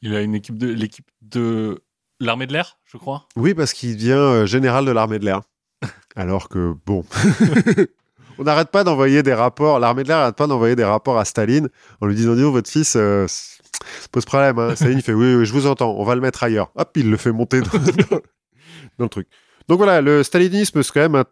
Il 0.01 0.15
a 0.15 0.21
une 0.21 0.35
équipe 0.35 0.57
de 0.57 0.67
l'équipe 0.67 1.09
de 1.21 1.81
l'armée 2.19 2.47
de 2.47 2.53
l'air, 2.53 2.77
je 2.85 2.97
crois. 2.97 3.27
Oui, 3.35 3.53
parce 3.53 3.73
qu'il 3.73 3.95
devient 3.95 4.11
euh, 4.11 4.45
général 4.45 4.85
de 4.85 4.91
l'armée 4.91 5.19
de 5.19 5.25
l'air. 5.25 5.41
Alors 6.15 6.49
que, 6.49 6.73
bon, 6.85 7.03
on 8.37 8.43
n'arrête 8.43 8.69
pas 8.69 8.83
d'envoyer 8.83 9.23
des 9.23 9.33
rapports, 9.33 9.79
l'armée 9.79 10.03
de 10.03 10.07
l'air 10.09 10.17
n'arrête 10.17 10.35
pas 10.35 10.47
d'envoyer 10.47 10.75
des 10.75 10.83
rapports 10.83 11.17
à 11.17 11.25
Staline 11.25 11.69
en 12.01 12.05
lui 12.05 12.15
disant, 12.15 12.35
dis 12.35 12.43
votre 12.43 12.69
fils 12.69 12.95
euh, 12.95 13.27
pose 14.11 14.25
problème. 14.25 14.59
Hein. 14.59 14.75
Staline 14.75 15.01
fait, 15.01 15.13
oui, 15.13 15.45
je 15.45 15.51
vous 15.51 15.67
entends, 15.67 15.95
on 15.97 16.03
va 16.03 16.15
le 16.15 16.21
mettre 16.21 16.43
ailleurs. 16.43 16.71
Hop, 16.75 16.91
il 16.95 17.09
le 17.09 17.17
fait 17.17 17.31
monter 17.31 17.61
dans 17.61 17.69
le 18.99 19.09
truc. 19.09 19.27
Donc 19.67 19.77
voilà, 19.77 20.01
le 20.01 20.23
stalinisme, 20.23 20.83
c'est 20.83 20.91
quand 20.93 21.01
même 21.01 21.15
un, 21.15 21.25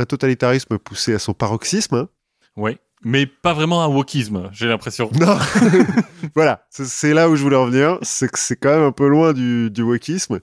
un 0.00 0.04
totalitarisme 0.04 0.78
poussé 0.78 1.14
à 1.14 1.18
son 1.18 1.32
paroxysme. 1.34 1.94
hein. 1.94 2.08
Oui. 2.58 2.76
Mais 3.04 3.26
pas 3.26 3.54
vraiment 3.54 3.82
un 3.84 3.86
wokisme, 3.88 4.48
j'ai 4.52 4.66
l'impression. 4.66 5.08
Non, 5.20 5.38
voilà, 6.34 6.66
c'est- 6.70 7.14
là 7.14 7.30
où 7.30 7.36
je 7.36 7.42
voulais 7.42 7.56
en 7.56 7.66
venir. 7.66 7.98
C'est 8.02 8.28
que 8.30 8.38
c'est 8.38 8.56
quand 8.56 8.70
même 8.74 8.82
un 8.86 8.92
peu 8.92 9.06
loin 9.08 9.32
du, 9.32 9.70
du 9.70 9.82
wokisme. 9.82 10.40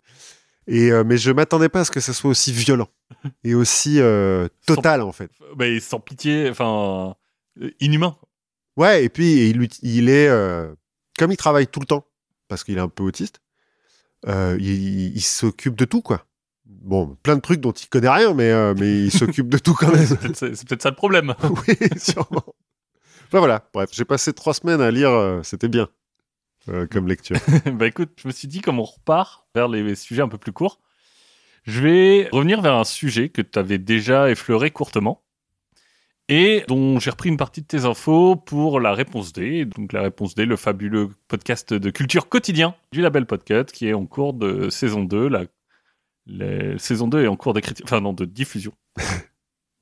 Et 0.68 0.92
euh, 0.92 1.04
mais 1.06 1.18
je 1.18 1.32
m'attendais 1.32 1.70
pas 1.70 1.82
à 1.82 1.84
ce 1.86 1.92
que 1.92 2.00
ça 2.00 2.14
soit 2.14 2.30
aussi 2.32 2.52
violent 2.52 2.88
et 3.44 3.54
aussi 3.54 4.00
euh, 4.00 4.48
total 4.66 5.02
en 5.02 5.12
fait. 5.12 5.30
Mais 5.60 5.80
sans 5.80 6.00
pitié, 6.00 6.50
enfin, 6.50 7.16
euh, 7.62 7.70
inhumain. 7.80 8.16
Ouais, 8.78 9.04
et 9.04 9.10
puis 9.10 9.50
il, 9.50 9.68
il 9.84 10.10
est 10.10 10.28
euh, 10.28 10.74
comme 11.20 11.32
il 11.32 11.38
travaille 11.38 11.68
tout 11.68 11.80
le 11.82 11.86
temps 11.86 12.08
parce 12.48 12.64
qu'il 12.64 12.78
est 12.78 12.82
un 12.82 12.88
peu 12.88 13.04
autiste. 13.04 13.42
il, 14.26 15.16
il 15.16 15.22
s'occupe 15.22 15.76
de 15.76 15.86
tout 15.86 16.02
quoi. 16.02 16.26
Bon, 16.66 17.16
plein 17.22 17.36
de 17.36 17.42
trucs 17.42 17.62
dont 17.62 17.72
il 17.72 17.88
connaît 17.88 18.10
rien, 18.10 18.34
mais 18.34 18.52
euh, 18.52 18.74
mais 18.78 19.06
il 19.06 19.12
s'occupe 19.12 19.50
de 19.50 19.58
tout 19.58 19.74
quand 19.74 19.92
même. 19.92 20.06
C'est 20.34 20.68
peut-être 20.68 20.82
ça 20.82 20.90
le 20.90 20.96
problème. 20.96 21.36
oui, 21.68 21.76
sûrement. 21.98 22.44
Enfin 23.28 23.40
voilà, 23.40 23.68
bref, 23.74 23.90
j'ai 23.92 24.06
passé 24.06 24.34
trois 24.34 24.54
semaines 24.54 24.82
à 24.82 24.92
lire, 24.92 25.10
euh, 25.10 25.42
c'était 25.44 25.68
bien 25.68 25.90
euh, 26.70 26.88
comme 26.88 27.08
lecture. 27.08 27.38
bah 27.74 27.88
écoute, 27.88 28.12
je 28.22 28.28
me 28.28 28.34
suis 28.34 28.48
dit, 28.48 28.62
comme 28.62 28.80
on 28.80 28.84
repart 28.84 29.48
vers 29.54 29.68
les 29.68 29.96
sujets 29.96 30.22
un 30.22 30.28
peu 30.28 30.38
plus 30.38 30.52
courts, 30.52 30.80
je 31.66 31.82
vais 31.82 32.30
revenir 32.32 32.62
vers 32.62 32.76
un 32.76 32.84
sujet 32.84 33.30
que 33.30 33.42
tu 33.42 33.58
avais 33.58 33.78
déjà 33.78 34.30
effleuré 34.30 34.72
courtement 34.72 35.24
et 36.28 36.64
dont 36.68 37.00
j'ai 37.00 37.12
repris 37.12 37.30
une 37.30 37.38
partie 37.38 37.62
de 37.62 37.68
tes 37.68 37.86
infos 37.86 38.36
pour 38.36 38.80
la 38.80 38.94
réponse 38.94 39.34
D. 39.34 39.66
Donc 39.66 39.94
la 39.94 40.02
réponse 40.02 40.36
D, 40.36 40.46
le 40.46 40.56
fabuleux 40.56 41.10
podcast 41.28 41.74
de 41.74 41.90
culture 41.90 42.30
quotidien 42.30 42.76
du 42.92 43.02
label 43.02 43.26
Podcut 43.26 43.66
qui 43.66 43.88
est 43.88 43.94
en 43.94 44.06
cours 44.06 44.34
de 44.34 44.70
saison 44.70 45.04
2. 45.04 45.28
La, 45.28 45.46
la 46.28 46.78
saison 46.80 47.08
2 47.08 47.24
est 47.24 47.28
en 47.28 47.36
cours 47.36 47.54
d'écriture, 47.54 47.86
enfin 47.86 48.02
non, 48.02 48.14
de 48.14 48.26
diffusion. 48.26 48.74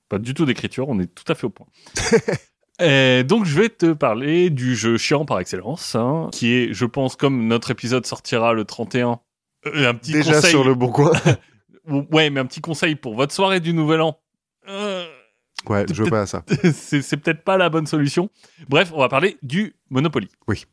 Pas 0.10 0.20
du 0.20 0.34
tout 0.34 0.46
d'écriture, 0.46 0.90
on 0.90 1.00
est 1.00 1.08
tout 1.14 1.30
à 1.32 1.36
fait 1.36 1.46
au 1.46 1.50
point. 1.50 1.68
Et 2.82 3.24
donc 3.24 3.46
je 3.46 3.60
vais 3.60 3.70
te 3.70 3.94
parler 3.94 4.50
du 4.50 4.76
jeu 4.76 4.98
chiant 4.98 5.26
par 5.26 5.40
excellence, 5.40 5.96
hein, 5.96 6.30
qui 6.32 6.54
est, 6.54 6.74
je 6.74 6.86
pense, 6.86 7.16
comme 7.16 7.48
notre 7.48 7.72
épisode 7.72 8.06
sortira 8.06 8.54
le 8.54 8.66
31, 8.66 9.20
euh, 9.68 9.90
un 9.90 9.94
petit 9.94 10.12
Déjà 10.14 10.34
conseil. 10.34 10.50
sur 10.50 10.64
le 10.64 10.76
bon 10.76 10.90
coin. 10.92 11.12
Ouais, 11.86 12.30
mais 12.30 12.40
un 12.40 12.46
petit 12.46 12.62
conseil 12.62 12.96
pour 12.96 13.14
votre 13.14 13.34
soirée 13.34 13.60
du 13.60 13.74
Nouvel 13.74 14.00
An. 14.02 14.18
Euh, 14.70 15.06
Ouais, 15.68 15.86
je 15.94 16.02
veux 16.04 16.10
pas 16.10 16.22
à 16.22 16.26
ça. 16.26 16.44
c'est 16.74 17.02
c'est 17.02 17.18
peut-être 17.18 17.44
pas 17.44 17.58
la 17.58 17.70
bonne 17.70 17.88
solution. 17.88 18.30
Bref, 18.70 18.92
on 18.94 19.00
va 19.00 19.10
parler 19.10 19.38
du 19.44 19.76
Monopoly. 19.90 20.30
Oui. 20.48 20.66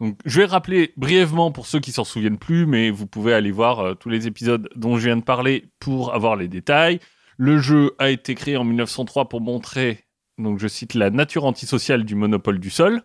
Donc, 0.00 0.18
je 0.24 0.40
vais 0.40 0.46
rappeler 0.46 0.92
brièvement 0.96 1.52
pour 1.52 1.66
ceux 1.66 1.80
qui 1.80 1.92
s'en 1.92 2.04
souviennent 2.04 2.38
plus, 2.38 2.66
mais 2.66 2.90
vous 2.90 3.06
pouvez 3.06 3.32
aller 3.32 3.52
voir 3.52 3.80
euh, 3.80 3.94
tous 3.94 4.08
les 4.08 4.26
épisodes 4.26 4.68
dont 4.74 4.96
je 4.96 5.06
viens 5.06 5.16
de 5.16 5.22
parler 5.22 5.70
pour 5.78 6.14
avoir 6.14 6.36
les 6.36 6.48
détails. 6.48 6.98
Le 7.36 7.58
jeu 7.58 7.94
a 7.98 8.10
été 8.10 8.34
créé 8.34 8.56
en 8.56 8.64
1903 8.64 9.28
pour 9.28 9.40
montrer, 9.40 10.04
donc 10.38 10.58
je 10.58 10.68
cite, 10.68 10.94
la 10.94 11.10
nature 11.10 11.44
antisociale 11.44 12.04
du 12.04 12.14
monopole 12.14 12.58
du 12.58 12.70
sol 12.70 13.02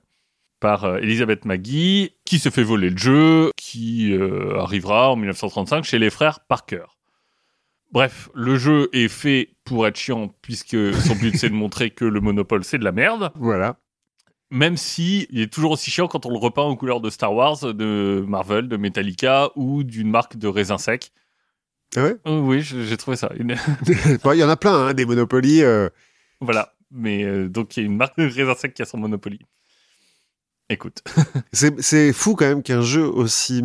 par 0.59 0.85
euh, 0.85 0.97
Elisabeth 0.97 1.43
qui 2.25 2.39
se 2.39 2.49
fait 2.49 2.63
voler 2.63 2.89
le 2.89 2.97
jeu, 2.97 3.51
qui 3.55 4.13
euh, 4.13 4.59
arrivera 4.59 5.11
en 5.11 5.15
1935 5.15 5.83
chez 5.83 5.99
les 5.99 6.09
frères 6.09 6.41
Parker. 6.41 6.85
Bref, 7.91 8.29
le 8.35 8.55
jeu 8.55 8.89
est 8.93 9.07
fait 9.07 9.55
pour 9.63 9.87
être 9.87 9.97
chiant 9.97 10.33
puisque 10.41 10.93
son 10.93 11.15
but 11.15 11.35
c'est 11.37 11.49
de 11.49 11.55
montrer 11.55 11.89
que 11.89 12.05
le 12.05 12.19
monopole 12.19 12.63
c'est 12.63 12.77
de 12.77 12.83
la 12.83 12.91
merde 12.91 13.31
Voilà. 13.35 13.77
Même 14.51 14.77
si 14.77 15.27
il 15.29 15.41
est 15.41 15.51
toujours 15.53 15.71
aussi 15.71 15.91
chiant 15.91 16.07
quand 16.07 16.25
on 16.25 16.31
le 16.31 16.37
repeint 16.39 16.63
aux 16.63 16.75
couleurs 16.75 17.01
de 17.01 17.09
Star 17.09 17.33
Wars, 17.33 17.59
de 17.73 18.23
Marvel, 18.27 18.67
de 18.67 18.77
Metallica 18.77 19.49
ou 19.55 19.83
d'une 19.83 20.09
marque 20.09 20.37
de 20.37 20.47
raisin 20.47 20.77
sec. 20.77 21.11
Ah 21.95 22.03
ouais? 22.03 22.15
Euh, 22.27 22.39
oui, 22.39 22.61
j'ai 22.61 22.97
trouvé 22.97 23.17
ça. 23.17 23.31
Bon, 24.23 24.31
Il 24.33 24.39
y 24.39 24.43
en 24.43 24.49
a 24.49 24.57
plein, 24.57 24.87
hein, 24.87 24.93
des 24.93 25.05
Monopoly. 25.05 25.63
euh, 25.63 25.89
voilà. 26.41 26.73
Mais 26.91 27.23
euh, 27.23 27.47
donc 27.47 27.77
il 27.77 27.81
y 27.81 27.83
a 27.83 27.85
une 27.85 27.97
marque 27.97 28.17
de 28.17 28.27
raisin 28.27 28.55
sec 28.55 28.73
qui 28.73 28.81
a 28.81 28.85
son 28.85 28.97
Monopoly. 28.97 29.39
Écoute. 30.69 31.03
C'est 31.51 32.13
fou 32.13 32.35
quand 32.35 32.45
même 32.45 32.63
qu'un 32.63 32.81
jeu 32.81 33.05
aussi 33.07 33.63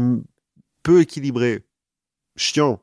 peu 0.82 1.00
équilibré, 1.00 1.64
chiant 2.36 2.82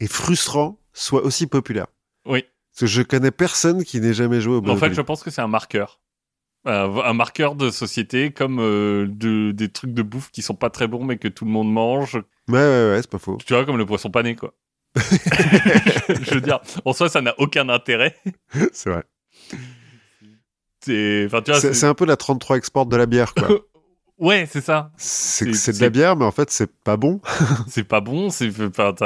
et 0.00 0.06
frustrant 0.06 0.78
soit 0.92 1.22
aussi 1.24 1.46
populaire. 1.46 1.86
Oui. 2.26 2.42
Parce 2.72 2.80
que 2.80 2.86
je 2.86 3.02
connais 3.02 3.30
personne 3.30 3.84
qui 3.84 4.00
n'ait 4.00 4.14
jamais 4.14 4.40
joué 4.40 4.54
au 4.54 4.58
En 4.58 4.62
Monopoly. 4.62 4.90
fait, 4.90 4.94
je 4.96 5.00
pense 5.02 5.22
que 5.22 5.30
c'est 5.30 5.40
un 5.42 5.48
marqueur. 5.48 6.00
Euh, 6.66 7.02
un 7.04 7.12
marqueur 7.12 7.54
de 7.54 7.70
société 7.70 8.32
comme 8.32 8.58
euh, 8.58 9.06
de, 9.08 9.52
des 9.52 9.68
trucs 9.68 9.94
de 9.94 10.02
bouffe 10.02 10.32
qui 10.32 10.42
sont 10.42 10.56
pas 10.56 10.68
très 10.68 10.88
bons 10.88 11.04
mais 11.04 11.16
que 11.16 11.28
tout 11.28 11.44
le 11.44 11.50
monde 11.52 11.72
mange. 11.72 12.16
Ouais, 12.48 12.58
ouais, 12.58 12.90
ouais, 12.90 12.98
c'est 13.00 13.10
pas 13.10 13.18
faux. 13.18 13.38
Tu 13.46 13.54
vois, 13.54 13.64
comme 13.64 13.76
le 13.76 13.86
poisson 13.86 14.10
pané, 14.10 14.34
quoi. 14.34 14.52
je 14.96 16.34
veux 16.34 16.40
dire, 16.40 16.60
en 16.84 16.92
soi, 16.92 17.08
ça 17.08 17.20
n'a 17.20 17.34
aucun 17.38 17.68
intérêt. 17.68 18.16
c'est 18.72 18.90
vrai. 18.90 19.04
C'est, 20.80 21.26
enfin, 21.26 21.88
un 21.88 21.94
peu 21.94 22.06
la 22.06 22.16
33 22.16 22.56
export 22.56 22.86
de 22.86 22.96
la 22.96 23.06
bière, 23.06 23.34
quoi. 23.34 23.48
ouais, 24.18 24.48
c'est 24.50 24.60
ça. 24.60 24.90
C'est 24.96 25.44
de 25.44 25.80
la 25.80 25.90
bière, 25.90 26.16
mais 26.16 26.24
en 26.24 26.32
fait, 26.32 26.50
c'est 26.50 26.72
pas 26.72 26.96
bon. 26.96 27.20
c'est 27.68 27.84
pas 27.84 28.00
bon, 28.00 28.30
ça 28.30 28.46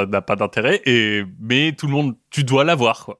n'a 0.07 0.21
pas 0.21 0.35
d'intérêt, 0.35 0.81
et, 0.85 1.23
mais 1.39 1.73
tout 1.73 1.87
le 1.87 1.93
monde, 1.93 2.15
tu 2.31 2.43
dois 2.43 2.63
l'avoir, 2.63 3.05
quoi. 3.05 3.19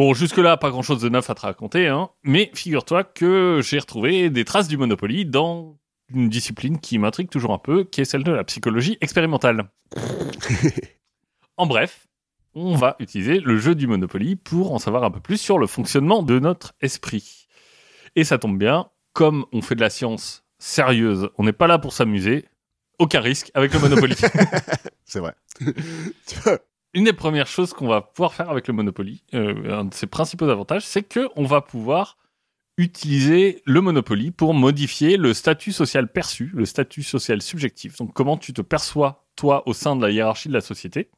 Bon, 0.00 0.14
jusque-là, 0.14 0.56
pas 0.56 0.70
grand-chose 0.70 1.02
de 1.02 1.10
neuf 1.10 1.28
à 1.28 1.34
te 1.34 1.42
raconter, 1.42 1.86
hein, 1.86 2.08
mais 2.22 2.50
figure-toi 2.54 3.04
que 3.04 3.60
j'ai 3.62 3.78
retrouvé 3.78 4.30
des 4.30 4.46
traces 4.46 4.66
du 4.66 4.78
Monopoly 4.78 5.26
dans 5.26 5.76
une 6.08 6.30
discipline 6.30 6.80
qui 6.80 6.96
m'intrigue 6.96 7.28
toujours 7.28 7.52
un 7.52 7.58
peu, 7.58 7.84
qui 7.84 8.00
est 8.00 8.06
celle 8.06 8.24
de 8.24 8.32
la 8.32 8.42
psychologie 8.44 8.96
expérimentale. 9.02 9.68
en 11.58 11.66
bref, 11.66 12.06
on 12.54 12.76
va 12.76 12.96
utiliser 12.98 13.40
le 13.40 13.58
jeu 13.58 13.74
du 13.74 13.86
Monopoly 13.86 14.36
pour 14.36 14.72
en 14.72 14.78
savoir 14.78 15.04
un 15.04 15.10
peu 15.10 15.20
plus 15.20 15.36
sur 15.36 15.58
le 15.58 15.66
fonctionnement 15.66 16.22
de 16.22 16.38
notre 16.38 16.72
esprit. 16.80 17.46
Et 18.16 18.24
ça 18.24 18.38
tombe 18.38 18.56
bien, 18.56 18.88
comme 19.12 19.44
on 19.52 19.60
fait 19.60 19.74
de 19.74 19.82
la 19.82 19.90
science 19.90 20.46
sérieuse, 20.58 21.28
on 21.36 21.44
n'est 21.44 21.52
pas 21.52 21.66
là 21.66 21.78
pour 21.78 21.92
s'amuser, 21.92 22.46
aucun 22.98 23.20
risque 23.20 23.50
avec 23.52 23.74
le 23.74 23.80
Monopoly. 23.80 24.16
c'est 25.04 25.20
vrai. 25.20 25.34
Une 26.92 27.04
des 27.04 27.12
premières 27.12 27.46
choses 27.46 27.72
qu'on 27.72 27.86
va 27.86 28.00
pouvoir 28.00 28.34
faire 28.34 28.50
avec 28.50 28.66
le 28.66 28.74
Monopoly, 28.74 29.22
euh, 29.34 29.80
un 29.80 29.84
de 29.84 29.94
ses 29.94 30.06
principaux 30.06 30.48
avantages, 30.48 30.84
c'est 30.84 31.04
que 31.04 31.28
on 31.36 31.44
va 31.44 31.60
pouvoir 31.60 32.18
utiliser 32.76 33.62
le 33.66 33.80
Monopoly 33.80 34.30
pour 34.30 34.54
modifier 34.54 35.16
le 35.16 35.34
statut 35.34 35.72
social 35.72 36.10
perçu, 36.10 36.50
le 36.54 36.64
statut 36.64 37.02
social 37.02 37.42
subjectif. 37.42 37.96
Donc 37.96 38.12
comment 38.12 38.36
tu 38.36 38.52
te 38.52 38.62
perçois 38.62 39.26
toi 39.36 39.66
au 39.66 39.72
sein 39.72 39.96
de 39.96 40.02
la 40.02 40.10
hiérarchie 40.10 40.48
de 40.48 40.54
la 40.54 40.60
société. 40.60 41.10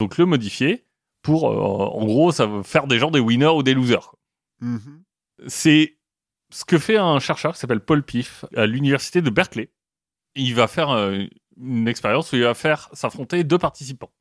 Donc 0.00 0.18
le 0.18 0.26
modifier 0.26 0.84
pour, 1.22 1.50
euh, 1.50 1.56
en 1.56 2.04
gros, 2.04 2.32
ça 2.32 2.46
veut 2.46 2.62
faire 2.62 2.86
des 2.86 2.98
gens 2.98 3.10
des 3.10 3.20
winners 3.20 3.46
ou 3.46 3.62
des 3.62 3.74
losers. 3.74 4.14
Mhm. 4.60 5.02
C'est 5.46 5.98
ce 6.50 6.64
que 6.64 6.78
fait 6.78 6.96
un 6.96 7.18
chercheur 7.18 7.54
qui 7.54 7.58
s'appelle 7.60 7.80
Paul 7.80 8.02
Piff 8.02 8.44
à 8.54 8.66
l'université 8.66 9.22
de 9.22 9.30
Berkeley. 9.30 9.70
Il 10.34 10.54
va 10.54 10.68
faire 10.68 10.90
euh, 10.90 11.24
une 11.56 11.88
expérience 11.88 12.32
où 12.32 12.36
il 12.36 12.42
va 12.42 12.54
faire 12.54 12.88
s'affronter 12.92 13.44
deux 13.44 13.58
participants. 13.58 14.12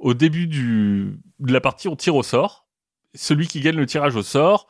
Au 0.00 0.14
début 0.14 0.46
du, 0.46 1.20
de 1.38 1.52
la 1.52 1.60
partie, 1.60 1.86
on 1.86 1.94
tire 1.94 2.16
au 2.16 2.22
sort. 2.22 2.66
Celui 3.14 3.46
qui 3.46 3.60
gagne 3.60 3.76
le 3.76 3.86
tirage 3.86 4.16
au 4.16 4.22
sort, 4.22 4.66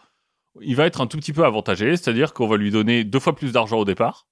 il 0.61 0.75
va 0.77 0.87
être 0.87 1.01
un 1.01 1.07
tout 1.07 1.17
petit 1.17 1.33
peu 1.33 1.45
avantagé, 1.45 1.97
c'est-à-dire 1.97 2.35
qu'on 2.35 2.49
va 2.49 2.57
lui 2.57 2.71
donner 2.71 3.05
deux 3.05 3.21
fois 3.21 3.35
plus 3.35 3.53
d'argent 3.53 3.79
au 3.79 3.85
départ. 3.85 4.27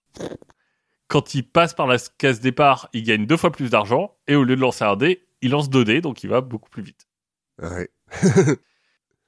Quand 1.07 1.35
il 1.35 1.49
passe 1.49 1.73
par 1.73 1.87
la 1.87 1.99
case 2.19 2.41
départ, 2.41 2.89
il 2.93 3.05
gagne 3.05 3.27
deux 3.27 3.37
fois 3.37 3.53
plus 3.53 3.71
d'argent, 3.71 4.17
et 4.27 4.35
au 4.35 4.45
lieu 4.45 4.57
de 4.57 4.61
lancer 4.61 4.85
un 4.85 4.97
dé, 4.97 5.27
il 5.41 5.53
lance 5.53 5.71
deux 5.71 5.85
dés, 5.85 6.01
donc 6.01 6.23
il 6.25 6.29
va 6.29 6.41
beaucoup 6.41 6.69
plus 6.69 6.83
vite. 6.83 7.09
Ouais. 7.63 7.91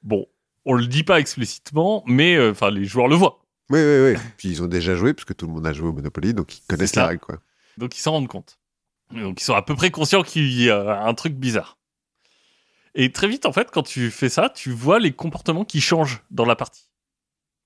Bon, 0.02 0.26
on 0.64 0.72
le 0.72 0.86
dit 0.86 1.04
pas 1.04 1.20
explicitement, 1.20 2.02
mais 2.06 2.34
euh, 2.34 2.52
enfin 2.52 2.70
les 2.70 2.84
joueurs 2.86 3.06
le 3.06 3.16
voient. 3.16 3.44
Oui, 3.68 3.80
oui, 3.80 4.12
oui. 4.12 4.20
Puis 4.38 4.48
ils 4.48 4.62
ont 4.62 4.66
déjà 4.66 4.94
joué, 4.94 5.12
parce 5.12 5.26
que 5.26 5.34
tout 5.34 5.46
le 5.46 5.52
monde 5.52 5.66
a 5.66 5.74
joué 5.74 5.88
au 5.88 5.92
Monopoly, 5.92 6.32
donc 6.32 6.56
ils 6.56 6.62
connaissent 6.66 6.96
la 6.96 7.08
règle, 7.08 7.20
quoi. 7.20 7.38
Donc 7.76 7.96
ils 7.96 8.00
s'en 8.00 8.12
rendent 8.12 8.28
compte. 8.28 8.58
Donc 9.12 9.40
ils 9.40 9.44
sont 9.44 9.54
à 9.54 9.62
peu 9.62 9.74
près 9.74 9.90
conscients 9.90 10.22
qu'il 10.22 10.52
y 10.52 10.70
a 10.70 11.02
un 11.04 11.14
truc 11.14 11.34
bizarre. 11.34 11.78
Et 12.94 13.12
très 13.12 13.28
vite, 13.28 13.46
en 13.46 13.52
fait, 13.52 13.70
quand 13.70 13.82
tu 13.82 14.10
fais 14.10 14.28
ça, 14.28 14.48
tu 14.48 14.70
vois 14.70 14.98
les 14.98 15.12
comportements 15.12 15.64
qui 15.64 15.80
changent 15.80 16.22
dans 16.30 16.44
la 16.44 16.56
partie. 16.56 16.90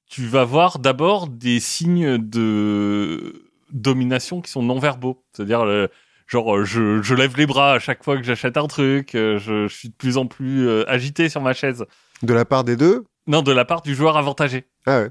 Tu 0.07 0.27
vas 0.27 0.45
voir 0.45 0.79
d'abord 0.79 1.29
des 1.29 1.61
signes 1.61 2.19
de 2.19 3.51
domination 3.71 4.43
qui 4.43 4.51
sont 4.51 4.63
non 4.63 4.79
verbaux. 4.79 5.25
C'est-à-dire, 5.33 5.65
euh, 5.65 5.89
genre, 6.27 6.57
euh, 6.57 6.65
je, 6.65 7.01
je 7.01 7.15
lève 7.15 7.37
les 7.39 7.47
bras 7.47 7.73
à 7.73 7.79
chaque 7.79 8.05
fois 8.05 8.19
que 8.19 8.23
j'achète 8.23 8.59
un 8.59 8.67
truc, 8.67 9.15
euh, 9.15 9.39
je, 9.39 9.67
je 9.67 9.75
suis 9.75 9.89
de 9.89 9.95
plus 9.95 10.19
en 10.19 10.27
plus 10.27 10.69
agité 10.83 11.31
sur 11.31 11.41
ma 11.41 11.55
chaise. 11.55 11.87
De 12.23 12.35
la 12.35 12.45
part 12.45 12.65
des 12.65 12.77
deux? 12.77 13.05
Non, 13.27 13.41
de 13.41 13.53
la 13.53 13.65
part 13.65 13.81
du 13.81 13.95
joueur 13.95 14.19
avantagé. 14.19 14.67
Ah 14.87 15.01
ouais. 15.01 15.11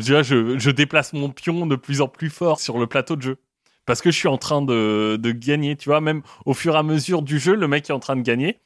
Tu 0.00 0.12
vois, 0.12 0.22
je, 0.22 0.56
je 0.58 0.70
déplace 0.70 1.12
mon 1.12 1.30
pion 1.30 1.66
de 1.66 1.74
plus 1.74 2.00
en 2.00 2.06
plus 2.06 2.30
fort 2.30 2.60
sur 2.60 2.78
le 2.78 2.86
plateau 2.86 3.16
de 3.16 3.22
jeu. 3.22 3.36
Parce 3.90 4.02
que 4.02 4.10
je 4.10 4.16
suis 4.16 4.28
en 4.28 4.38
train 4.38 4.62
de, 4.62 5.18
de 5.20 5.32
gagner, 5.32 5.74
tu 5.74 5.88
vois, 5.88 6.00
même 6.00 6.22
au 6.46 6.54
fur 6.54 6.74
et 6.74 6.78
à 6.78 6.82
mesure 6.82 7.22
du 7.22 7.38
jeu, 7.40 7.56
le 7.56 7.66
mec 7.66 7.90
est 7.90 7.92
en 7.92 7.98
train 7.98 8.14
de 8.14 8.22
gagner. 8.22 8.60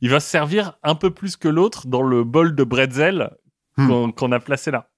Il 0.00 0.10
va 0.10 0.18
se 0.18 0.28
servir 0.28 0.78
un 0.82 0.96
peu 0.96 1.10
plus 1.10 1.36
que 1.36 1.46
l'autre 1.46 1.86
dans 1.86 2.02
le 2.02 2.24
bol 2.24 2.56
de 2.56 2.64
bretzel 2.64 3.30
Hmm. 3.76 3.88
qu'on 3.88 4.12
qu'on 4.12 4.32
a 4.32 4.40
placé 4.40 4.70
là. 4.70 4.90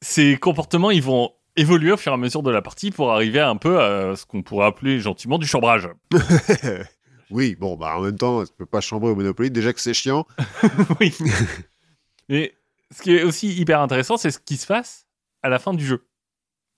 Ces 0.00 0.36
comportements, 0.36 0.90
ils 0.90 1.02
vont 1.02 1.32
évoluer 1.56 1.92
au 1.92 1.96
fur 1.96 2.12
et 2.12 2.14
à 2.14 2.18
mesure 2.18 2.42
de 2.42 2.50
la 2.50 2.62
partie 2.62 2.90
pour 2.90 3.12
arriver 3.12 3.40
un 3.40 3.56
peu 3.56 3.80
à 3.80 4.16
ce 4.16 4.26
qu'on 4.26 4.42
pourrait 4.42 4.66
appeler 4.66 4.98
gentiment 4.98 5.38
du 5.38 5.46
chambrage. 5.46 5.88
oui, 7.30 7.54
bon, 7.54 7.76
bah 7.76 7.96
en 7.96 8.02
même 8.02 8.18
temps, 8.18 8.44
tu 8.44 8.52
peux 8.56 8.66
pas 8.66 8.80
chambrer 8.80 9.10
au 9.10 9.14
Monopoly, 9.14 9.50
déjà 9.50 9.72
que 9.72 9.80
c'est 9.80 9.94
chiant. 9.94 10.26
oui. 11.00 11.16
Mais 12.28 12.54
ce 12.90 13.02
qui 13.02 13.14
est 13.14 13.22
aussi 13.22 13.54
hyper 13.54 13.80
intéressant, 13.80 14.16
c'est 14.16 14.32
ce 14.32 14.40
qui 14.40 14.56
se 14.56 14.66
passe 14.66 15.06
à 15.42 15.48
la 15.48 15.58
fin 15.58 15.72
du 15.72 15.86
jeu. 15.86 16.04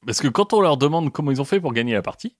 Parce 0.06 0.20
que 0.20 0.28
quand 0.28 0.52
on 0.52 0.60
leur 0.60 0.76
demande 0.76 1.12
comment 1.12 1.30
ils 1.30 1.40
ont 1.40 1.44
fait 1.44 1.60
pour 1.60 1.72
gagner 1.72 1.92
la 1.92 2.02
partie, 2.02 2.36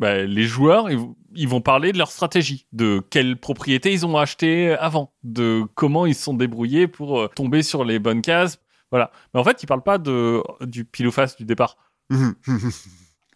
bah, 0.00 0.22
les 0.22 0.44
joueurs, 0.44 0.88
ils, 0.90 1.48
vont 1.48 1.60
parler 1.60 1.92
de 1.92 1.98
leur 1.98 2.10
stratégie, 2.10 2.66
de 2.72 3.02
quelles 3.10 3.38
propriétés 3.38 3.92
ils 3.92 4.06
ont 4.06 4.16
acheté 4.16 4.70
avant, 4.72 5.12
de 5.22 5.64
comment 5.74 6.06
ils 6.06 6.14
se 6.14 6.22
sont 6.22 6.32
débrouillés 6.32 6.88
pour 6.88 7.20
euh, 7.20 7.28
tomber 7.28 7.62
sur 7.62 7.84
les 7.84 7.98
bonnes 7.98 8.22
cases. 8.22 8.58
Voilà. 8.90 9.12
Mais 9.34 9.40
en 9.40 9.44
fait, 9.44 9.62
ils 9.62 9.66
parlent 9.66 9.82
pas 9.82 9.98
de, 9.98 10.42
du 10.62 10.86
pile 10.86 11.08
ou 11.08 11.12
face 11.12 11.36
du 11.36 11.44
départ. 11.44 11.76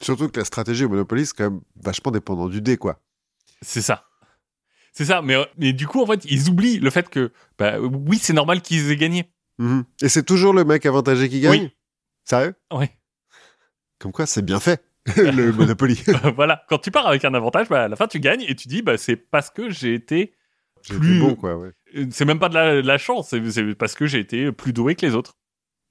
Surtout 0.01 0.29
que 0.29 0.41
la 0.41 0.47
stratégie 0.47 0.87
au 0.87 0.89
Monopoly, 0.89 1.27
c'est 1.27 1.37
quand 1.37 1.51
même 1.51 1.61
vachement 1.77 2.11
dépendant 2.11 2.49
du 2.49 2.63
dé, 2.63 2.79
quoi. 2.79 2.99
C'est 3.61 3.83
ça. 3.83 4.07
C'est 4.93 5.05
ça. 5.05 5.21
Mais, 5.21 5.37
mais 5.59 5.75
du 5.75 5.87
coup, 5.87 6.01
en 6.01 6.07
fait, 6.07 6.25
ils 6.25 6.49
oublient 6.49 6.79
le 6.79 6.89
fait 6.89 7.11
que, 7.11 7.31
bah, 7.59 7.79
oui, 7.79 8.19
c'est 8.19 8.33
normal 8.33 8.63
qu'ils 8.63 8.91
aient 8.91 8.97
gagné. 8.97 9.31
Mhm. 9.59 9.85
Et 10.01 10.09
c'est 10.09 10.23
toujours 10.23 10.55
le 10.55 10.65
mec 10.65 10.87
avantagé 10.87 11.29
qui 11.29 11.41
gagne? 11.41 11.65
Oui. 11.65 11.77
Sérieux? 12.25 12.55
Oui. 12.73 12.87
Comme 13.99 14.13
quoi, 14.13 14.27
c'est 14.27 14.45
bien 14.45 14.61
fait, 14.61 14.83
le 15.17 15.53
Monopoly. 15.53 16.03
voilà. 16.37 16.65
Quand 16.69 16.79
tu 16.79 16.91
pars 16.91 17.07
avec 17.07 17.25
un 17.25 17.35
avantage, 17.35 17.69
bah, 17.69 17.85
à 17.85 17.89
la 17.89 17.97
fin, 17.97 18.07
tu 18.07 18.21
gagnes 18.21 18.45
et 18.47 18.55
tu 18.55 18.69
dis, 18.69 18.83
bah, 18.83 18.97
c'est 18.97 19.17
parce 19.17 19.51
que 19.51 19.71
j'ai 19.71 19.95
été 19.95 20.35
Plus- 20.89 21.19
bon, 21.21 21.35
quoi, 21.35 21.57
ouais. 21.57 21.71
C'est 22.11 22.25
même 22.27 22.39
pas 22.39 22.49
de 22.51 22.55
la, 22.55 22.83
de 22.83 22.87
la 22.87 22.99
chance, 22.99 23.29
c'est 23.31 23.75
parce 23.75 23.95
que 23.95 24.07
j'ai 24.07 24.19
été 24.19 24.53
plus 24.53 24.73
doué 24.73 24.95
que 24.97 25.07
les 25.07 25.15
autres. 25.15 25.37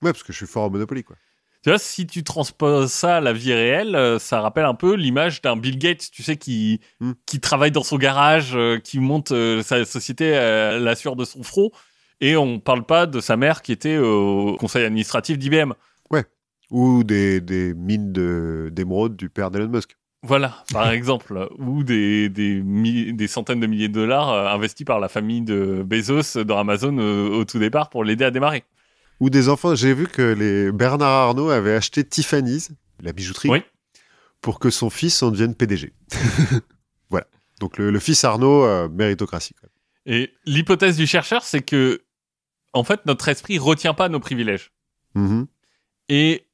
Ouais, 0.03 0.11
parce 0.11 0.21
que 0.23 0.31
je 0.33 0.37
suis 0.37 0.45
fort 0.47 0.65
au 0.65 0.69
Monopoly, 0.69 1.03
quoi. 1.03 1.15
Tu 1.63 1.69
vois, 1.69 1.79
si 1.79 2.05
tu 2.05 2.23
transposes 2.25 2.91
ça 2.91 3.15
à 3.17 3.21
la 3.21 3.31
vie 3.31 3.53
réelle, 3.53 3.95
euh, 3.95 4.19
ça 4.19 4.41
rappelle 4.41 4.65
un 4.65 4.73
peu 4.75 4.95
l'image 4.95 5.41
d'un 5.41 5.55
Bill 5.55 5.79
Gates, 5.79 6.11
tu 6.11 6.21
sais, 6.21 6.35
qui, 6.35 6.81
Hmm. 6.99 7.13
qui 7.25 7.39
travaille 7.39 7.71
dans 7.71 7.83
son 7.83 7.97
garage, 7.97 8.51
euh, 8.53 8.79
qui 8.79 8.99
monte 8.99 9.31
euh, 9.31 9.63
sa 9.63 9.85
société 9.85 10.35
à 10.35 10.77
la 10.77 10.95
sueur 10.95 11.15
de 11.15 11.23
son 11.23 11.41
front, 11.41 11.71
et 12.19 12.35
on 12.35 12.59
parle 12.59 12.85
pas 12.85 13.05
de 13.05 13.21
sa 13.21 13.37
mère 13.37 13.61
qui 13.61 13.71
était 13.71 13.97
au 13.97 14.57
conseil 14.59 14.83
administratif 14.83 15.37
d'IBM. 15.39 15.71
Ou 16.71 17.03
des, 17.03 17.39
des 17.41 17.73
mines 17.73 18.11
de- 18.11 18.69
d'émeraude 18.71 19.15
du 19.15 19.29
père 19.29 19.51
d'Elon 19.51 19.67
Musk. 19.69 19.95
Voilà, 20.23 20.63
par 20.71 20.89
exemple, 20.91 21.49
ou 21.59 21.83
des, 21.83 22.29
des, 22.29 23.27
centaines 23.27 23.59
de 23.59 23.67
milliers 23.67 23.89
de 23.89 23.93
dollars 23.93 24.29
euh, 24.31 24.47
investis 24.47 24.85
par 24.85 24.99
la 24.99 25.09
famille 25.09 25.41
de 25.41 25.83
Bezos 25.85 26.43
dans 26.45 26.57
Amazon 26.57 26.97
euh, 26.97 27.29
au 27.29 27.45
tout 27.45 27.59
départ 27.59 27.89
pour 27.89 28.03
l'aider 28.03 28.23
à 28.25 28.31
démarrer. 28.31 28.63
Ou 29.19 29.29
des 29.29 29.49
enfants. 29.49 29.75
J'ai 29.75 29.93
vu 29.93 30.07
que 30.07 30.21
les 30.21 30.71
Bernard 30.71 31.09
Arnault 31.29 31.49
avait 31.49 31.75
acheté 31.75 32.03
Tiffany's, 32.03 32.71
la 33.01 33.11
bijouterie, 33.13 33.49
Oui. 33.49 33.61
pour 34.41 34.59
que 34.59 34.69
son 34.69 34.89
fils 34.89 35.21
en 35.23 35.29
devienne 35.31 35.55
PDG. 35.55 35.93
voilà. 37.09 37.27
Donc 37.59 37.77
le, 37.77 37.91
le 37.91 37.99
fils 37.99 38.23
Arnaud, 38.23 38.63
euh, 38.63 38.87
méritocratie. 38.89 39.53
quoi. 39.53 39.69
Et 40.05 40.33
l'hypothèse 40.45 40.97
du 40.97 41.05
chercheur, 41.07 41.43
c'est 41.43 41.61
que, 41.61 42.01
en 42.73 42.83
fait, 42.83 43.05
notre 43.05 43.27
esprit 43.29 43.57
retient 43.59 43.93
pas 43.93 44.09
nos 44.09 44.19
privilèges. 44.19 44.71
Mhm. 45.15 45.45
et 46.09 46.45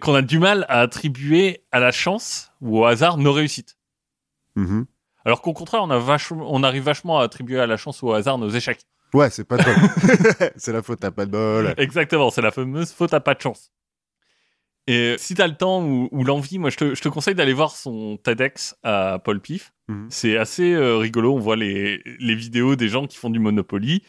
qu'on 0.00 0.14
a 0.14 0.22
du 0.22 0.38
mal 0.38 0.64
à 0.68 0.80
attribuer 0.80 1.64
à 1.72 1.80
la 1.80 1.92
chance 1.92 2.52
ou 2.60 2.80
au 2.80 2.84
hasard 2.84 3.18
nos 3.18 3.32
réussites. 3.32 3.76
Mhm. 4.56 4.86
Alors 5.24 5.42
qu'au 5.42 5.52
contraire, 5.52 5.82
on, 5.82 5.90
a 5.90 5.98
vachement, 5.98 6.46
on 6.50 6.62
arrive 6.62 6.82
vachement 6.82 7.20
à 7.20 7.24
attribuer 7.24 7.60
à 7.60 7.66
la 7.66 7.76
chance 7.76 8.02
ou 8.02 8.08
au 8.08 8.12
hasard 8.12 8.38
nos 8.38 8.50
échecs. 8.50 8.86
Ouais, 9.14 9.30
c'est 9.30 9.44
pas 9.44 9.56
bol. 9.56 9.74
c'est 10.56 10.72
la 10.72 10.82
faute 10.82 11.04
à 11.04 11.10
pas 11.10 11.26
de 11.26 11.30
bol. 11.30 11.74
Exactement, 11.76 12.30
c'est 12.30 12.42
la 12.42 12.50
fameuse 12.50 12.92
faute 12.92 13.14
à 13.14 13.20
pas 13.20 13.34
de 13.34 13.40
chance. 13.40 13.72
Et 14.88 15.14
si 15.18 15.34
t'as 15.34 15.46
le 15.46 15.56
temps 15.56 15.84
ou, 15.84 16.08
ou 16.10 16.24
l'envie, 16.24 16.58
moi 16.58 16.70
je 16.70 16.76
te, 16.76 16.94
je 16.94 17.00
te 17.00 17.08
conseille 17.08 17.36
d'aller 17.36 17.52
voir 17.52 17.76
son 17.76 18.16
TEDx 18.16 18.74
à 18.82 19.20
Paul 19.22 19.40
Pif. 19.40 19.72
Mhm. 19.88 20.08
C'est 20.10 20.36
assez 20.36 20.72
euh, 20.72 20.96
rigolo, 20.96 21.34
on 21.34 21.38
voit 21.38 21.56
les, 21.56 22.02
les 22.18 22.34
vidéos 22.34 22.74
des 22.74 22.88
gens 22.88 23.06
qui 23.06 23.16
font 23.16 23.30
du 23.30 23.38
Monopoly. 23.38 24.02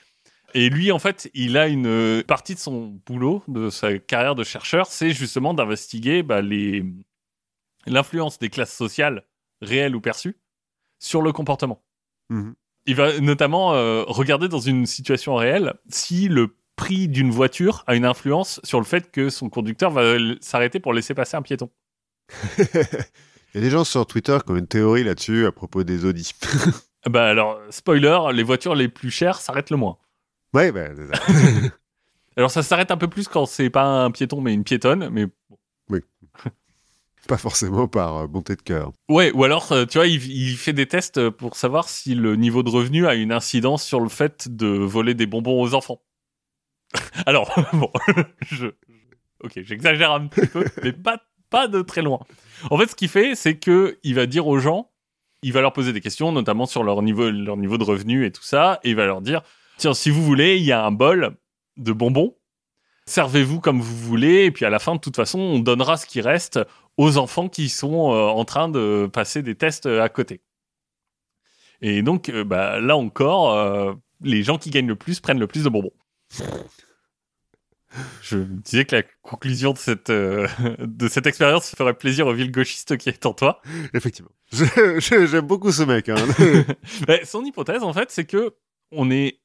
Et 0.54 0.70
lui, 0.70 0.92
en 0.92 1.00
fait, 1.00 1.30
il 1.34 1.58
a 1.58 1.68
une 1.68 1.88
euh, 1.88 2.24
partie 2.24 2.54
de 2.54 2.60
son 2.60 3.00
boulot, 3.06 3.44
de 3.48 3.70
sa 3.70 3.98
carrière 3.98 4.36
de 4.36 4.44
chercheur, 4.44 4.88
c'est 4.88 5.12
justement 5.12 5.54
d'investiguer 5.54 6.22
bah, 6.24 6.42
les 6.42 6.86
l'influence 7.86 8.40
des 8.40 8.50
classes 8.50 8.74
sociales 8.74 9.26
réelles 9.62 9.96
ou 9.96 10.02
perçues 10.02 10.38
sur 11.00 11.22
le 11.22 11.32
comportement. 11.32 11.84
Mhm. 12.30 12.56
Il 12.86 12.96
va 12.96 13.20
notamment 13.20 13.74
euh, 13.74 14.04
regarder 14.08 14.48
dans 14.48 14.60
une 14.60 14.86
situation 14.86 15.36
réelle 15.36 15.74
si 15.90 16.28
le 16.28 16.56
prix 16.76 17.08
d'une 17.08 17.32
voiture 17.32 17.84
a 17.88 17.96
une 17.96 18.06
influence 18.06 18.60
sur 18.64 18.80
le 18.80 18.86
fait 18.86 19.12
que 19.12 19.30
son 19.30 19.50
conducteur 19.50 19.92
va 19.92 20.16
s'arrêter 20.42 20.80
pour 20.80 20.94
laisser 20.94 21.14
passer 21.14 21.38
un 21.38 21.42
piéton. 21.42 21.70
Il 22.60 23.56
y 23.56 23.58
a 23.58 23.62
des 23.62 23.70
gens 23.70 23.84
sur 23.84 24.06
Twitter 24.06 24.38
qui 24.46 24.52
ont 24.52 24.56
une 24.56 24.68
théorie 24.68 25.04
là-dessus 25.04 25.46
à 25.46 25.52
propos 25.52 25.84
des 25.84 26.06
Audi. 26.06 26.34
Bah 27.10 27.26
alors, 27.26 27.60
spoiler, 27.70 28.18
les 28.32 28.44
voitures 28.44 28.76
les 28.76 28.88
plus 28.88 29.12
chères 29.12 29.42
s'arrêtent 29.42 29.72
le 29.72 29.76
moins. 29.76 29.98
Ouais, 30.54 30.72
bah, 30.72 30.88
ça. 30.96 31.24
Alors 32.38 32.50
ça 32.52 32.64
s'arrête 32.64 32.92
un 32.92 32.98
peu 32.98 33.08
plus 33.08 33.28
quand 33.28 33.46
c'est 33.46 33.70
pas 33.70 33.84
un 33.84 34.12
piéton 34.12 34.42
mais 34.42 34.54
une 34.54 34.64
piétonne, 34.64 35.10
mais 35.10 35.28
pas 37.28 37.38
forcément 37.38 37.88
par 37.88 38.18
euh, 38.18 38.28
bonté 38.28 38.56
de 38.56 38.62
cœur. 38.62 38.92
ouais, 39.08 39.32
ou 39.32 39.44
alors 39.46 39.72
euh, 39.72 39.86
tu 39.86 39.98
vois, 39.98 40.08
il, 40.08 40.22
il 40.30 40.58
fait 40.58 40.74
des 40.74 40.88
tests 40.88 41.30
pour 41.30 41.56
savoir 41.56 41.88
si 41.88 42.16
le 42.16 42.36
niveau 42.36 42.64
de 42.64 42.70
revenu 42.70 43.08
a 43.08 43.14
une 43.16 43.32
incidence 43.32 43.84
sur 43.84 44.02
le 44.02 44.10
fait 44.10 44.54
de 44.54 44.68
voler 44.68 45.14
des 45.14 45.26
bonbons 45.26 45.62
aux 45.62 45.74
enfants. 45.74 46.02
alors, 47.26 47.54
bon, 47.74 47.92
je, 48.42 48.68
ok, 49.44 49.54
j'exagère 49.64 50.12
un 50.12 50.28
petit 50.28 50.48
peu, 50.48 50.66
mais 50.84 50.92
pas, 50.92 51.20
pas 51.50 51.68
de 51.68 51.82
très 51.82 52.02
loin. 52.02 52.20
En 52.70 52.78
fait, 52.78 52.88
ce 52.88 52.96
qu'il 52.96 53.10
fait, 53.10 53.36
c'est 53.36 53.58
que 53.58 54.00
il 54.04 54.16
va 54.16 54.26
dire 54.26 54.48
aux 54.48 54.60
gens, 54.60 54.92
il 55.42 55.54
va 55.54 55.62
leur 55.62 55.74
poser 55.74 55.94
des 55.94 56.02
questions, 56.02 56.32
notamment 56.32 56.66
sur 56.66 56.84
leur 56.84 57.02
niveau, 57.02 57.30
leur 57.30 57.58
niveau 57.58 57.78
de 57.78 57.84
revenu 57.84 58.26
et 58.26 58.32
tout 58.32 58.44
ça, 58.44 58.80
et 58.84 58.92
il 58.92 58.96
va 58.96 59.06
leur 59.06 59.22
dire, 59.22 59.42
tiens, 59.78 59.94
si 59.94 60.10
vous 60.10 60.24
voulez, 60.24 60.58
il 60.58 60.64
y 60.64 60.72
a 60.72 60.86
un 60.86 60.92
bol 60.92 61.36
de 61.78 61.92
bonbons, 61.92 62.36
servez-vous 63.06 63.60
comme 63.60 63.82
vous 63.82 63.98
voulez, 63.98 64.46
et 64.46 64.52
puis 64.52 64.66
à 64.66 64.70
la 64.70 64.80
fin, 64.80 64.96
de 64.96 65.00
toute 65.00 65.16
façon, 65.16 65.40
on 65.40 65.60
donnera 65.60 65.98
ce 65.98 66.06
qui 66.06 66.22
reste 66.22 66.60
aux 66.98 67.18
enfants 67.18 67.50
qui 67.50 67.70
sont 67.70 68.12
euh, 68.14 68.28
en 68.28 68.46
train 68.46 68.70
de 68.70 69.10
passer 69.12 69.42
des 69.42 69.56
tests 69.56 69.88
euh, 69.88 70.02
à 70.02 70.10
côté. 70.10 70.42
Et 71.82 72.02
donc, 72.02 72.30
euh, 72.30 72.44
bah, 72.44 72.80
là 72.80 72.96
encore, 72.96 73.52
euh, 73.58 73.94
les 74.22 74.44
gens 74.44 74.58
qui 74.58 74.70
gagnent 74.70 74.88
le 74.88 74.96
plus 74.96 75.20
prennent 75.20 75.40
le 75.40 75.48
plus 75.48 75.64
de 75.64 75.70
bonbons. 75.70 75.92
Je 78.22 78.38
me 78.38 78.46
disais 78.46 78.86
que 78.86 78.96
la 78.96 79.04
conclusion 79.22 79.74
de 79.74 79.78
cette, 79.78 80.10
euh, 80.10 80.48
de 80.80 81.08
cette 81.08 81.28
expérience 81.28 81.76
ferait 81.76 81.94
plaisir 81.94 82.26
au 82.26 82.34
ville 82.34 82.52
gauchiste 82.52 82.98
qui 82.98 83.10
est 83.10 83.26
en 83.26 83.34
toi. 83.34 83.62
Effectivement. 83.94 84.32
J'aime 84.52 85.46
beaucoup 85.46 85.72
ce 85.72 85.84
mec. 85.84 86.10
hein. 86.10 86.16
Mais 87.08 87.24
son 87.26 87.44
hypothèse, 87.44 87.84
en 87.84 87.94
fait, 87.94 88.10
c'est 88.10 88.26
que 88.26 88.56
on 88.92 89.12
est 89.12 89.40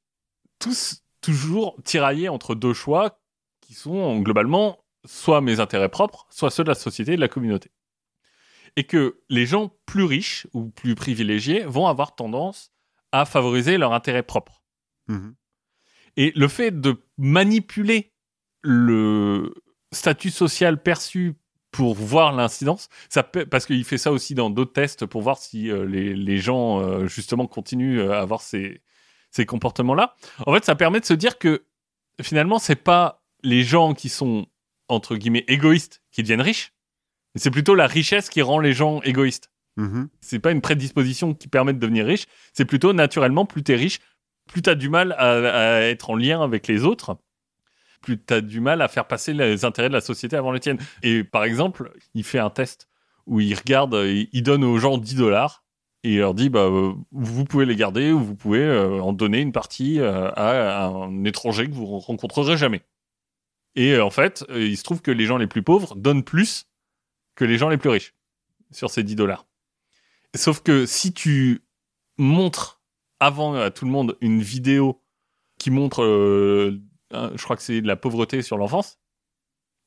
tous 0.58 1.02
toujours 1.20 1.76
tiraillés 1.84 2.28
entre 2.28 2.54
deux 2.54 2.74
choix 2.74 3.20
qui 3.60 3.74
sont 3.74 4.20
globalement 4.20 4.78
soit 5.04 5.40
mes 5.40 5.60
intérêts 5.60 5.88
propres, 5.88 6.26
soit 6.30 6.50
ceux 6.50 6.64
de 6.64 6.68
la 6.68 6.74
société 6.74 7.12
et 7.12 7.16
de 7.16 7.20
la 7.20 7.28
communauté. 7.28 7.70
Et 8.76 8.84
que 8.84 9.20
les 9.28 9.46
gens 9.46 9.72
plus 9.86 10.04
riches 10.04 10.46
ou 10.52 10.68
plus 10.70 10.94
privilégiés 10.94 11.64
vont 11.64 11.86
avoir 11.86 12.14
tendance 12.14 12.70
à 13.12 13.24
favoriser 13.24 13.78
leur 13.78 13.92
intérêt 13.92 14.22
propre. 14.22 14.62
Mhm. 15.08 15.34
Et 16.16 16.32
le 16.34 16.48
fait 16.48 16.80
de 16.80 16.96
manipuler 17.16 18.12
le 18.62 19.54
statut 19.92 20.30
social 20.30 20.82
perçu 20.82 21.34
pour 21.70 21.94
voir 21.94 22.32
l'incidence, 22.32 22.88
ça 23.08 23.22
peut- 23.22 23.46
parce 23.46 23.66
qu'il 23.66 23.84
fait 23.84 23.98
ça 23.98 24.12
aussi 24.12 24.34
dans 24.34 24.50
d'autres 24.50 24.72
tests 24.72 25.06
pour 25.06 25.22
voir 25.22 25.38
si 25.38 25.70
euh, 25.70 25.84
les, 25.86 26.14
les 26.14 26.38
gens 26.38 26.80
euh, 26.80 27.06
justement 27.06 27.46
continuent 27.46 28.10
à 28.10 28.20
avoir 28.20 28.42
ces, 28.42 28.82
ces 29.30 29.46
comportements-là. 29.46 30.14
En 30.46 30.54
fait, 30.54 30.64
ça 30.64 30.74
permet 30.74 31.00
de 31.00 31.04
se 31.04 31.14
dire 31.14 31.38
que 31.38 31.64
finalement, 32.20 32.58
c'est 32.58 32.76
pas 32.76 33.22
les 33.42 33.62
gens 33.62 33.94
qui 33.94 34.08
sont 34.08 34.46
entre 34.88 35.16
guillemets 35.16 35.44
égoïstes 35.48 36.02
qui 36.10 36.22
deviennent 36.22 36.40
riches, 36.40 36.72
mais 37.34 37.40
c'est 37.40 37.50
plutôt 37.50 37.74
la 37.74 37.86
richesse 37.86 38.30
qui 38.30 38.42
rend 38.42 38.58
les 38.58 38.72
gens 38.72 39.00
égoïstes 39.02 39.50
Mhm. 39.76 40.08
c'est 40.20 40.40
pas 40.40 40.50
une 40.50 40.60
prédisposition 40.60 41.34
qui 41.34 41.46
permet 41.46 41.72
de 41.72 41.78
devenir 41.78 42.04
riche, 42.04 42.26
c'est 42.52 42.64
plutôt 42.64 42.92
naturellement, 42.92 43.46
plus 43.46 43.62
t'es 43.62 43.76
riche, 43.76 44.00
plus 44.48 44.60
t'as 44.60 44.74
du 44.74 44.88
mal 44.88 45.12
à, 45.12 45.76
à 45.76 45.80
être 45.82 46.10
en 46.10 46.16
lien 46.16 46.42
avec 46.42 46.66
les 46.66 46.84
autres, 46.84 47.16
plus 48.00 48.18
t'as 48.18 48.40
du 48.40 48.60
mal 48.60 48.82
à 48.82 48.88
faire 48.88 49.06
passer 49.06 49.32
les 49.34 49.64
intérêts 49.64 49.88
de 49.88 49.94
la 49.94 50.00
société 50.00 50.34
avant 50.34 50.50
les 50.50 50.58
tiennes. 50.58 50.78
Et 51.04 51.22
par 51.22 51.44
exemple, 51.44 51.92
il 52.14 52.24
fait 52.24 52.40
un 52.40 52.50
test 52.50 52.88
où 53.26 53.38
il 53.38 53.54
regarde, 53.54 53.94
il, 53.94 54.28
il 54.32 54.42
donne 54.42 54.64
aux 54.64 54.78
gens 54.78 54.98
10 54.98 55.14
dollars 55.14 55.62
et 56.04 56.14
il 56.14 56.18
leur 56.18 56.34
dit 56.34 56.48
bah 56.48 56.60
euh, 56.60 56.94
vous 57.10 57.44
pouvez 57.44 57.66
les 57.66 57.76
garder 57.76 58.12
ou 58.12 58.20
vous 58.20 58.36
pouvez 58.36 58.60
euh, 58.60 59.00
en 59.00 59.12
donner 59.12 59.40
une 59.40 59.52
partie 59.52 59.98
euh, 60.00 60.30
à 60.32 60.86
un 60.86 61.24
étranger 61.24 61.66
que 61.66 61.74
vous 61.74 61.98
rencontrerez 61.98 62.56
jamais. 62.56 62.82
Et 63.74 63.98
en 63.98 64.10
fait, 64.10 64.44
il 64.54 64.76
se 64.76 64.82
trouve 64.82 65.02
que 65.02 65.10
les 65.10 65.26
gens 65.26 65.36
les 65.36 65.46
plus 65.46 65.62
pauvres 65.62 65.94
donnent 65.94 66.24
plus 66.24 66.66
que 67.34 67.44
les 67.44 67.58
gens 67.58 67.68
les 67.68 67.76
plus 67.76 67.90
riches 67.90 68.14
sur 68.72 68.90
ces 68.90 69.04
10 69.04 69.14
dollars. 69.14 69.46
Sauf 70.34 70.60
que 70.62 70.84
si 70.84 71.12
tu 71.12 71.62
montres 72.16 72.82
avant 73.20 73.54
à 73.54 73.70
tout 73.70 73.84
le 73.84 73.90
monde 73.90 74.16
une 74.20 74.40
vidéo 74.40 75.00
qui 75.58 75.70
montre, 75.70 76.02
je 77.12 77.42
crois 77.44 77.56
que 77.56 77.62
c'est 77.62 77.80
de 77.80 77.86
la 77.86 77.96
pauvreté 77.96 78.42
sur 78.42 78.56
l'enfance, 78.56 78.98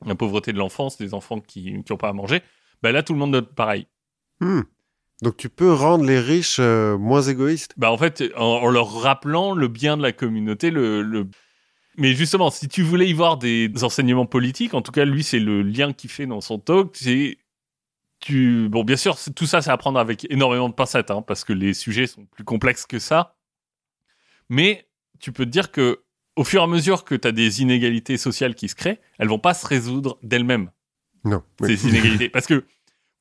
la 0.06 0.16
pauvreté 0.16 0.54
de 0.54 0.58
l'enfance, 0.58 0.98
des 0.98 1.14
enfants 1.14 1.42
qui 1.42 1.74
n'ont 1.74 1.98
pas 1.98 2.10
à 2.10 2.14
manger, 2.14 2.42
bah 2.82 2.92
là, 2.92 3.04
tout 3.04 3.14
le 3.14 3.20
monde 3.20 3.32
note 3.32 3.54
pareil. 3.54 3.88
Hmm. 4.40 4.62
Donc 5.22 5.38
tu 5.38 5.50
peux 5.50 5.72
rendre 5.72 6.04
les 6.04 6.20
riches 6.20 6.58
euh, 6.60 6.98
moins 6.98 7.22
égoïstes. 7.22 7.74
Bah 7.78 7.92
en 7.92 7.98
fait, 7.98 8.24
en, 8.36 8.44
en 8.44 8.70
leur 8.70 8.92
rappelant 9.02 9.54
le 9.54 9.68
bien 9.68 9.98
de 9.98 10.02
la 10.02 10.12
communauté, 10.12 10.72
le, 10.72 11.02
le... 11.04 11.28
Mais 11.98 12.14
justement, 12.14 12.50
si 12.50 12.68
tu 12.68 12.82
voulais 12.82 13.08
y 13.08 13.14
voir 13.14 13.38
des 13.38 13.72
enseignements 13.84 14.26
politiques, 14.26 14.74
en 14.74 14.82
tout 14.82 14.92
cas, 14.92 15.06
lui, 15.06 15.24
c'est 15.24 15.40
le 15.40 15.62
lien 15.62 15.94
qu'il 15.94 16.10
fait 16.10 16.26
dans 16.26 16.42
son 16.42 16.58
talk, 16.58 16.96
c'est 16.96 17.38
tu 18.20 18.70
bon 18.70 18.84
bien 18.84 18.98
sûr 18.98 19.18
tout 19.36 19.48
ça 19.48 19.64
c'est 19.64 19.72
à 19.72 19.78
prendre 19.78 19.98
avec 20.00 20.28
énormément 20.30 20.70
de 20.70 20.76
pincettes 20.76 21.10
hein, 21.10 21.24
parce 21.26 21.44
que 21.44 21.54
les 21.54 21.74
sujets 21.74 22.06
sont 22.06 22.26
plus 22.26 22.44
complexes 22.44 22.86
que 22.86 23.00
ça 23.00 23.36
mais 24.48 24.88
tu 25.20 25.32
peux 25.32 25.44
te 25.46 25.50
dire 25.50 25.72
que 25.72 26.02
au 26.36 26.44
fur 26.44 26.62
et 26.62 26.64
à 26.64 26.68
mesure 26.68 27.04
que 27.04 27.16
tu 27.16 27.28
as 27.28 27.32
des 27.32 27.64
inégalités 27.64 28.18
sociales 28.18 28.54
qui 28.54 28.70
se 28.70 28.76
créent 28.76 29.00
elles 29.18 29.28
vont 29.28 29.40
pas 29.40 29.56
se 29.56 29.66
résoudre 29.66 30.20
d'elles-mêmes 30.22 30.70
Non. 31.24 31.42
Oui. 31.62 31.76
ces 31.76 31.90
inégalités 31.90 32.30
parce 32.30 32.46
que 32.46 32.64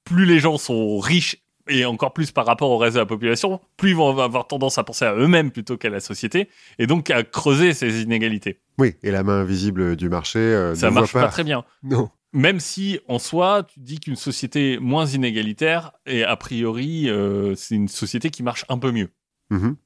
plus 0.04 0.26
les 0.26 0.38
gens 0.38 0.58
sont 0.58 0.98
riches 0.98 1.36
et 1.70 1.84
encore 1.84 2.12
plus 2.12 2.30
par 2.32 2.44
rapport 2.46 2.70
au 2.70 2.76
reste 2.78 2.94
de 2.96 3.00
la 3.00 3.06
population 3.06 3.60
plus 3.76 3.90
ils 3.90 3.96
vont 3.96 4.18
avoir 4.18 4.46
tendance 4.46 4.76
à 4.78 4.84
penser 4.84 5.04
à 5.04 5.14
eux-mêmes 5.14 5.50
plutôt 5.50 5.76
qu'à 5.78 5.88
la 5.90 6.00
société 6.00 6.48
et 6.78 6.86
donc 6.86 7.10
à 7.10 7.22
creuser 7.22 7.72
ces 7.72 8.02
inégalités 8.02 8.58
Oui, 8.78 8.96
et 9.02 9.10
la 9.10 9.22
main 9.22 9.40
invisible 9.40 9.96
du 9.96 10.08
marché 10.08 10.38
euh, 10.38 10.74
ça 10.74 10.90
ne 10.90 10.94
marche 10.96 11.12
pas 11.12 11.22
pas. 11.22 11.28
très 11.28 11.44
bien 11.44 11.64
Non. 11.82 12.10
même 12.32 12.60
si 12.60 13.00
en 13.08 13.18
soi, 13.18 13.64
tu 13.72 13.80
dis 13.80 13.98
qu'une 14.00 14.16
société 14.16 14.78
moins 14.80 15.06
inégalitaire, 15.06 15.92
et 16.06 16.22
a 16.24 16.36
priori, 16.36 17.08
euh, 17.08 17.54
c'est 17.56 17.74
une 17.74 17.88
société 17.88 18.30
qui 18.30 18.42
marche 18.42 18.64
un 18.68 18.78
peu 18.78 18.92
mieux. 18.92 19.08
Mhm. 19.50 19.76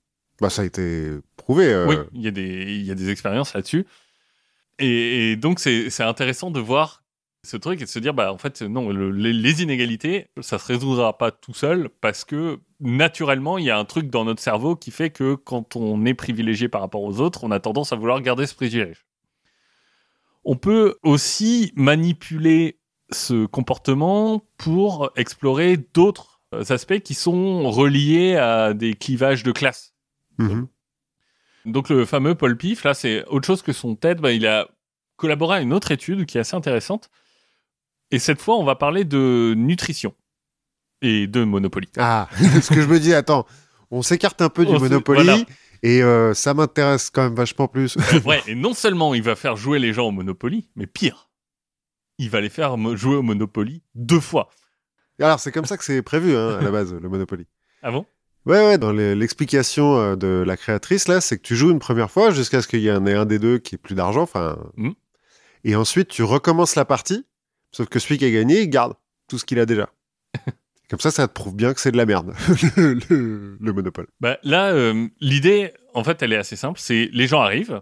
Bah, 0.41 0.51
ça 0.51 0.63
a 0.63 0.65
été 0.65 1.11
prouvé. 1.37 1.67
euh, 1.73 1.87
Oui, 1.87 1.97
il 2.13 2.21
y, 2.23 2.27
a 2.29 2.31
des- 2.33 2.65
il 2.75 2.83
y 2.85 2.91
a 2.91 2.95
des 2.97 3.09
expériences 3.09 3.55
là-dessus. 3.55 3.87
Et, 4.81 5.31
et 5.33 5.37
donc, 5.37 5.61
c'est 5.61 5.89
intéressant 6.03 6.51
de 6.51 6.59
voir 6.61 7.04
ce 7.45 7.57
truc 7.57 7.81
et 7.81 7.85
de 7.85 7.89
se 7.91 7.99
dire, 7.99 8.15
bah, 8.15 8.33
en 8.33 8.39
fait, 8.39 8.63
non, 8.63 8.91
le- 8.91 9.11
les, 9.11 9.33
les 9.33 9.63
inégalités, 9.63 10.29
ça 10.41 10.59
se 10.59 10.67
résoudra 10.67 11.17
pas 11.19 11.31
tout 11.31 11.55
seul 11.55 11.89
parce 12.01 12.25
que 12.25 12.59
naturellement, 12.81 13.59
il 13.59 13.65
y 13.65 13.71
a 13.71 13.79
un 13.79 13.85
truc 13.85 14.11
dans 14.11 14.25
notre 14.25 14.43
cerveau 14.43 14.77
qui 14.77 14.91
fait 14.91 15.11
que 15.11 15.35
quand 15.35 15.77
on 15.77 16.05
est 16.05 16.15
privilégié 16.15 16.69
par 16.69 16.81
rapport 16.81 17.03
aux 17.03 17.21
autres, 17.21 17.45
on 17.45 17.51
a 17.51 17.61
tendance 17.61 17.93
à 17.93 17.97
vouloir 17.97 18.21
garder 18.21 18.47
ce 18.47 18.55
privilège. 18.55 19.07
On 20.45 20.57
peut 20.57 20.97
aussi 21.03 21.73
manipuler 21.77 22.79
ce 23.11 23.47
comportement 23.47 24.45
pour 24.59 25.11
explorer 25.17 25.77
d'autres 25.77 26.41
euh, 26.55 26.65
aspects 26.71 26.99
qui 27.01 27.15
sont 27.15 27.71
reliés 27.71 28.37
à 28.37 28.75
des 28.75 28.95
clivages 28.95 29.43
de 29.43 29.53
classe. 29.53 29.95
mhm. 30.39 30.67
Donc 31.67 31.89
le 31.89 32.05
fameux 32.05 32.35
Paul 32.35 32.59
Pif, 32.59 32.85
là, 32.85 32.93
c'est 32.93 33.25
autre 33.27 33.47
chose 33.47 33.63
que 33.63 33.73
son 33.73 33.97
TED. 33.97 34.21
Bah, 34.21 34.33
il 34.33 34.47
a 34.47 34.69
collaboré 35.17 35.59
à 35.59 35.61
une 35.63 35.73
autre 35.73 35.93
étude 35.93 36.27
qui 36.27 36.37
est 36.37 36.41
assez 36.43 36.55
intéressante. 36.57 37.09
Et 38.11 38.19
cette 38.19 38.41
fois, 38.41 38.57
on 38.57 38.65
va 38.65 38.77
parler 38.77 39.05
de 39.05 39.55
nutrition 39.57 40.15
et 41.03 41.27
de 41.27 41.45
Monopoly. 41.45 41.89
Ah, 41.97 42.29
ce 42.63 42.73
que 42.73 42.81
je 42.81 42.87
me 42.87 42.99
dis, 42.99 43.15
attends, 43.15 43.47
on 43.91 44.03
s'écarte 44.03 44.41
un 44.43 44.49
peu 44.49 44.65
du 44.65 44.73
On 44.73 44.81
Monopoly 44.81 45.25
voilà. 45.25 45.43
et 45.83 46.03
euh, 46.03 46.35
ça 46.35 46.55
m'intéresse 46.55 47.11
quand 47.11 47.23
même 47.23 47.35
vachement 47.35 47.69
plus. 47.69 47.97
ouais, 48.25 48.43
et 48.47 48.55
non 48.55 48.75
seulement 48.75 49.15
il 49.15 49.23
va 49.23 49.37
faire 49.37 49.57
jouer 49.57 49.79
les 49.79 49.93
gens 49.93 50.07
au 50.07 50.13
Monopoly, 50.13 50.69
mais 50.77 50.87
pire, 50.87 51.31
il 52.19 52.31
va 52.31 52.41
les 52.41 52.49
faire 52.49 52.77
jouer 52.97 53.17
au 53.17 53.23
Monopoly 53.23 53.83
deux 53.95 54.21
fois. 54.21 54.49
Alors, 55.21 55.39
c'est 55.39 55.53
comme 55.53 55.67
ça 55.67 55.77
que 55.77 55.85
c'est 55.85 56.03
prévu 56.03 56.37
hein, 56.37 56.59
à 56.59 56.63
la 56.63 56.71
base, 56.71 56.93
le 56.93 57.09
Monopoly. 57.09 57.47
Ah 57.83 57.93
bon? 57.93 58.05
Ouais, 58.47 58.67
ouais, 58.67 58.79
dans 58.79 58.93
l'explication 58.93 59.97
euh, 59.97 60.17
de 60.17 60.45
la 60.47 60.57
créatrice, 60.57 61.09
là, 61.09 61.21
c'est 61.21 61.39
que 61.39 61.43
tu 61.43 61.57
joues 61.57 61.71
une 61.71 61.79
première 61.79 62.11
fois 62.11 62.31
jusqu'à 62.31 62.61
ce 62.61 62.69
qu'il 62.69 62.81
y 62.81 62.91
en 62.91 63.07
ait 63.07 63.15
un 63.15 63.25
des 63.25 63.39
deux 63.39 63.59
qui 63.59 63.77
ait 63.77 63.79
plus 63.79 63.95
d'argent, 63.95 64.23
enfin. 64.23 64.59
Mhm. 64.77 64.95
Et 65.65 65.77
ensuite, 65.77 66.09
tu 66.09 66.23
recommences 66.23 66.75
la 66.75 66.85
partie, 66.85 67.25
sauf 67.75 67.89
que 67.89 67.99
celui 67.99 68.19
qui 68.19 68.25
a 68.25 68.31
gagné, 68.31 68.63
il 68.63 68.69
garde 68.71 68.95
tout 69.29 69.39
ce 69.39 69.45
qu'il 69.45 69.59
a 69.59 69.67
déjà. 69.67 69.91
Comme 70.91 71.01
ça, 71.01 71.11
ça 71.11 71.27
te 71.29 71.33
prouve 71.33 71.57
bien 71.57 71.73
que 71.75 71.81
c'est 71.81 71.93
de 71.93 71.97
la 71.97 72.05
merde, 72.07 72.35
le, 72.77 72.95
le- 73.09 73.57
le 73.61 73.73
Monopole. 73.73 74.07
Bah, 74.21 74.39
là, 74.43 74.71
euh, 74.73 75.09
l'idée, 75.21 75.73
en 75.95 76.05
fait, 76.05 76.23
elle 76.23 76.33
est 76.33 76.37
assez 76.37 76.57
simple. 76.57 76.79
C'est 76.79 77.09
les 77.13 77.27
gens 77.27 77.41
arrivent. 77.41 77.81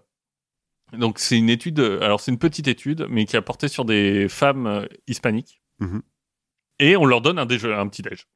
Donc, 0.92 1.18
c'est 1.18 1.36
une 1.36 1.50
étude. 1.50 1.80
euh, 1.80 2.00
Alors, 2.00 2.20
c'est 2.20 2.30
une 2.30 2.38
petite 2.38 2.68
étude, 2.68 3.06
mais 3.10 3.24
qui 3.24 3.36
a 3.36 3.42
porté 3.42 3.66
sur 3.68 3.84
des 3.84 4.28
femmes 4.28 4.66
euh, 4.66 4.86
hispaniques. 5.08 5.62
Mhm. 5.80 6.02
Et 6.78 6.96
on 6.96 7.04
leur 7.04 7.20
donne 7.20 7.38
un, 7.38 7.46
déje- 7.46 7.72
un 7.72 7.88
petit 7.88 8.02
déj. 8.02 8.26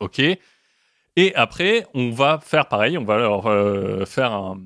Ok. 0.00 0.20
Et 0.20 1.34
après, 1.34 1.86
on 1.94 2.10
va 2.10 2.38
faire 2.40 2.68
pareil. 2.68 2.96
On 2.98 3.04
va 3.04 3.18
leur 3.18 3.46
euh, 3.46 4.04
faire 4.06 4.32
un, 4.32 4.60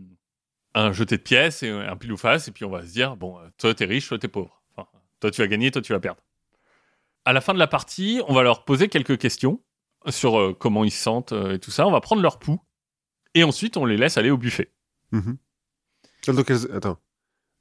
un 0.74 0.92
jeté 0.92 1.16
de 1.16 1.22
pièces 1.22 1.62
et 1.62 1.68
un 1.70 1.96
pile 1.96 2.12
ou 2.12 2.16
face. 2.16 2.48
Et 2.48 2.52
puis, 2.52 2.64
on 2.64 2.70
va 2.70 2.82
se 2.86 2.92
dire 2.92 3.16
bon, 3.16 3.38
toi, 3.58 3.74
t'es 3.74 3.84
riche, 3.86 4.08
toi, 4.08 4.18
t'es 4.18 4.28
pauvre. 4.28 4.59
Toi, 5.20 5.30
tu 5.30 5.40
vas 5.40 5.48
gagner, 5.48 5.70
toi, 5.70 5.82
tu 5.82 5.92
vas 5.92 6.00
perdre. 6.00 6.22
À 7.24 7.32
la 7.32 7.40
fin 7.40 7.52
de 7.54 7.58
la 7.58 7.66
partie, 7.66 8.22
on 8.26 8.34
va 8.34 8.42
leur 8.42 8.64
poser 8.64 8.88
quelques 8.88 9.18
questions 9.18 9.60
sur 10.08 10.38
euh, 10.38 10.56
comment 10.58 10.84
ils 10.84 10.90
se 10.90 11.02
sentent 11.02 11.32
euh, 11.32 11.54
et 11.54 11.58
tout 11.58 11.70
ça. 11.70 11.86
On 11.86 11.90
va 11.90 12.00
prendre 12.00 12.22
leur 12.22 12.38
pouls 12.38 12.60
et 13.34 13.44
ensuite 13.44 13.76
on 13.76 13.84
les 13.84 13.96
laisse 13.96 14.16
aller 14.16 14.30
au 14.30 14.38
buffet. 14.38 14.72
Mhm. 15.12 15.36
Donc, 16.28 16.50
elles... 16.50 16.72
attends. 16.74 16.98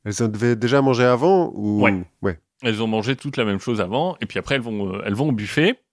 Elles 0.05 0.31
devaient 0.31 0.55
déjà 0.55 0.81
manger 0.81 1.03
avant 1.03 1.51
ou... 1.53 1.81
Ouais. 1.81 2.05
ouais. 2.21 2.39
Elles 2.61 2.81
ont 2.81 2.87
mangé 2.87 3.15
toute 3.15 3.35
la 3.35 3.45
même 3.45 3.59
chose 3.59 3.81
avant 3.81 4.17
et 4.21 4.25
puis 4.25 4.39
après 4.39 4.55
elles 4.55 4.61
vont, 4.61 4.93
euh, 4.95 5.01
elles 5.05 5.13
vont 5.13 5.29
au 5.29 5.33
buffet. 5.33 5.83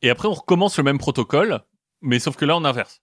Et 0.00 0.10
après 0.10 0.28
on 0.28 0.34
recommence 0.34 0.78
le 0.78 0.84
même 0.84 0.98
protocole, 0.98 1.60
mais 2.00 2.18
sauf 2.18 2.36
que 2.36 2.44
là 2.44 2.56
on 2.56 2.64
inverse. 2.64 3.02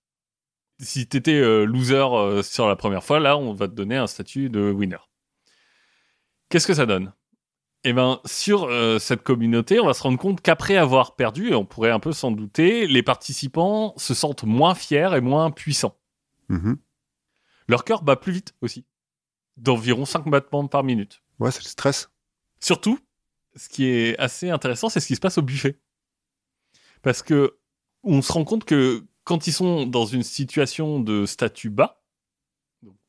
Si 0.79 1.07
t'étais 1.07 1.65
loser 1.65 2.41
sur 2.43 2.67
la 2.67 2.75
première 2.75 3.03
fois, 3.03 3.19
là 3.19 3.37
on 3.37 3.53
va 3.53 3.67
te 3.67 3.73
donner 3.73 3.95
un 3.95 4.07
statut 4.07 4.49
de 4.49 4.71
winner. 4.71 4.97
Qu'est-ce 6.49 6.67
que 6.67 6.73
ça 6.73 6.85
donne? 6.85 7.13
Eh 7.87 7.93
ben 7.93 8.19
sur 8.25 8.63
euh, 8.63 8.97
cette 8.97 9.21
communauté, 9.21 9.79
on 9.79 9.85
va 9.85 9.93
se 9.93 10.01
rendre 10.01 10.17
compte 10.17 10.41
qu'après 10.41 10.75
avoir 10.75 11.15
perdu, 11.15 11.51
et 11.51 11.55
on 11.55 11.65
pourrait 11.65 11.91
un 11.91 11.99
peu 11.99 12.11
s'en 12.13 12.31
douter, 12.31 12.87
les 12.87 13.03
participants 13.03 13.93
se 13.95 14.15
sentent 14.15 14.43
moins 14.43 14.73
fiers 14.73 15.11
et 15.15 15.21
moins 15.21 15.51
puissants. 15.51 15.95
Mhm. 16.49 16.77
Leur 17.67 17.83
cœur 17.83 18.01
bat 18.01 18.15
plus 18.15 18.31
vite 18.31 18.55
aussi, 18.61 18.85
d'environ 19.57 20.05
5 20.05 20.27
battements 20.27 20.67
par 20.67 20.83
minute. 20.83 21.21
Ouais, 21.37 21.51
c'est 21.51 21.63
le 21.63 21.69
stress. 21.69 22.09
Surtout, 22.59 22.97
ce 23.55 23.69
qui 23.69 23.85
est 23.85 24.17
assez 24.17 24.49
intéressant, 24.49 24.89
c'est 24.89 24.99
ce 24.99 25.05
qui 25.07 25.15
se 25.15 25.21
passe 25.21 25.37
au 25.37 25.43
buffet. 25.43 25.79
Parce 27.03 27.21
que 27.21 27.59
on 28.01 28.23
se 28.23 28.31
rend 28.31 28.45
compte 28.45 28.65
que 28.65 29.05
quand 29.25 29.45
ils 29.45 29.53
sont 29.53 29.85
dans 29.85 30.05
une 30.05 30.23
situation 30.23 30.99
de 30.99 31.27
statut 31.27 31.69
bas, 31.69 32.01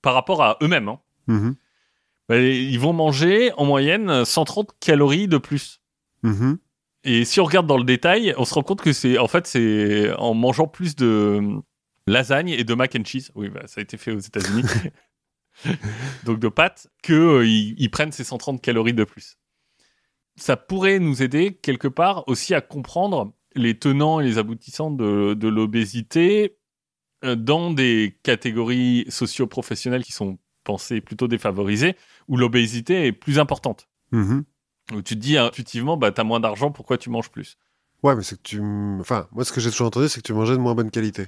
par 0.03 0.12
rapport 0.12 0.43
à 0.43 0.59
eux-mêmes, 0.62 0.89
hein, 0.89 1.01
Mhm. 1.29 1.57
Bah, 2.29 2.39
ils 2.39 2.79
vont 2.79 2.93
manger 2.93 3.53
en 3.57 3.64
moyenne 3.64 4.24
130 4.24 4.70
calories 4.81 5.29
de 5.29 5.39
plus. 5.39 5.81
Mhm. 6.22 6.59
Et 7.05 7.24
si 7.24 7.41
on 7.41 7.45
regarde 7.45 7.66
dans 7.66 7.79
le 7.79 7.85
détail, 7.85 8.35
on 8.37 8.45
se 8.45 8.55
rend 8.55 8.62
compte 8.62 8.83
que 8.83 8.93
c'est 8.93 9.18
en 9.18 9.29
fait 9.29 9.47
c'est 9.47 10.12
en 10.14 10.35
mangeant 10.35 10.66
plus 10.66 10.97
de 10.97 11.41
lasagne 12.07 12.51
et 12.51 12.64
de 12.64 12.74
mac 12.74 12.97
and 12.97 13.05
cheese. 13.05 13.31
Oui, 13.35 13.49
bah, 13.49 13.62
ça 13.66 13.81
a 13.81 13.83
été 13.83 13.97
fait 13.97 14.11
aux 14.11 14.18
États-Unis. 14.18 14.62
Donc 16.24 16.39
de 16.39 16.49
pâtes 16.49 16.89
que 17.03 17.12
euh, 17.12 17.47
ils, 17.47 17.74
ils 17.79 17.91
prennent 17.91 18.12
ces 18.12 18.24
130 18.24 18.61
calories 18.61 18.93
de 18.93 19.05
plus. 19.05 19.39
Ça 20.37 20.57
pourrait 20.57 20.99
nous 20.99 21.22
aider 21.22 21.55
quelque 21.55 21.89
part 21.89 22.29
aussi 22.29 22.55
à 22.55 22.61
comprendre 22.61 23.33
les 23.55 23.79
tenants 23.79 24.20
et 24.20 24.24
les 24.24 24.39
aboutissants 24.39 24.91
de, 24.91 25.35
de 25.35 25.49
l'obésité 25.49 26.59
euh, 27.24 27.37
dans 27.37 27.72
des 27.72 28.18
catégories 28.22 29.07
socio-professionnelles 29.09 30.05
qui 30.05 30.12
sont 30.12 30.39
pensées 30.67 31.01
plutôt 31.01 31.29
défavorisées, 31.29 31.97
où 32.29 32.37
l'obésité 32.37 33.07
est 33.07 33.12
plus 33.12 33.39
importante 33.39 33.89
Mhm. 34.12 34.45
où 34.93 35.03
tu 35.03 35.14
te 35.17 35.21
dis 35.21 35.37
intuitivement, 35.39 35.97
bah, 35.97 36.12
t'as 36.12 36.23
moins 36.25 36.39
d'argent, 36.41 36.71
pourquoi 36.71 36.99
tu 36.99 37.09
manges 37.11 37.31
plus? 37.31 37.57
Ouais, 38.03 38.14
mais 38.14 38.23
c'est 38.23 38.37
que 38.37 38.43
tu... 38.43 38.61
Enfin, 39.01 39.27
moi, 39.33 39.45
ce 39.45 39.53
que 39.53 39.61
j'ai 39.61 39.71
toujours 39.71 39.87
entendu, 39.89 40.09
c'est 40.09 40.21
que 40.21 40.27
tu 40.27 40.33
mangeais 40.35 40.53
de 40.55 40.61
moins 40.61 40.75
bonne 40.75 40.91
qualité. 40.91 41.27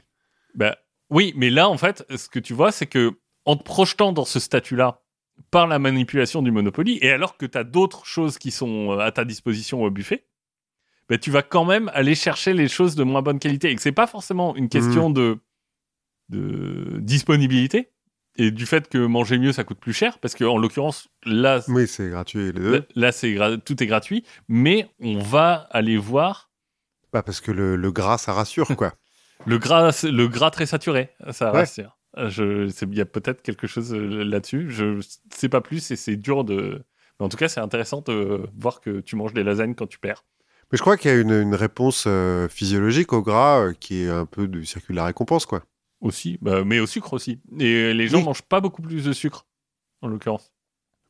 bah, 0.55 0.77
Oui, 1.11 1.33
mais 1.37 1.51
là, 1.51 1.69
en 1.69 1.79
fait, 1.79 2.05
ce 2.15 2.29
que 2.29 2.39
tu 2.39 2.53
vois, 2.55 2.71
c'est 2.73 2.87
que 2.87 3.19
en 3.47 3.57
te 3.57 3.63
projetant 3.63 4.13
dans 4.13 4.25
ce 4.27 4.39
statut-là, 4.41 5.01
par 5.51 5.67
la 5.67 5.79
manipulation 5.79 6.43
du 6.43 6.51
Monopoly, 6.51 6.99
et 7.01 7.11
alors 7.11 7.37
que 7.37 7.47
t'as 7.47 7.65
d'autres 7.65 8.05
choses 8.05 8.39
qui 8.39 8.51
sont 8.51 8.93
euh, 8.93 8.99
à 8.99 9.11
ta 9.13 9.25
disposition 9.25 9.83
au 9.83 9.91
buffet, 9.91 10.27
bah, 11.09 11.17
tu 11.19 11.31
vas 11.31 11.43
quand 11.43 11.65
même 11.65 11.91
aller 11.95 12.15
chercher 12.15 12.53
les 12.53 12.69
choses 12.69 12.95
de 12.95 13.03
moins 13.05 13.23
bonne 13.23 13.39
qualité. 13.39 13.71
Et 13.71 13.75
que 13.75 13.81
c'est 13.83 13.93
pas 13.93 14.07
forcément 14.07 14.55
une 14.57 14.69
question 14.69 15.11
de, 15.11 15.39
de 16.29 16.99
disponibilité, 17.01 17.91
et 18.39 18.51
du 18.51 18.65
fait 18.67 18.89
que 18.89 18.99
manger 18.99 19.39
mieux, 19.39 19.53
ça 19.53 19.65
coûte 19.65 19.79
plus 19.79 19.93
cher, 19.93 20.19
parce 20.19 20.35
que 20.35 20.45
en 20.45 20.57
l'occurrence, 20.59 21.09
là, 21.27 21.61
Oui, 21.69 21.87
c'est 21.87 22.09
gratuit, 22.09 22.47
les 22.47 22.53
deux. 22.53 22.73
là, 22.73 22.81
là, 22.95 23.13
c'est 23.13 23.37
tout 23.65 23.83
est 23.83 23.87
gratuit, 23.87 24.25
mais 24.49 24.89
on 25.01 25.19
va 25.19 25.67
aller 25.71 25.97
voir 25.99 26.51
Bah, 27.13 27.23
parce 27.23 27.41
que 27.41 27.51
le, 27.53 27.77
le 27.77 27.93
gras, 27.93 28.19
ça 28.19 28.33
rassure, 28.33 28.69
quoi. 28.77 28.93
Le 29.47 29.59
gras, 29.59 29.93
le 30.05 30.27
gras 30.27 30.51
très 30.51 30.67
saturé, 30.67 31.11
ça 31.31 31.53
Ouais. 31.53 31.61
rassure. 31.61 31.97
Il 32.17 32.95
y 32.95 33.01
a 33.01 33.05
peut-être 33.05 33.41
quelque 33.43 33.69
chose 33.69 33.95
euh, 33.95 34.25
là-dessus. 34.25 34.67
Je 34.69 34.99
sais 35.33 35.49
pas 35.49 35.61
plus 35.61 35.93
et 35.93 35.97
c'est 35.97 36.17
dur 36.17 36.43
de. 36.43 36.83
Mais 37.21 37.27
en 37.27 37.29
tout 37.29 37.37
cas, 37.37 37.49
c'est 37.49 37.61
intéressant 37.61 38.01
de 38.05 38.43
voir 38.57 38.81
que 38.81 38.99
tu 38.99 39.15
manges 39.15 39.33
des 39.35 39.45
lasagnes 39.45 39.75
quand 39.77 39.87
tu 39.87 40.01
perds. 40.01 40.25
Mais 40.73 40.77
je 40.77 40.83
crois 40.83 40.97
qu'il 40.97 41.11
y 41.11 41.15
a 41.15 41.19
une, 41.19 41.31
une 41.31 41.55
réponse 41.55 42.05
euh, 42.09 42.49
physiologique 42.49 43.13
au 43.13 43.23
gras 43.23 43.61
euh, 43.61 43.73
qui 43.79 44.03
est 44.03 44.11
un 44.11 44.27
peu 44.27 44.49
du 44.49 44.67
circuit 44.67 44.93
de 44.93 44.97
la 44.97 45.05
récompense, 45.07 45.47
quoi. 45.47 45.63
Aussi, 46.01 46.39
bah, 46.41 46.63
mais 46.65 46.79
au 46.79 46.87
sucre 46.87 47.13
aussi. 47.13 47.41
Et 47.59 47.93
les 47.93 48.09
gens 48.09 48.19
Oui. 48.19 48.25
mangent 48.25 48.43
pas 48.43 48.61
beaucoup 48.61 48.83
plus 48.83 49.05
de 49.05 49.13
sucre, 49.13 49.47
en 50.01 50.09
l'occurrence. 50.09 50.53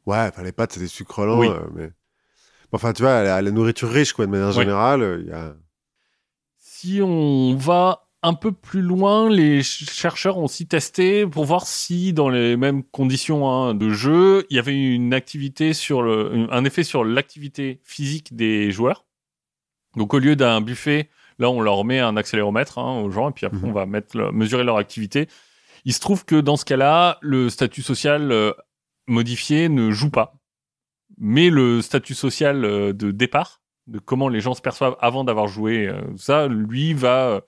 Ouais, 0.07 0.17
enfin, 0.17 0.43
les 0.43 0.53
pâtes, 0.53 0.73
c'est 0.73 0.81
des 0.81 0.89
sucres 0.89 1.27
lents, 1.27 1.41
Oui. 1.41 1.49
euh, 1.49 1.61
mais... 1.75 1.91
Enfin, 2.73 2.93
tu 2.93 3.03
vois, 3.03 3.17
à 3.17 3.23
la, 3.23 3.37
à 3.37 3.43
la 3.43 3.51
nourriture 3.51 3.91
riche, 3.91 4.13
quoi, 4.15 4.25
de 4.27 4.31
manière 4.31 4.49
Ouais. 4.49 4.55
générale, 4.55 5.03
euh, 5.03 5.21
il 5.21 5.29
y 5.29 5.33
a... 5.33 5.55
Si 6.59 7.01
on 7.03 7.55
va 7.55 8.09
un 8.23 8.35
peu 8.35 8.51
plus 8.53 8.83
loin, 8.83 9.31
les 9.31 9.63
ch- 9.63 9.91
chercheurs 9.91 10.39
ont 10.39 10.45
aussi 10.45 10.67
testé 10.67 11.27
pour 11.27 11.45
voir 11.45 11.67
si, 11.67 12.13
dans 12.13 12.29
les 12.29 12.57
mêmes 12.57 12.83
conditions 12.83 13.49
hein, 13.49 13.75
de 13.75 13.91
jeu, 13.91 14.47
il 14.51 14.57
y 14.57 14.59
avait 14.59 14.75
une 14.75 15.15
activité 15.15 15.73
sur 15.73 16.03
le, 16.03 16.47
un 16.51 16.65
effet 16.65 16.83
sur 16.83 17.05
l'activité 17.05 17.81
physique 17.85 18.35
des 18.35 18.71
joueurs. 18.71 19.05
Donc, 19.97 20.15
au 20.15 20.19
lieu 20.19 20.35
d'un 20.37 20.61
buffet, 20.61 21.11
là, 21.39 21.51
on 21.51 21.61
leur 21.61 21.85
met 21.85 22.01
un 22.01 22.17
accéléromètre 22.17 22.79
hein, 22.79 23.01
aux 23.01 23.11
gens, 23.11 23.31
et 23.31 23.33
puis 23.33 23.47
après, 23.47 23.59
Mhm. 23.59 23.69
on 23.69 23.73
va 23.73 23.87
mettre 23.87 24.17
le- 24.17 24.33
mesurer 24.33 24.65
leur 24.65 24.77
activité. 24.77 25.29
Il 25.85 25.93
se 25.93 26.01
trouve 26.01 26.25
que 26.25 26.41
dans 26.41 26.57
ce 26.57 26.65
cas-là, 26.65 27.19
le 27.21 27.49
statut 27.51 27.83
social 27.83 28.33
euh, 28.33 28.53
modifié 29.07 29.69
ne 29.69 29.91
joue 29.91 30.11
pas. 30.11 30.35
Mais 31.19 31.51
le 31.51 31.81
statut 31.83 32.15
social 32.15 32.65
euh, 32.65 32.93
de 32.93 33.11
départ, 33.11 33.61
de 33.87 33.99
comment 33.99 34.29
les 34.29 34.41
gens 34.41 34.55
se 34.55 34.61
perçoivent 34.61 34.97
avant 35.01 35.25
d'avoir 35.25 35.49
joué, 35.49 35.89
euh, 35.89 36.01
ça, 36.17 36.47
lui, 36.49 36.93
va 36.95 37.41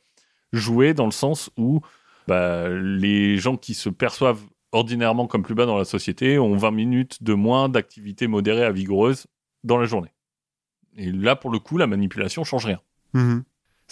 jouer 0.53 0.95
dans 0.95 1.05
le 1.05 1.11
sens 1.12 1.51
où 1.57 1.80
bah, 2.26 2.68
les 2.70 3.36
gens 3.36 3.57
qui 3.57 3.74
se 3.74 3.88
perçoivent 3.88 4.43
ordinairement 4.72 5.26
comme 5.26 5.43
plus 5.43 5.55
bas 5.55 5.66
dans 5.66 5.76
la 5.76 5.84
société 5.84 6.38
ont 6.38 6.57
20 6.57 6.70
minutes 6.70 7.22
de 7.22 7.34
moins 7.34 7.68
d'activité 7.68 8.26
modérée 8.28 8.64
à 8.64 8.70
vigoureuse 8.70 9.26
dans 9.64 9.78
la 9.78 9.84
journée. 9.86 10.12
Et 10.97 11.11
là, 11.12 11.36
pour 11.36 11.51
le 11.51 11.59
coup, 11.59 11.76
la 11.76 11.86
manipulation 11.86 12.45
change 12.45 12.66
rien. 12.66 12.80
Mhm. 13.12 13.43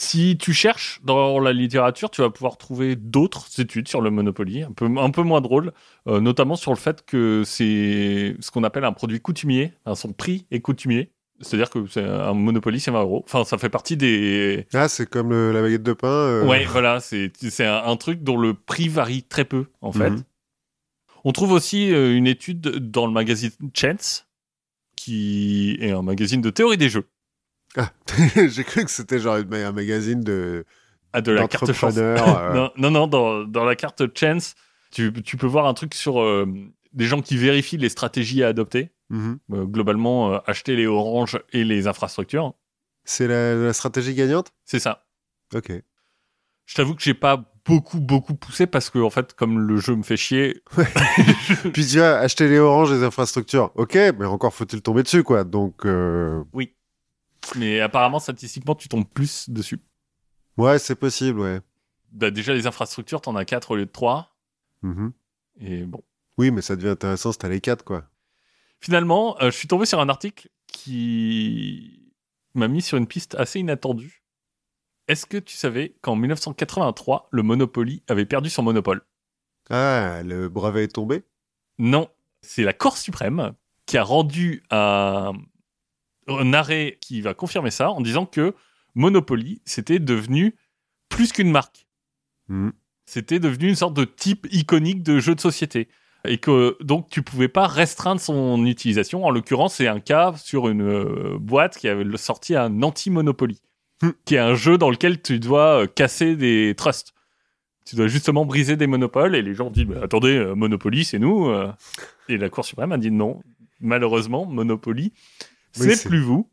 Si 0.01 0.39
tu 0.39 0.53
cherches 0.53 1.01
dans 1.03 1.41
la 1.41 1.53
littérature, 1.53 2.09
tu 2.09 2.21
vas 2.21 2.31
pouvoir 2.31 2.57
trouver 2.57 2.95
d'autres 2.95 3.49
études 3.59 3.89
sur 3.89 4.01
le 4.01 4.11
Monopoly, 4.11 4.63
un 4.63 4.71
peu, 4.71 4.85
un 4.97 5.11
peu 5.11 5.23
moins 5.23 5.41
drôles, 5.41 5.73
euh, 6.07 6.21
notamment 6.21 6.55
sur 6.55 6.71
le 6.71 6.77
fait 6.77 7.05
que 7.05 7.43
c'est 7.45 8.37
ce 8.39 8.53
qu'on 8.53 8.63
appelle 8.63 8.85
un 8.85 8.93
produit 8.93 9.19
coutumier, 9.21 9.73
Enfin, 9.85 9.97
son 9.97 10.13
prix 10.13 10.47
est 10.53 10.61
coutumier. 10.61 11.11
C'est-à-dire 11.41 11.69
que 11.71 11.85
c'est 11.89 12.03
un 12.05 12.33
Monopoly, 12.33 12.79
c'est 12.79 12.93
20 12.93 13.01
euros. 13.03 13.25
Enfin, 13.27 13.43
ça 13.45 13.59
fait 13.59 13.69
partie 13.69 13.97
des. 13.97 14.67
Ah, 14.73 14.87
c'est 14.89 15.09
comme 15.09 15.31
le- 15.31 15.51
la 15.53 15.63
baguette 15.63 15.83
de 15.83 15.93
pain. 15.95 16.07
euh, 16.09 16.47
Ouais, 16.47 16.65
voilà, 16.65 17.01
c'est 17.01 17.33
c'est 17.37 17.67
un, 17.67 17.83
un 17.85 17.97
truc 17.97 18.23
dont 18.23 18.37
le 18.37 18.55
prix 18.55 18.89
varie 18.89 19.25
très 19.25 19.45
peu, 19.45 19.67
en 19.81 19.91
fait. 19.91 20.11
Mhm. 20.11 20.23
On 21.25 21.33
trouve 21.33 21.51
aussi 21.53 21.93
euh, 21.93 22.17
une 22.17 22.29
étude 22.29 22.61
dans 22.61 23.07
le 23.07 23.13
magazine 23.13 23.51
Chance, 23.77 24.27
qui 24.97 25.77
est 25.81 25.91
un 25.91 26.03
magazine 26.03 26.41
de 26.41 26.51
théorie 26.51 26.77
des 26.77 26.89
jeux, 26.89 27.09
Ah, 27.77 27.91
j'ai 28.49 28.65
cru 28.65 28.85
que 28.85 28.91
c'était 28.91 29.19
genre 29.19 29.37
un 29.37 29.73
magazine 29.73 30.23
de 30.23 30.65
ah, 31.13 31.21
de 31.21 31.33
la 31.33 31.49
carte 31.49 31.73
chance. 31.73 31.95
euh, 31.99 32.53
non, 32.55 32.71
non, 32.77 32.91
non, 32.91 33.07
dans, 33.07 33.45
dans 33.45 33.65
la 33.65 33.77
carte 33.77 34.03
Chance, 34.17 34.55
tu, 34.91 35.13
tu 35.23 35.37
peux 35.37 35.47
voir 35.47 35.67
un 35.67 35.75
truc 35.75 35.95
sur 35.95 36.21
euh, 36.21 36.47
des 36.93 37.07
gens 37.07 37.23
qui 37.23 37.37
vérifient 37.37 37.79
les 37.79 37.89
stratégies 37.89 38.43
à 38.43 38.49
adopter. 38.49 38.91
mhm. 39.11 39.39
Euh, 39.53 39.65
globalement, 39.65 40.41
acheter 40.45 40.77
les 40.77 40.87
oranges 40.87 41.41
et 41.53 41.65
les 41.65 41.87
infrastructures. 41.87 42.55
C'est 43.05 43.27
la, 43.27 43.55
la 43.55 43.73
stratégie 43.73 44.15
gagnante? 44.15 44.53
C'est 44.65 44.81
ça. 44.81 45.07
Ok. 45.55 45.73
Je 46.67 46.75
t'avoue 46.75 46.95
que 46.95 47.03
j'ai 47.03 47.15
pas 47.15 47.51
beaucoup, 47.65 48.01
beaucoup 48.01 48.35
poussé 48.35 48.67
parce 48.67 48.91
que, 48.91 48.99
en 48.99 49.09
fait, 49.09 49.33
comme 49.35 49.59
le 49.61 49.79
jeu 49.79 49.97
me 49.97 50.03
fait 50.03 50.19
chier, 50.19 50.63
Puis 51.73 51.87
tu 51.87 51.99
vois, 51.99 52.19
acheter 52.19 52.49
les 52.49 52.59
oranges, 52.59 52.93
les 52.93 53.03
infrastructures. 53.03 53.71
Ok, 53.75 53.95
mais 53.95 54.27
encore 54.27 54.53
faut-il 54.53 54.83
tomber 54.83 55.03
dessus, 55.03 55.23
quoi. 55.23 55.45
Donc, 55.45 55.87
euh, 55.87 56.43
mais 57.57 57.81
apparemment, 57.81 58.19
statistiquement, 58.19 58.75
tu 58.75 58.89
tombes 58.89 59.09
plus 59.09 59.49
dessus. 59.51 59.81
ouais, 60.57 60.79
c'est 60.79 60.95
possible, 60.95 61.41
ouais. 61.41 61.61
Bah, 62.13 62.31
déjà, 62.31 62.55
les 62.55 62.67
infrastructures, 62.67 63.21
t'en 63.21 63.37
as 63.37 63.45
4 63.45 63.73
au 63.73 63.77
lieu 63.77 63.87
de 63.87 63.91
3. 63.91 64.37
Mhm. 64.83 65.13
Et 65.61 65.83
bon. 65.85 66.03
Oui, 66.39 66.51
mais 66.51 66.63
ça 66.63 66.77
devient 66.77 66.89
intéressant 66.89 67.33
si 67.33 67.39
t'as 67.39 67.49
les 67.49 67.61
quatre, 67.61 67.85
quoi. 67.85 68.05
Finalement, 68.81 69.37
euh, 69.43 69.51
je 69.51 69.57
suis 69.57 69.69
tombé 69.69 69.87
sur 69.87 70.01
un 70.01 70.09
article 70.09 70.49
qui 70.69 72.13
m'a 72.55 72.69
mis 72.69 72.81
sur 72.83 72.97
une 72.97 73.07
piste 73.09 73.35
assez 73.35 73.59
inattendue. 73.59 74.23
Est-ce 75.09 75.27
que 75.27 75.39
tu 75.39 75.57
savais 75.57 75.97
qu'en 76.01 76.17
1983, 76.17 77.29
le 77.33 77.43
Monopoly 77.43 78.03
avait 78.09 78.27
perdu 78.27 78.51
son 78.51 78.63
monopole? 78.63 79.03
Ah, 79.71 80.23
le 80.23 80.49
brevet 80.49 80.85
est 80.85 80.95
tombé? 80.95 81.25
Non, 81.79 82.09
c'est 82.43 82.63
la 82.63 82.73
Cour 82.73 82.97
suprême 82.97 83.55
qui 83.87 83.97
a 83.99 84.05
rendu 84.05 84.63
un, 84.71 85.33
un 86.29 86.53
arrêt 86.53 86.99
qui 87.01 87.21
va 87.21 87.35
confirmer 87.35 87.71
ça 87.71 87.91
en 87.91 88.01
disant 88.01 88.27
que 88.27 88.55
Monopoly, 88.95 89.61
c'était 89.65 89.99
devenu 89.99 90.57
plus 91.09 91.33
qu'une 91.33 91.51
marque. 91.51 91.87
Mhm. 92.49 92.73
C'était 93.07 93.39
devenu 93.39 93.69
une 93.69 93.75
sorte 93.75 93.95
de 93.95 94.05
type 94.05 94.47
iconique 94.51 95.03
de 95.03 95.19
jeu 95.19 95.35
de 95.35 95.41
société. 95.41 95.89
Et 96.27 96.39
que 96.39 96.77
donc 96.83 97.09
tu 97.09 97.23
pouvais 97.23 97.49
pas 97.49 97.67
restreindre 97.67 98.21
son 98.21 98.67
utilisation. 98.67 99.25
En 99.25 99.31
l'occurrence, 99.31 99.77
c'est 99.77 99.87
un 99.87 100.01
cas 100.01 100.35
sur 100.37 100.69
une 100.69 100.83
euh, 100.83 101.39
boîte 101.39 101.79
qui 101.79 101.89
avait 101.89 102.05
sorti 102.17 102.57
un 102.57 102.83
anti-Monopoly, 102.83 103.61
Hmm. 104.01 104.11
qui 104.25 104.37
est 104.37 104.39
un 104.39 104.55
jeu 104.55 104.79
dans 104.79 104.91
lequel 104.91 105.21
tu 105.21 105.41
dois 105.41 105.83
euh, 105.83 105.87
casser 105.87 106.37
des 106.37 106.75
trusts. 106.77 107.15
Tu 107.85 107.97
dois 107.97 108.07
justement 108.07 108.45
briser 108.45 108.77
des 108.77 108.87
monopoles 108.87 109.35
et 109.35 109.43
les 109.43 109.55
gens 109.55 109.71
disent 109.71 109.87
bah, 109.87 110.01
attendez, 110.03 110.37
euh, 110.37 110.55
Monopoly, 110.55 111.05
c'est 111.05 111.19
nous. 111.19 111.51
Et 112.29 112.37
la 112.37 112.49
Cour 112.49 112.65
suprême 112.65 112.93
a 112.93 112.99
dit 112.99 113.11
non. 113.11 113.43
Malheureusement, 113.81 114.45
Monopoly, 114.45 115.13
Oui, 115.79 115.87
c'est 115.95 116.09
plus 116.09 116.21
vous. 116.21 116.51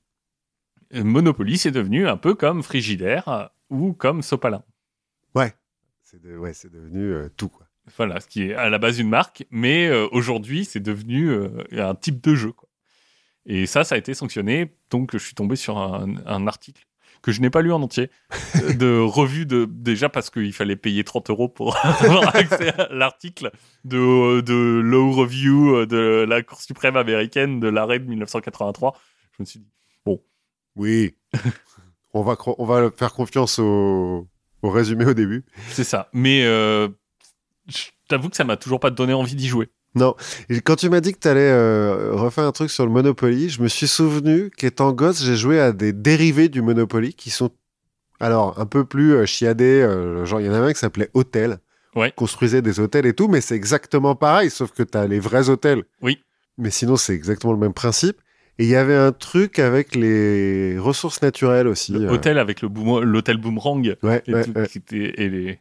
Monopoly, 0.93 1.57
c'est 1.57 1.71
devenu 1.71 2.07
un 2.07 2.17
peu 2.17 2.35
comme 2.35 2.63
Frigidaire 2.63 3.27
euh, 3.27 3.45
ou 3.69 3.93
comme 3.93 4.21
Sopalin. 4.21 4.63
C'est 6.03 6.21
de- 6.21 6.37
ouais, 6.37 6.53
c'est 6.53 6.71
devenu 6.71 6.99
euh, 7.01 7.29
tout, 7.35 7.49
quoi. 7.49 7.65
Voilà, 7.97 8.19
ce 8.19 8.27
qui 8.27 8.43
est 8.43 8.53
à 8.53 8.69
la 8.69 8.77
base 8.77 8.99
une 8.99 9.09
marque, 9.09 9.45
mais 9.49 9.87
euh, 9.87 10.07
aujourd'hui, 10.11 10.63
c'est 10.65 10.79
devenu 10.79 11.29
euh, 11.29 11.49
un 11.71 11.95
type 11.95 12.21
de 12.21 12.35
jeu. 12.35 12.51
Quoi. 12.51 12.69
Et 13.47 13.65
ça, 13.65 13.83
ça 13.83 13.95
a 13.95 13.97
été 13.97 14.13
sanctionné. 14.13 14.75
Donc, 14.91 15.11
je 15.13 15.17
suis 15.17 15.33
tombé 15.33 15.55
sur 15.55 15.77
un, 15.79 16.15
un 16.25 16.47
article 16.47 16.85
que 17.25 17.31
je 17.31 17.41
n'ai 17.41 17.49
pas 17.49 17.63
lu 17.63 17.73
en 17.73 17.81
entier, 17.81 18.11
euh, 18.57 18.73
de 18.73 18.99
revue 19.03 19.47
de 19.47 19.65
déjà 19.67 20.09
parce 20.09 20.29
qu'il 20.29 20.53
fallait 20.53 20.75
payer 20.75 21.03
30 21.03 21.31
euros 21.31 21.49
pour 21.49 21.75
avoir 21.83 22.35
accès 22.35 22.69
à 22.79 22.87
l'article 22.91 23.49
de, 23.83 24.41
de 24.41 24.53
low 24.53 25.11
review 25.11 25.75
euh, 25.75 25.85
de 25.87 26.23
la 26.29 26.43
Cour 26.43 26.61
suprême 26.61 26.95
américaine 26.95 27.59
de 27.59 27.67
l'arrêt 27.67 27.97
de 27.97 28.05
1983. 28.05 28.95
Je 29.31 29.41
me 29.41 29.45
suis 29.45 29.59
dit, 29.59 29.71
Oui. 30.75 31.15
on, 32.13 32.21
va 32.21 32.37
on 32.59 32.65
va 32.65 32.91
faire 32.95 33.11
confiance 33.13 33.57
au, 33.57 34.27
au 34.61 34.69
résumé 34.69 35.05
au 35.07 35.15
début. 35.15 35.45
c'est 35.69 35.83
ça. 35.83 36.09
Mais 36.13 36.43
euh, 36.45 36.89
je 37.67 37.85
t'avoue 38.07 38.29
que 38.29 38.35
ça 38.37 38.43
m'a 38.43 38.55
toujours 38.55 38.79
pas 38.79 38.91
donné 38.91 39.13
envie 39.13 39.35
d'y 39.35 39.47
jouer. 39.47 39.69
Et 40.49 40.61
quand 40.61 40.75
tu 40.75 40.89
m'as 40.89 40.99
dit 41.01 41.13
que 41.13 41.19
tu 41.19 41.27
allais 41.27 41.53
refaire 42.11 42.43
un 42.45 42.51
truc 42.51 42.69
sur 42.69 42.85
le 42.85 42.91
Monopoly, 42.91 43.49
je 43.49 43.61
me 43.61 43.67
suis 43.67 43.87
souvenu 43.87 44.49
qu'étant 44.55 44.91
gosse, 44.91 45.23
j'ai 45.23 45.35
joué 45.35 45.59
à 45.59 45.71
des 45.71 45.93
dérivés 45.93 46.49
du 46.49 46.61
Monopoly 46.61 47.13
qui 47.13 47.29
sont 47.29 47.49
alors 48.19 48.59
un 48.59 48.65
peu 48.65 48.85
plus 48.85 49.13
euh, 49.13 49.25
chiadés. 49.25 49.81
euh, 49.81 50.25
genre, 50.25 50.39
il 50.41 50.47
y 50.47 50.49
en 50.49 50.53
avait 50.53 50.67
un 50.67 50.73
qui 50.73 50.79
s'appelait 50.79 51.09
Hôtel. 51.13 51.57
Ouais. 51.95 52.11
Construisait 52.15 52.61
des 52.61 52.79
hôtels 52.81 53.05
et 53.05 53.13
tout, 53.13 53.29
mais 53.29 53.39
c'est 53.39 53.55
exactement 53.55 54.15
pareil, 54.15 54.49
sauf 54.49 54.71
que 54.71 54.83
tu 54.83 54.97
as 54.97 55.07
les 55.07 55.19
vrais 55.19 55.49
hôtels. 55.49 55.83
Oui. 56.01 56.19
Mais 56.57 56.69
sinon, 56.69 56.97
c'est 56.97 57.13
exactement 57.13 57.53
le 57.53 57.59
même 57.59 57.73
principe. 57.73 58.17
Et 58.59 58.63
il 58.65 58.69
y 58.69 58.75
avait 58.75 58.95
un 58.95 59.11
truc 59.13 59.59
avec 59.59 59.95
les 59.95 60.77
ressources 60.79 61.21
naturelles 61.21 61.67
aussi. 61.67 61.93
Le 61.93 62.09
euh. 62.09 62.37
avec 62.39 62.61
le 62.61 62.67
boom- 62.69 63.01
l'hôtel 63.03 63.37
boomerang. 63.37 63.95
Ouais, 64.03 64.23
et, 64.27 64.33
ouais, 64.33 64.43
tout, 64.43 64.51
ouais. 64.57 64.65
était- 64.75 65.13
et 65.21 65.29
les 65.29 65.59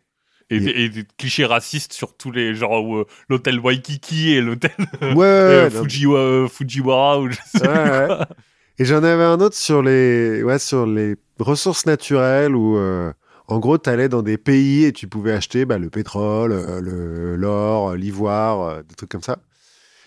et, 0.55 0.57
Et- 0.57 0.61
des- 0.61 0.71
et 0.71 0.89
des 0.89 1.05
clichés 1.19 1.45
racistes 1.45 1.93
sur 1.93 2.17
tous 2.17 2.31
les 2.31 2.55
genre 2.55 2.85
où, 2.85 2.97
euh, 2.99 3.05
l'hôtel 3.29 3.59
Waikiki 3.61 4.33
et 4.33 4.41
l'hôtel 4.41 4.71
ouais, 5.01 5.17
euh, 5.25 5.71
non, 5.71 5.83
Fujiwa- 5.85 6.49
Fujiwara 6.49 7.21
ou 7.21 7.31
je 7.31 7.37
sais 7.47 7.67
Ouais, 7.69 7.83
plus 7.83 7.91
ouais. 7.91 8.07
quoi. 8.07 8.29
Et 8.79 8.85
j'en 8.85 9.03
avais 9.05 9.23
un 9.25 9.41
autre 9.41 9.57
sur 9.57 9.83
les, 9.83 10.43
ouais, 10.43 10.59
sur 10.59 10.85
les 10.87 11.15
ressources 11.39 11.87
naturelles 11.87 12.57
où, 12.57 12.77
euh, 12.77 13.13
en 13.47 13.59
gros, 13.61 13.79
tu 13.79 13.89
allais 13.91 14.09
dans 14.09 14.23
des 14.23 14.39
pays 14.39 14.85
et 14.85 14.93
tu 14.93 15.07
pouvais 15.07 15.33
acheter 15.33 15.65
bah, 15.65 15.79
le 15.79 15.91
pétrole, 15.91 16.53
euh, 16.53 16.81
le- 16.81 17.37
l'or, 17.37 17.91
euh, 17.91 17.97
l'ivoire, 17.97 18.61
euh, 18.63 18.83
des 18.83 18.95
trucs 18.95 19.11
comme 19.11 19.23
ça. 19.23 19.39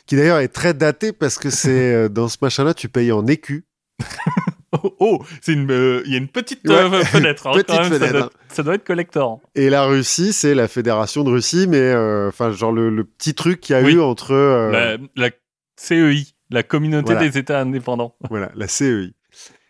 Qui 0.06 0.16
d'ailleurs 0.16 0.40
est 0.40 0.48
très 0.48 0.74
daté 0.74 1.12
parce 1.14 1.38
que 1.38 1.50
c'est 1.50 1.94
euh, 1.94 2.10
dans 2.10 2.28
ce 2.30 2.38
machin-là, 2.42 2.74
tu 2.74 2.90
payes 2.90 3.12
en 3.12 3.26
écus. 3.28 3.64
Oh, 4.74 4.96
oh, 5.00 5.24
c'est 5.42 5.54
une 5.54 5.70
euh, 5.72 6.02
il 6.06 6.12
y 6.12 6.16
a 6.16 6.18
une 6.18 6.28
petite 6.28 6.68
Ouais. 6.68 6.76
euh, 6.76 7.04
fenêtre. 7.06 7.48
hein, 7.48 7.52
Petite 7.54 7.68
quand 7.68 7.82
même, 7.84 7.92
ça, 7.94 7.98
fenêtre, 8.00 8.14
doit, 8.14 8.24
hein. 8.26 8.30
ça 8.50 8.64
doit 8.64 8.76
être 8.76 8.84
collector. 8.86 9.40
Et 9.56 9.70
la 9.70 9.86
Russie, 9.86 10.34
c'est 10.34 10.54
la 10.56 10.68
fédération 10.68 11.24
de 11.24 11.30
Russie, 11.32 11.68
mais 11.70 11.80
euh, 11.80 12.28
enfin, 12.30 12.52
genre 12.52 12.72
le, 12.72 12.90
le 12.90 13.04
petit 13.04 13.34
truc 13.34 13.62
qu'il 13.62 13.76
y 13.76 13.80
a 13.80 13.82
Oui. 13.82 13.94
eu 13.94 14.02
entre 14.02 14.34
La, 14.72 14.98
la 15.16 15.30
CEI, 15.78 16.26
la 16.50 16.64
communauté 16.64 17.14
Voilà. 17.14 17.28
des 17.30 17.38
États 17.38 17.62
indépendants. 17.62 18.16
voilà, 18.30 18.52
la 18.56 18.68
CEI. 18.68 19.14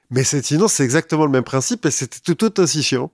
Mais 0.09 0.23
c'est, 0.23 0.43
sinon, 0.45 0.67
c'est 0.67 0.83
exactement 0.83 1.25
le 1.25 1.31
même 1.31 1.43
principe 1.43 1.85
et 1.85 1.91
c'était 1.91 2.19
tout, 2.23 2.33
tout 2.35 2.59
aussi 2.61 2.81
chiant. 2.81 3.11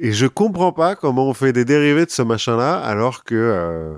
Et 0.00 0.12
je 0.12 0.26
comprends 0.26 0.72
pas 0.72 0.96
comment 0.96 1.28
on 1.28 1.34
fait 1.34 1.52
des 1.52 1.64
dérivés 1.66 2.06
de 2.06 2.10
ce 2.10 2.22
machin-là 2.22 2.78
alors 2.80 3.22
que. 3.22 3.94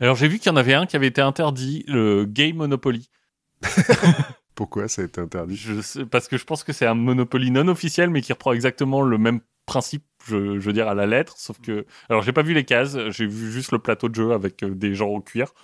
Alors 0.00 0.14
j'ai 0.16 0.28
vu 0.28 0.38
qu'il 0.38 0.50
y 0.50 0.52
en 0.52 0.56
avait 0.56 0.74
un 0.74 0.84
qui 0.86 0.94
avait 0.96 1.06
été 1.08 1.22
interdit, 1.22 1.84
le 1.88 2.24
Gay 2.26 2.52
Monopoly. 2.52 3.08
Pourquoi 4.58 4.88
ça 4.88 5.02
a 5.02 5.04
été 5.04 5.20
interdit 5.20 5.54
Je 5.54 5.80
sais- 5.80 6.04
parce 6.04 6.26
que 6.26 6.36
je 6.36 6.42
pense 6.44 6.64
que 6.64 6.72
c'est 6.72 6.84
un 6.84 6.94
Monopoly 6.94 7.52
non 7.52 7.68
officiel, 7.68 8.10
mais 8.10 8.22
qui 8.22 8.32
reprend 8.32 8.52
exactement 8.52 9.02
le 9.02 9.16
même 9.16 9.38
principe, 9.66 10.04
je, 10.26 10.58
je 10.58 10.66
veux 10.66 10.72
dire, 10.72 10.88
à 10.88 10.94
la 10.96 11.06
lettre. 11.06 11.38
Sauf 11.38 11.60
que. 11.60 11.86
Alors, 12.08 12.22
j'ai 12.22 12.32
pas 12.32 12.42
vu 12.42 12.54
les 12.54 12.64
cases, 12.64 12.98
j'ai 13.10 13.24
vu 13.26 13.52
juste 13.52 13.70
le 13.70 13.78
plateau 13.78 14.08
de 14.08 14.16
jeu 14.16 14.32
avec 14.32 14.64
euh, 14.64 14.70
des 14.74 14.96
gens 14.96 15.10
au 15.10 15.20
cuir. 15.20 15.54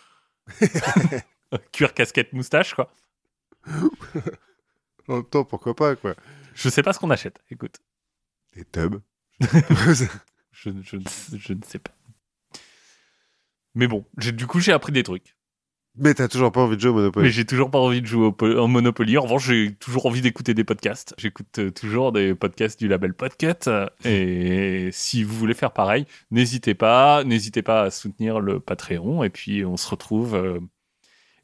cuir, 1.73 1.93
casquette, 1.93 2.33
moustache, 2.33 2.75
quoi. 2.75 2.93
En 5.09 5.15
même 5.17 5.25
temps, 5.25 5.45
pourquoi 5.45 5.75
pas, 5.75 5.97
quoi. 5.97 6.15
Je 6.55 6.69
sais 6.69 6.83
pas 6.83 6.93
ce 6.93 7.01
qu'on 7.01 7.11
achète, 7.11 7.43
écoute. 7.51 7.81
Les 8.55 8.65
tubs. 8.65 9.01
Je, 10.57 10.71
je, 10.83 10.99
je 11.37 11.53
ne 11.53 11.63
sais 11.67 11.81
pas. 11.81 11.91
Mais 13.75 13.89
bon, 13.89 14.07
du 14.17 14.47
coup, 14.47 14.61
j'ai 14.61 14.71
appris 14.73 14.93
des 14.93 15.03
trucs. 15.03 15.34
Mais 15.97 16.13
t'as 16.13 16.27
toujours 16.27 16.51
pas 16.51 16.61
envie 16.61 16.77
de 16.77 16.81
jouer 16.81 16.91
au 16.91 16.95
Monopoly. 16.95 17.27
Mais 17.27 17.31
j'ai 17.33 17.45
toujours 17.45 17.71
pas 17.71 17.79
envie 17.79 18.01
de 18.01 18.07
jouer 18.07 18.33
au 18.41 18.67
Monopoly. 18.67 19.17
En 19.17 19.23
revanche, 19.23 19.47
j'ai 19.47 19.75
toujours 19.75 20.07
envie 20.07 20.23
d'écouter 20.23 20.53
des 20.53 20.65
podcasts. 20.65 21.15
J'écoute 21.19 21.59
euh, 21.59 21.71
toujours 21.71 22.11
des 22.11 22.35
podcasts 22.35 22.81
du 22.81 22.89
label 22.89 23.15
Podcut. 23.15 23.71
Et 24.05 24.89
si 24.91 25.23
vous 25.23 25.35
voulez 25.35 25.55
faire 25.55 25.71
pareil, 25.71 26.07
n'hésitez 26.33 26.75
pas. 26.75 27.23
N'hésitez 27.23 27.63
pas 27.63 27.83
à 27.83 27.91
soutenir 27.91 28.41
le 28.41 28.59
Patreon. 28.59 29.23
Et 29.23 29.31
puis, 29.31 29.65
on 29.65 29.77
se 29.77 29.89
retrouve 29.89 30.35
euh, 30.35 30.59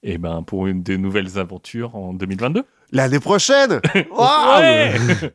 eh 0.02 0.18
ben, 0.18 0.42
pour 0.42 0.66
une 0.66 0.82
des 0.82 0.98
nouvelles 0.98 1.38
aventures 1.38 1.94
en 1.94 2.12
2022. 2.12 2.64
L'année 2.90 3.20
prochaine 3.20 3.80
Waouh 4.10 4.60
Ouais 4.60 4.94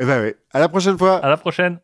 Eh 0.00 0.06
ben 0.06 0.22
ouais. 0.22 0.36
À 0.52 0.60
la 0.60 0.68
prochaine 0.68 0.96
fois 0.96 1.16
à 1.18 1.28
la 1.28 1.36
prochaine 1.36 1.78